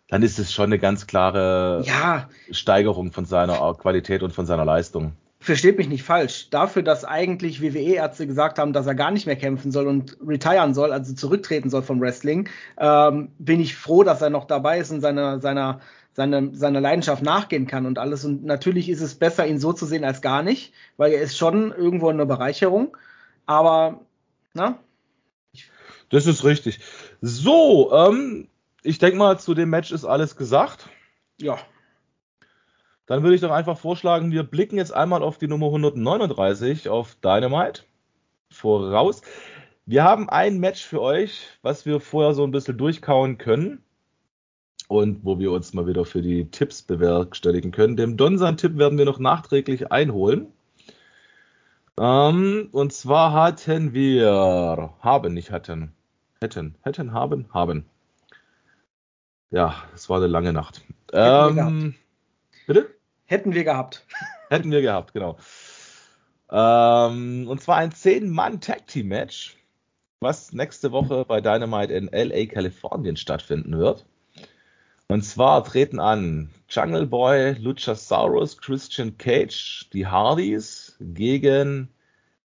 dann 0.09 0.21
ist 0.21 0.37
es 0.37 0.53
schon 0.53 0.65
eine 0.65 0.77
ganz 0.77 1.07
klare 1.07 1.81
ja. 1.83 2.29
Steigerung 2.51 3.11
von 3.11 3.25
seiner 3.25 3.73
Qualität 3.73 4.21
und 4.21 4.33
von 4.33 4.45
seiner 4.45 4.65
Leistung. 4.65 5.13
Versteht 5.47 5.77
mich 5.77 5.87
nicht 5.87 6.03
falsch. 6.03 6.49
Dafür, 6.49 6.83
dass 6.83 7.05
eigentlich 7.05 7.61
WWE-Ärzte 7.61 8.27
gesagt 8.27 8.59
haben, 8.59 8.73
dass 8.73 8.85
er 8.85 8.95
gar 8.95 9.11
nicht 9.11 9.27
mehr 9.27 9.37
kämpfen 9.37 9.71
soll 9.71 9.87
und 9.87 10.17
retiren 10.27 10.73
soll, 10.73 10.91
also 10.91 11.13
zurücktreten 11.13 11.69
soll 11.69 11.83
vom 11.83 12.01
Wrestling, 12.01 12.49
ähm, 12.77 13.31
bin 13.39 13.61
ich 13.61 13.77
froh, 13.77 14.03
dass 14.03 14.21
er 14.21 14.29
noch 14.29 14.43
dabei 14.43 14.79
ist 14.79 14.91
und 14.91 14.99
seiner, 14.99 15.39
seiner 15.39 15.79
seine, 16.11 16.53
seiner 16.53 16.81
Leidenschaft 16.81 17.23
nachgehen 17.23 17.65
kann 17.65 17.85
und 17.85 17.97
alles. 17.97 18.25
Und 18.25 18.43
natürlich 18.43 18.89
ist 18.89 18.99
es 18.99 19.15
besser, 19.15 19.47
ihn 19.47 19.57
so 19.57 19.71
zu 19.71 19.85
sehen 19.85 20.03
als 20.03 20.21
gar 20.21 20.43
nicht, 20.43 20.73
weil 20.97 21.13
er 21.13 21.21
ist 21.21 21.37
schon 21.37 21.71
irgendwo 21.71 22.09
eine 22.09 22.25
Bereicherung. 22.25 22.97
Aber, 23.45 24.01
na? 24.53 24.79
Das 26.09 26.25
ist 26.25 26.43
richtig. 26.43 26.81
So, 27.21 27.93
ähm, 27.93 28.49
ich 28.83 28.97
denke 28.97 29.15
mal, 29.15 29.39
zu 29.39 29.53
dem 29.53 29.69
Match 29.69 29.93
ist 29.93 30.03
alles 30.03 30.35
gesagt. 30.35 30.89
Ja. 31.39 31.57
Dann 33.07 33.23
würde 33.23 33.35
ich 33.35 33.41
doch 33.41 33.51
einfach 33.51 33.77
vorschlagen, 33.77 34.31
wir 34.31 34.43
blicken 34.43 34.77
jetzt 34.77 34.93
einmal 34.93 35.23
auf 35.23 35.37
die 35.37 35.47
Nummer 35.47 35.67
139 35.67 36.89
auf 36.89 37.15
Dynamite 37.15 37.83
voraus. 38.51 39.21
Wir 39.85 40.03
haben 40.03 40.29
ein 40.29 40.59
Match 40.59 40.85
für 40.85 41.01
euch, 41.01 41.57
was 41.61 41.85
wir 41.85 42.01
vorher 42.01 42.33
so 42.33 42.43
ein 42.43 42.51
bisschen 42.51 42.77
durchkauen 42.77 43.37
können 43.37 43.81
und 44.89 45.23
wo 45.23 45.39
wir 45.39 45.51
uns 45.53 45.73
mal 45.73 45.87
wieder 45.87 46.03
für 46.03 46.21
die 46.21 46.51
Tipps 46.51 46.81
bewerkstelligen 46.81 47.71
können. 47.71 47.95
Dem 47.95 48.17
Donsan-Tipp 48.17 48.77
werden 48.77 48.97
wir 48.97 49.05
noch 49.05 49.19
nachträglich 49.19 49.89
einholen. 49.89 50.47
Ähm, 51.97 52.67
und 52.73 52.91
zwar 52.91 53.31
hatten 53.31 53.93
wir, 53.93 54.93
haben, 54.99 55.33
nicht 55.33 55.51
hatten, 55.51 55.93
hätten, 56.41 56.75
hätten, 56.81 57.13
haben, 57.13 57.45
haben. 57.53 57.85
Ja, 59.49 59.75
es 59.95 60.09
war 60.09 60.17
eine 60.17 60.27
lange 60.27 60.51
Nacht. 60.51 60.81
Ähm, 61.13 61.95
bitte? 62.67 62.96
Hätten 63.27 63.53
wir 63.53 63.63
gehabt. 63.63 64.05
Hätten 64.49 64.71
wir 64.71 64.81
gehabt, 64.81 65.13
genau. 65.13 65.37
Ähm, 66.49 67.45
und 67.47 67.61
zwar 67.61 67.75
ein 67.77 67.91
10-Mann-Tag-Team-Match, 67.91 69.57
was 70.21 70.53
nächste 70.53 70.91
Woche 70.93 71.25
bei 71.27 71.41
Dynamite 71.41 71.93
in 71.93 72.09
LA, 72.11 72.45
Kalifornien 72.45 73.17
stattfinden 73.17 73.77
wird. 73.77 74.05
Und 75.09 75.23
zwar 75.23 75.63
treten 75.63 75.99
an 75.99 76.49
Jungle 76.69 77.05
Boy, 77.05 77.53
Luchasaurus, 77.59 78.57
Christian 78.57 79.17
Cage, 79.17 79.87
die 79.91 80.07
Hardys 80.07 80.97
gegen, 80.99 81.89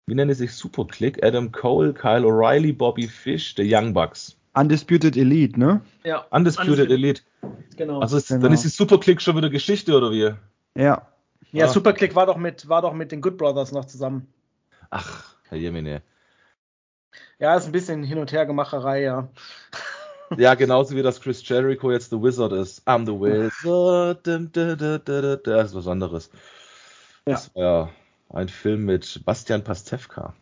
wie 0.08 0.16
nennen 0.16 0.34
sie 0.34 0.48
sich, 0.48 0.54
Superclick, 0.54 1.24
Adam 1.24 1.52
Cole, 1.52 1.94
Kyle 1.94 2.26
O'Reilly, 2.26 2.74
Bobby 2.74 3.08
Fish, 3.08 3.56
The 3.56 3.64
Young 3.64 3.94
Bucks. 3.94 4.36
Undisputed 4.54 5.16
Elite, 5.16 5.60
ne? 5.60 5.82
Ja. 6.04 6.26
Undisputed, 6.30 6.88
Undisputed. 6.88 6.92
Elite. 6.92 7.22
Genau. 7.78 8.00
Also 8.00 8.18
ist, 8.18 8.28
genau. 8.28 8.42
dann 8.42 8.54
ist 8.54 8.64
die 8.64 8.70
Superclick 8.70 9.22
schon 9.22 9.38
wieder 9.38 9.50
Geschichte, 9.50 9.96
oder 9.96 10.12
wie? 10.12 10.32
Ja. 10.76 11.08
Ja. 11.52 11.68
Superclick 11.68 12.16
war 12.16 12.26
doch 12.26 12.38
mit, 12.38 12.70
war 12.70 12.82
doch 12.82 12.94
mit 12.94 13.12
den 13.12 13.22
Good 13.22 13.38
Brothers 13.38 13.72
noch 13.72 13.86
zusammen. 13.86 14.34
Ach, 14.90 15.36
Herr 15.50 15.58
Jemine. 15.58 16.02
Ja, 17.40 17.56
ist 17.56 17.66
ein 17.66 17.72
bisschen 17.72 18.04
Hin- 18.04 18.20
und 18.20 18.32
Hergemacherei, 18.32 19.02
ja. 19.02 19.28
Ja, 20.38 20.54
genauso 20.56 20.96
wie 20.96 21.02
das 21.02 21.20
Chris 21.20 21.46
Jericho 21.48 21.92
jetzt 21.92 22.10
The 22.10 22.22
Wizard 22.22 22.54
ist. 22.54 22.88
I'm 22.88 23.06
the 23.06 23.12
Wizard. 23.12 24.26
Das 25.46 25.72
ist 25.72 25.76
was 25.76 25.88
anderes. 25.88 26.30
Ja. 27.26 27.34
Das 27.34 27.54
war 27.54 27.64
ja 27.64 27.90
Ein 28.30 28.48
Film 28.48 28.86
mit 28.86 29.22
Bastian 29.26 29.64
Pastewka. 29.64 30.36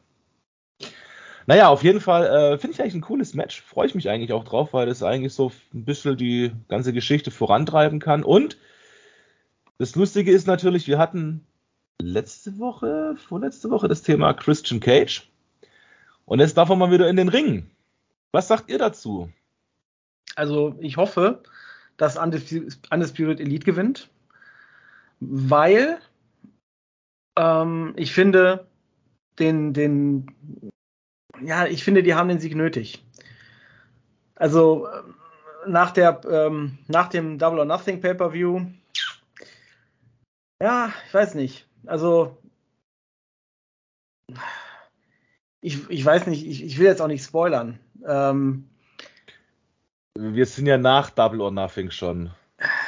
Naja, 1.47 1.69
auf 1.69 1.83
jeden 1.83 2.01
Fall 2.01 2.25
äh, 2.27 2.57
finde 2.59 2.75
ich 2.75 2.81
eigentlich 2.81 2.93
ein 2.93 3.01
cooles 3.01 3.33
Match. 3.33 3.63
Freue 3.63 3.87
ich 3.87 3.95
mich 3.95 4.09
eigentlich 4.09 4.33
auch 4.33 4.43
drauf, 4.43 4.73
weil 4.73 4.85
das 4.85 5.01
eigentlich 5.01 5.33
so 5.33 5.51
ein 5.73 5.85
bisschen 5.85 6.15
die 6.15 6.51
ganze 6.67 6.93
Geschichte 6.93 7.31
vorantreiben 7.31 7.99
kann. 7.99 8.23
Und 8.23 8.57
das 9.79 9.95
Lustige 9.95 10.31
ist 10.31 10.45
natürlich, 10.45 10.87
wir 10.87 10.99
hatten 10.99 11.47
letzte 12.01 12.59
Woche, 12.59 13.15
vorletzte 13.17 13.69
Woche 13.71 13.87
das 13.87 14.01
Thema 14.01 14.33
Christian 14.33 14.79
Cage. 14.79 15.29
Und 16.25 16.39
jetzt 16.39 16.57
darf 16.57 16.69
er 16.69 16.75
mal 16.75 16.91
wieder 16.91 17.09
in 17.09 17.15
den 17.15 17.29
Ring. 17.29 17.71
Was 18.31 18.47
sagt 18.47 18.69
ihr 18.69 18.77
dazu? 18.77 19.29
Also 20.35 20.75
ich 20.79 20.97
hoffe, 20.97 21.41
dass 21.97 22.17
Undisputed 22.17 23.39
Elite 23.39 23.65
gewinnt, 23.65 24.09
weil 25.21 25.99
ähm, 27.37 27.93
ich 27.95 28.13
finde, 28.13 28.67
den, 29.39 29.73
den, 29.73 30.27
ja, 31.41 31.65
ich 31.65 31.83
finde, 31.83 32.03
die 32.03 32.13
haben 32.13 32.29
den 32.29 32.39
Sieg 32.39 32.55
nötig. 32.55 33.03
Also 34.35 34.87
nach 35.65 35.91
der, 35.91 36.21
ähm, 36.29 36.77
nach 36.87 37.07
dem 37.07 37.37
Double 37.37 37.59
or 37.59 37.65
Nothing 37.65 38.01
Pay-per-View, 38.01 38.67
ja, 40.61 40.93
ich 41.07 41.13
weiß 41.13 41.35
nicht. 41.35 41.67
Also 41.85 42.37
ich, 45.61 45.89
ich 45.89 46.05
weiß 46.05 46.27
nicht, 46.27 46.45
ich, 46.45 46.63
ich 46.63 46.77
will 46.77 46.85
jetzt 46.85 47.01
auch 47.01 47.07
nicht 47.07 47.23
spoilern. 47.23 47.79
Ähm, 48.05 48.69
wir 50.15 50.45
sind 50.45 50.65
ja 50.65 50.77
nach 50.77 51.09
Double 51.09 51.41
or 51.41 51.51
Nothing 51.51 51.91
schon. 51.91 52.31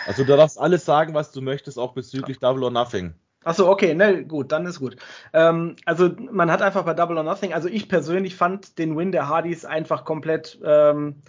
Also 0.06 0.24
du 0.24 0.36
darfst 0.36 0.60
alles 0.60 0.86
sagen, 0.86 1.14
was 1.14 1.32
du 1.32 1.42
möchtest, 1.42 1.78
auch 1.78 1.94
bezüglich 1.94 2.40
Double 2.40 2.64
or 2.64 2.72
Nothing. 2.72 3.14
Achso, 3.44 3.70
okay, 3.70 3.96
ne, 3.96 4.26
gut, 4.26 4.52
dann 4.52 4.66
ist 4.66 4.80
gut. 4.80 4.98
Ähm, 5.34 5.76
also 5.86 6.12
man 6.32 6.52
hat 6.52 6.62
einfach 6.62 6.84
bei 6.84 6.94
Double 6.94 7.18
or 7.18 7.24
Nothing, 7.24 7.54
also 7.54 7.68
ich 7.68 7.90
persönlich 7.90 8.36
fand 8.36 8.78
den 8.78 8.96
Win 8.96 9.12
der 9.12 9.30
Hardys 9.30 9.66
einfach 9.66 10.06
komplett 10.06 10.60
ähm, 10.64 11.22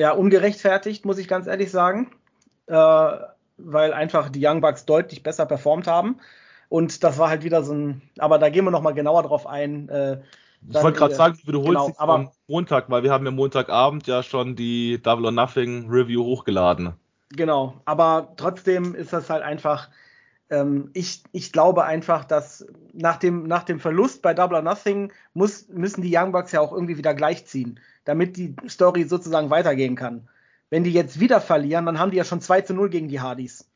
ja, 0.00 0.12
ungerechtfertigt, 0.12 1.04
muss 1.04 1.18
ich 1.18 1.26
ganz 1.26 1.46
ehrlich 1.46 1.70
sagen. 1.70 2.12
Äh, 2.66 3.16
weil 3.58 3.92
einfach 3.92 4.28
die 4.28 4.44
Young 4.44 4.60
Bucks 4.60 4.84
deutlich 4.84 5.22
besser 5.22 5.46
performt 5.46 5.86
haben. 5.86 6.16
Und 6.68 7.04
das 7.04 7.18
war 7.18 7.28
halt 7.28 7.44
wieder 7.44 7.62
so 7.62 7.74
ein, 7.74 8.02
aber 8.18 8.38
da 8.38 8.48
gehen 8.48 8.64
wir 8.64 8.70
nochmal 8.70 8.94
genauer 8.94 9.22
drauf 9.22 9.46
ein. 9.46 9.88
Äh, 9.88 10.20
ich 10.68 10.82
wollte 10.82 10.98
gerade 10.98 11.14
sagen, 11.14 11.38
du 11.40 11.48
wiederholst 11.48 11.68
genau, 11.70 11.94
aber, 11.98 12.14
am 12.14 12.30
Montag, 12.48 12.90
weil 12.90 13.02
wir 13.02 13.12
haben 13.12 13.24
ja 13.24 13.30
Montagabend 13.30 14.06
ja 14.06 14.22
schon 14.22 14.56
die 14.56 15.00
Double 15.00 15.26
or 15.26 15.32
Nothing 15.32 15.88
Review 15.88 16.24
hochgeladen. 16.24 16.94
Genau, 17.30 17.74
aber 17.84 18.32
trotzdem 18.36 18.94
ist 18.94 19.12
das 19.12 19.30
halt 19.30 19.42
einfach, 19.42 19.88
ähm, 20.50 20.90
ich, 20.92 21.22
ich 21.32 21.52
glaube 21.52 21.84
einfach, 21.84 22.24
dass 22.24 22.66
nach 22.92 23.16
dem, 23.16 23.44
nach 23.44 23.64
dem 23.64 23.80
Verlust 23.80 24.22
bei 24.22 24.34
Double 24.34 24.56
or 24.56 24.62
Nothing 24.62 25.12
muss, 25.34 25.68
müssen 25.68 26.02
die 26.02 26.16
Young 26.16 26.32
Bucks 26.32 26.52
ja 26.52 26.60
auch 26.60 26.72
irgendwie 26.72 26.98
wieder 26.98 27.14
gleichziehen, 27.14 27.78
damit 28.04 28.36
die 28.36 28.54
Story 28.68 29.04
sozusagen 29.04 29.50
weitergehen 29.50 29.96
kann. 29.96 30.28
Wenn 30.70 30.84
die 30.84 30.92
jetzt 30.92 31.20
wieder 31.20 31.40
verlieren, 31.40 31.86
dann 31.86 31.98
haben 31.98 32.10
die 32.10 32.16
ja 32.16 32.24
schon 32.24 32.40
2 32.40 32.62
zu 32.62 32.74
0 32.74 32.90
gegen 32.90 33.08
die 33.08 33.20
Hardys. 33.20 33.70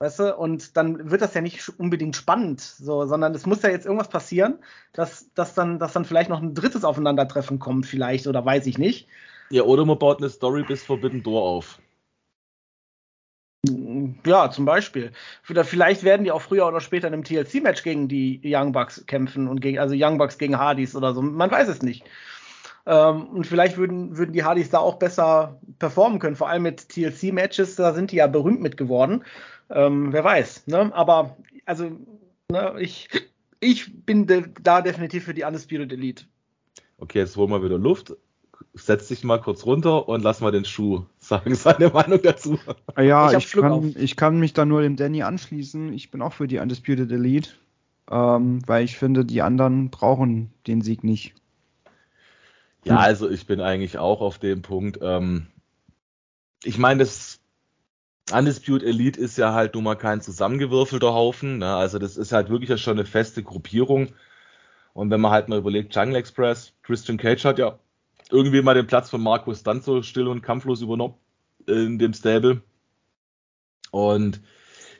Weißt 0.00 0.20
du? 0.20 0.36
Und 0.36 0.76
dann 0.76 1.10
wird 1.10 1.22
das 1.22 1.34
ja 1.34 1.40
nicht 1.40 1.68
unbedingt 1.78 2.14
spannend, 2.14 2.60
so, 2.60 3.04
sondern 3.06 3.34
es 3.34 3.46
muss 3.46 3.62
ja 3.62 3.70
jetzt 3.70 3.84
irgendwas 3.84 4.08
passieren, 4.08 4.58
dass, 4.92 5.32
dass, 5.34 5.54
dann, 5.54 5.80
dass 5.80 5.92
dann 5.92 6.04
vielleicht 6.04 6.30
noch 6.30 6.40
ein 6.40 6.54
drittes 6.54 6.84
Aufeinandertreffen 6.84 7.58
kommt, 7.58 7.86
vielleicht, 7.86 8.28
oder 8.28 8.44
weiß 8.44 8.66
ich 8.66 8.78
nicht. 8.78 9.08
Ja, 9.50 9.62
oder 9.62 9.84
man 9.84 9.98
baut 9.98 10.18
eine 10.18 10.30
Story 10.30 10.62
bis 10.62 10.84
Forbidden 10.84 11.24
Door 11.24 11.42
auf. 11.42 11.80
Ja, 14.24 14.50
zum 14.50 14.64
Beispiel. 14.64 15.10
Vielleicht 15.42 16.04
werden 16.04 16.22
die 16.22 16.30
auch 16.30 16.42
früher 16.42 16.66
oder 16.68 16.80
später 16.80 17.08
in 17.08 17.14
einem 17.14 17.24
TLC-Match 17.24 17.82
gegen 17.82 18.06
die 18.06 18.40
Young 18.44 18.70
Bucks 18.70 19.04
kämpfen 19.06 19.48
und 19.48 19.60
gegen, 19.60 19.80
also 19.80 19.96
Young 19.98 20.16
Bucks 20.18 20.38
gegen 20.38 20.58
Hardys 20.58 20.94
oder 20.94 21.12
so. 21.12 21.22
Man 21.22 21.50
weiß 21.50 21.66
es 21.66 21.82
nicht. 21.82 22.04
Ähm, 22.86 23.26
und 23.28 23.46
vielleicht 23.46 23.76
würden, 23.76 24.16
würden 24.16 24.32
die 24.32 24.44
Hardys 24.44 24.70
da 24.70 24.78
auch 24.78 24.96
besser 24.96 25.60
performen 25.78 26.18
können, 26.18 26.36
vor 26.36 26.48
allem 26.48 26.62
mit 26.62 26.88
TLC-Matches, 26.88 27.76
da 27.76 27.92
sind 27.92 28.12
die 28.12 28.16
ja 28.16 28.26
berühmt 28.26 28.60
mit 28.60 28.76
geworden. 28.76 29.24
Ähm, 29.70 30.12
wer 30.12 30.24
weiß, 30.24 30.66
ne? 30.66 30.90
Aber 30.94 31.36
also, 31.66 31.90
ne, 32.50 32.74
ich, 32.78 33.08
ich 33.60 34.04
bin 34.04 34.26
de 34.26 34.44
da 34.62 34.80
definitiv 34.80 35.24
für 35.24 35.34
die 35.34 35.44
Undisputed 35.44 35.92
Elite. 35.92 36.24
Okay, 36.98 37.18
jetzt 37.18 37.36
holen 37.36 37.50
wir 37.50 37.62
wieder 37.62 37.78
Luft. 37.78 38.16
Setz 38.74 39.08
dich 39.08 39.22
mal 39.24 39.38
kurz 39.38 39.66
runter 39.66 40.08
und 40.08 40.22
lass 40.22 40.40
mal 40.40 40.50
den 40.50 40.64
Schuh 40.64 41.04
sagen, 41.18 41.54
seine 41.56 41.90
Meinung 41.90 42.20
dazu. 42.22 42.58
Ja, 42.96 43.30
ich, 43.32 43.44
ich 43.44 43.52
kann, 43.52 43.94
ich 43.96 44.16
kann 44.16 44.40
mich 44.40 44.52
da 44.52 44.64
nur 44.64 44.82
dem 44.82 44.96
Danny 44.96 45.22
anschließen. 45.22 45.92
Ich 45.92 46.10
bin 46.10 46.22
auch 46.22 46.32
für 46.32 46.48
die 46.48 46.58
Undisputed 46.58 47.10
Elite, 47.12 47.50
ähm, 48.10 48.60
weil 48.66 48.84
ich 48.84 48.96
finde, 48.96 49.24
die 49.24 49.42
anderen 49.42 49.90
brauchen 49.90 50.52
den 50.66 50.80
Sieg 50.80 51.04
nicht. 51.04 51.34
Ja, 52.84 52.98
also 52.98 53.28
ich 53.28 53.46
bin 53.46 53.60
eigentlich 53.60 53.98
auch 53.98 54.20
auf 54.20 54.38
dem 54.38 54.62
Punkt. 54.62 54.98
Ähm, 55.02 55.46
ich 56.64 56.78
meine, 56.78 57.00
das 57.00 57.40
Undisputed 58.32 58.86
Elite 58.86 59.20
ist 59.20 59.38
ja 59.38 59.54
halt 59.54 59.74
nun 59.74 59.84
mal 59.84 59.96
kein 59.96 60.20
zusammengewürfelter 60.20 61.14
Haufen. 61.14 61.58
Ne? 61.58 61.74
Also 61.74 61.98
das 61.98 62.16
ist 62.16 62.32
halt 62.32 62.50
wirklich 62.50 62.80
schon 62.80 62.98
eine 62.98 63.06
feste 63.06 63.42
Gruppierung. 63.42 64.08
Und 64.92 65.10
wenn 65.10 65.20
man 65.20 65.30
halt 65.30 65.48
mal 65.48 65.58
überlegt, 65.58 65.94
Jungle 65.94 66.16
Express, 66.16 66.72
Christian 66.82 67.18
Cage 67.18 67.44
hat 67.44 67.58
ja 67.58 67.78
irgendwie 68.30 68.62
mal 68.62 68.74
den 68.74 68.86
Platz 68.86 69.10
von 69.10 69.22
Markus 69.22 69.62
dann 69.62 69.80
so 69.80 70.02
still 70.02 70.28
und 70.28 70.42
kampflos 70.42 70.82
übernommen 70.82 71.14
in 71.66 71.98
dem 71.98 72.12
Stable. 72.12 72.62
Und 73.90 74.40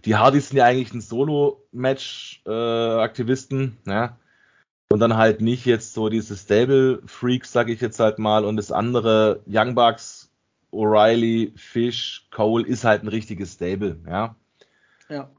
die 0.05 0.17
Hardys 0.17 0.49
sind 0.49 0.59
ja 0.59 0.65
eigentlich 0.65 0.95
ein 0.95 1.01
Solo-Match-Aktivisten. 1.01 3.79
Äh, 3.87 3.91
ja? 3.91 4.19
und 4.91 5.01
dann 5.01 5.17
halt 5.17 5.41
nicht 5.41 5.67
jetzt 5.67 5.93
so 5.93 6.09
diese 6.09 6.37
Stable 6.37 7.03
Freaks, 7.07 7.53
sag 7.53 7.69
ich 7.69 7.81
jetzt 7.81 8.01
halt 8.01 8.19
mal, 8.19 8.45
und 8.45 8.57
das 8.57 8.73
andere 8.73 9.43
Young 9.47 9.75
Bucks, 9.75 10.28
O'Reilly, 10.73 11.53
Fish, 11.57 12.27
Cole 12.31 12.67
ist 12.67 12.85
halt 12.85 13.03
ein 13.03 13.09
richtiges 13.09 13.55
Stable, 13.55 13.99
ja. 14.07 14.37
Ja. 15.09 15.31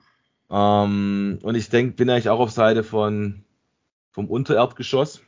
Ähm, 0.50 1.40
und 1.44 1.56
ich 1.56 1.70
denke, 1.70 1.96
bin 1.96 2.10
eigentlich 2.10 2.30
auch 2.30 2.40
auf 2.40 2.52
Seite 2.52 2.84
von 2.84 3.44
vom 4.12 4.28
Untererdgeschoss. 4.28 5.22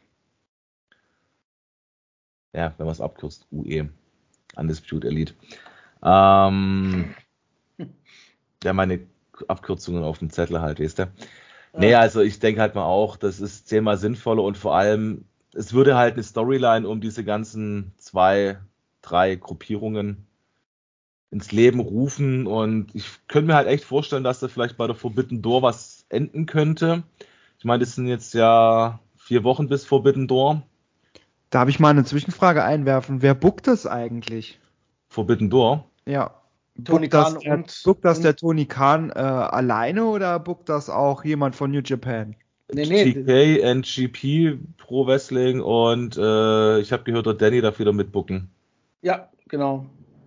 Ja, 2.53 2.73
wenn 2.77 2.85
man 2.85 2.93
es 2.93 3.01
abkürzt, 3.01 3.47
UE, 3.51 3.89
Undisputed 4.55 5.09
Elite. 5.09 5.33
Ähm, 6.03 7.13
ja, 8.63 8.73
meine 8.73 9.07
Abkürzungen 9.47 10.03
auf 10.03 10.19
dem 10.19 10.29
Zettel 10.29 10.61
halt, 10.61 10.79
weißt 10.79 10.99
du. 10.99 11.11
Nee, 11.73 11.95
also 11.95 12.21
ich 12.21 12.39
denke 12.39 12.59
halt 12.59 12.75
mal 12.75 12.83
auch, 12.83 13.15
das 13.15 13.39
ist 13.39 13.67
zehnmal 13.67 13.97
sinnvoller 13.97 14.43
und 14.43 14.57
vor 14.57 14.75
allem, 14.75 15.23
es 15.53 15.73
würde 15.73 15.95
halt 15.95 16.15
eine 16.15 16.23
Storyline 16.23 16.87
um 16.87 16.99
diese 16.99 17.23
ganzen 17.23 17.93
zwei, 17.97 18.59
drei 19.01 19.35
Gruppierungen 19.35 20.27
ins 21.31 21.51
Leben 21.51 21.79
rufen 21.79 22.45
und 22.45 22.93
ich 22.93 23.07
könnte 23.27 23.47
mir 23.47 23.55
halt 23.55 23.67
echt 23.67 23.85
vorstellen, 23.85 24.23
dass 24.23 24.39
da 24.39 24.49
vielleicht 24.49 24.77
bei 24.77 24.85
der 24.85 24.95
Forbidden 24.95 25.41
Door 25.41 25.61
was 25.61 26.05
enden 26.09 26.45
könnte. 26.45 27.03
Ich 27.57 27.65
meine, 27.65 27.79
das 27.79 27.95
sind 27.95 28.07
jetzt 28.07 28.33
ja 28.33 28.99
vier 29.15 29.43
Wochen 29.43 29.69
bis 29.69 29.85
Forbidden 29.85 30.27
Door. 30.27 30.63
Da 31.49 31.59
habe 31.59 31.69
ich 31.69 31.79
mal 31.79 31.89
eine 31.89 32.03
Zwischenfrage 32.03 32.63
einwerfen. 32.63 33.21
Wer 33.21 33.33
bookt 33.33 33.67
das 33.67 33.87
eigentlich? 33.87 34.59
Forbidden 35.07 35.49
Door? 35.49 35.85
Ja. 36.05 36.35
Tony 36.83 37.09
Khan 37.09 37.35
das, 37.35 37.45
und. 37.45 37.81
Bookt 37.83 38.05
das 38.05 38.21
der 38.21 38.35
Tony 38.35 38.65
Khan 38.65 39.09
äh, 39.09 39.19
alleine 39.19 40.05
oder 40.05 40.39
bookt 40.39 40.69
das 40.69 40.89
auch 40.89 41.23
jemand 41.23 41.55
von 41.55 41.71
New 41.71 41.81
Japan? 41.83 42.35
Nee, 42.73 42.85
nee. 42.85 43.13
TK, 43.13 43.61
NGP, 43.75 44.59
Pro 44.77 45.05
Wrestling 45.05 45.61
und 45.61 46.17
äh, 46.17 46.79
ich 46.79 46.91
habe 46.91 47.03
gehört, 47.03 47.25
der 47.25 47.33
Danny 47.33 47.61
darf 47.61 47.79
wieder 47.79 47.91
mitbooken. 47.91 48.49
Ja, 49.01 49.29
genau. 49.47 49.85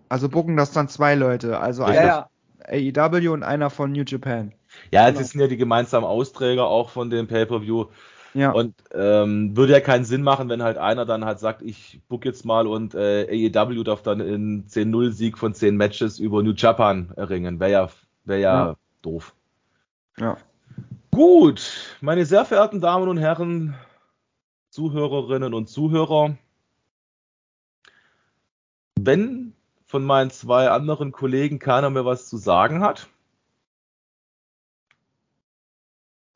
Also 0.09 0.29
booken 0.29 0.57
das 0.57 0.72
dann 0.72 0.89
zwei 0.89 1.14
Leute, 1.14 1.59
also 1.59 1.83
ja, 1.83 1.89
einer 1.89 2.29
ja. 2.70 3.05
AEW 3.07 3.33
und 3.33 3.43
einer 3.43 3.70
von 3.70 3.93
New 3.93 4.05
Japan. 4.07 4.53
Ja, 4.91 5.07
genau. 5.07 5.20
das 5.20 5.31
sind 5.31 5.41
ja 5.41 5.47
die 5.47 5.57
gemeinsamen 5.57 6.07
Austräger 6.07 6.66
auch 6.66 6.91
von 6.91 7.11
dem 7.11 7.27
Pay-Per-View. 7.27 7.87
Ja. 8.35 8.51
Und 8.51 8.75
ähm, 8.93 9.57
würde 9.57 9.75
ja 9.75 9.81
keinen 9.81 10.05
Sinn 10.05 10.22
machen, 10.22 10.49
wenn 10.49 10.62
halt 10.62 10.77
einer 10.77 11.05
dann 11.05 11.25
halt 11.25 11.39
sagt, 11.39 11.62
ich 11.62 12.01
book 12.09 12.25
jetzt 12.25 12.45
mal 12.45 12.66
und 12.66 12.95
äh, 12.95 13.51
AEW 13.55 13.85
darf 13.85 14.03
dann 14.03 14.18
in 14.18 14.66
10-0-Sieg 14.66 15.39
von 15.39 15.55
10 15.55 15.77
Matches 15.77 16.18
über 16.18 16.43
New 16.43 16.53
Japan 16.53 17.12
erringen. 17.16 17.61
Wäre 17.61 17.70
ja, 17.70 17.89
wär 18.25 18.39
ja, 18.39 18.66
ja 18.66 18.77
doof. 19.03 19.35
Ja. 20.18 20.37
Gut, 21.12 21.97
meine 22.01 22.25
sehr 22.25 22.45
verehrten 22.45 22.81
Damen 22.81 23.09
und 23.09 23.18
Herren, 23.18 23.77
Zuhörerinnen 24.70 25.55
und 25.55 25.68
Zuhörer, 25.68 26.37
wenn 29.07 29.55
von 29.87 30.05
meinen 30.05 30.31
zwei 30.31 30.71
anderen 30.71 31.13
Kollegen 31.13 31.59
keiner 31.59 31.91
mehr 31.91 32.05
was 32.05 32.29
zu 32.29 32.37
sagen 32.37 32.81
hat, 32.81 33.09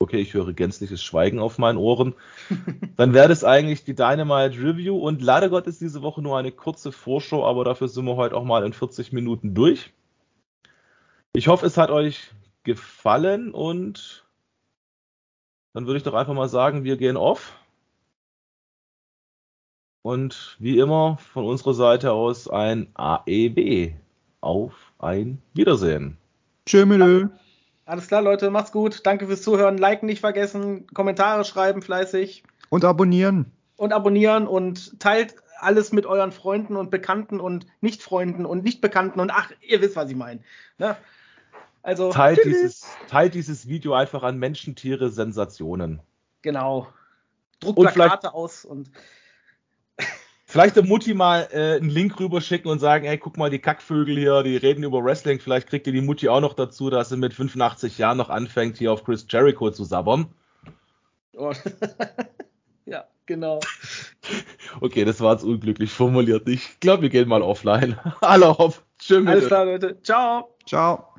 okay, 0.00 0.18
ich 0.18 0.34
höre 0.34 0.52
gänzliches 0.52 1.02
Schweigen 1.02 1.38
auf 1.38 1.58
meinen 1.58 1.76
Ohren, 1.76 2.14
dann 2.96 3.14
wäre 3.14 3.28
das 3.28 3.44
eigentlich 3.44 3.84
die 3.84 3.94
Dynamite 3.94 4.58
Review 4.62 4.96
und 4.96 5.22
leider 5.22 5.48
Gott 5.48 5.66
ist 5.66 5.80
diese 5.80 6.02
Woche 6.02 6.22
nur 6.22 6.38
eine 6.38 6.52
kurze 6.52 6.92
Vorschau, 6.92 7.44
aber 7.44 7.64
dafür 7.64 7.88
sind 7.88 8.04
wir 8.04 8.16
heute 8.16 8.36
auch 8.36 8.44
mal 8.44 8.64
in 8.64 8.72
40 8.72 9.12
Minuten 9.12 9.54
durch. 9.54 9.92
Ich 11.34 11.48
hoffe, 11.48 11.66
es 11.66 11.76
hat 11.76 11.90
euch 11.90 12.30
gefallen 12.62 13.52
und 13.52 14.26
dann 15.72 15.86
würde 15.86 15.98
ich 15.98 16.04
doch 16.04 16.14
einfach 16.14 16.34
mal 16.34 16.48
sagen, 16.48 16.84
wir 16.84 16.96
gehen 16.96 17.16
off. 17.16 17.54
Und 20.02 20.56
wie 20.58 20.78
immer 20.78 21.18
von 21.32 21.44
unserer 21.44 21.74
Seite 21.74 22.12
aus 22.12 22.48
ein 22.48 22.88
AEB. 22.94 23.94
Auf 24.40 24.92
ein 24.98 25.42
Wiedersehen. 25.54 26.16
Tschö, 26.64 27.28
Alles 27.86 28.06
klar, 28.06 28.22
Leute, 28.22 28.50
macht's 28.50 28.72
gut. 28.72 29.00
Danke 29.04 29.26
fürs 29.26 29.42
Zuhören. 29.42 29.78
Liken 29.78 30.06
nicht 30.06 30.20
vergessen, 30.20 30.86
Kommentare 30.94 31.44
schreiben 31.44 31.82
fleißig. 31.82 32.44
Und 32.68 32.84
abonnieren. 32.84 33.50
Und 33.76 33.92
abonnieren 33.92 34.46
und 34.46 35.00
teilt 35.00 35.34
alles 35.60 35.92
mit 35.92 36.06
euren 36.06 36.32
Freunden 36.32 36.76
und 36.76 36.90
Bekannten 36.90 37.40
und 37.40 37.66
Nicht-Freunden 37.80 38.46
und 38.46 38.64
Nicht-Bekannten 38.64 39.20
und 39.20 39.30
ach, 39.30 39.50
ihr 39.60 39.80
wisst, 39.80 39.96
was 39.96 40.10
ich 40.10 40.16
meine. 40.16 40.40
Ne? 40.78 40.96
Also, 41.82 42.10
teilt 42.10 42.44
dieses, 42.44 42.86
teilt 43.08 43.34
dieses 43.34 43.66
Video 43.66 43.94
einfach 43.94 44.22
an 44.22 44.38
Menschen, 44.38 44.74
Tiere, 44.76 45.10
Sensationen. 45.10 46.00
Genau. 46.42 46.88
Druckt 47.60 47.94
Plakate 47.94 48.34
aus 48.34 48.64
und 48.64 48.90
Vielleicht 50.50 50.76
der 50.76 50.84
Mutti 50.86 51.12
mal 51.12 51.46
äh, 51.52 51.76
einen 51.76 51.90
Link 51.90 52.18
rüberschicken 52.18 52.70
und 52.70 52.78
sagen, 52.78 53.04
ey, 53.04 53.18
guck 53.18 53.36
mal, 53.36 53.50
die 53.50 53.58
Kackvögel 53.58 54.16
hier, 54.16 54.42
die 54.42 54.56
reden 54.56 54.82
über 54.82 55.04
Wrestling. 55.04 55.40
Vielleicht 55.40 55.68
kriegt 55.68 55.86
ihr 55.86 55.92
die 55.92 56.00
Mutti 56.00 56.30
auch 56.30 56.40
noch 56.40 56.54
dazu, 56.54 56.88
dass 56.88 57.10
sie 57.10 57.18
mit 57.18 57.34
85 57.34 57.98
Jahren 57.98 58.16
noch 58.16 58.30
anfängt, 58.30 58.78
hier 58.78 58.90
auf 58.90 59.04
Chris 59.04 59.26
Jericho 59.28 59.70
zu 59.70 59.84
sabbern. 59.84 60.28
Oh. 61.34 61.52
ja, 62.86 63.04
genau. 63.26 63.60
Okay, 64.80 65.04
das 65.04 65.20
war 65.20 65.32
jetzt 65.32 65.44
unglücklich 65.44 65.90
formuliert. 65.90 66.46
Ich 66.46 66.78
glaube, 66.80 67.02
wir 67.02 67.08
gehen 67.08 67.28
mal 67.28 67.40
offline. 67.40 67.98
Hallo, 68.20 68.56
hopp. 68.58 68.82
Schön. 69.00 69.26
Alles 69.26 69.46
klar, 69.46 69.64
Leute. 69.64 70.00
Ciao. 70.02 70.54
Ciao. 70.66 71.14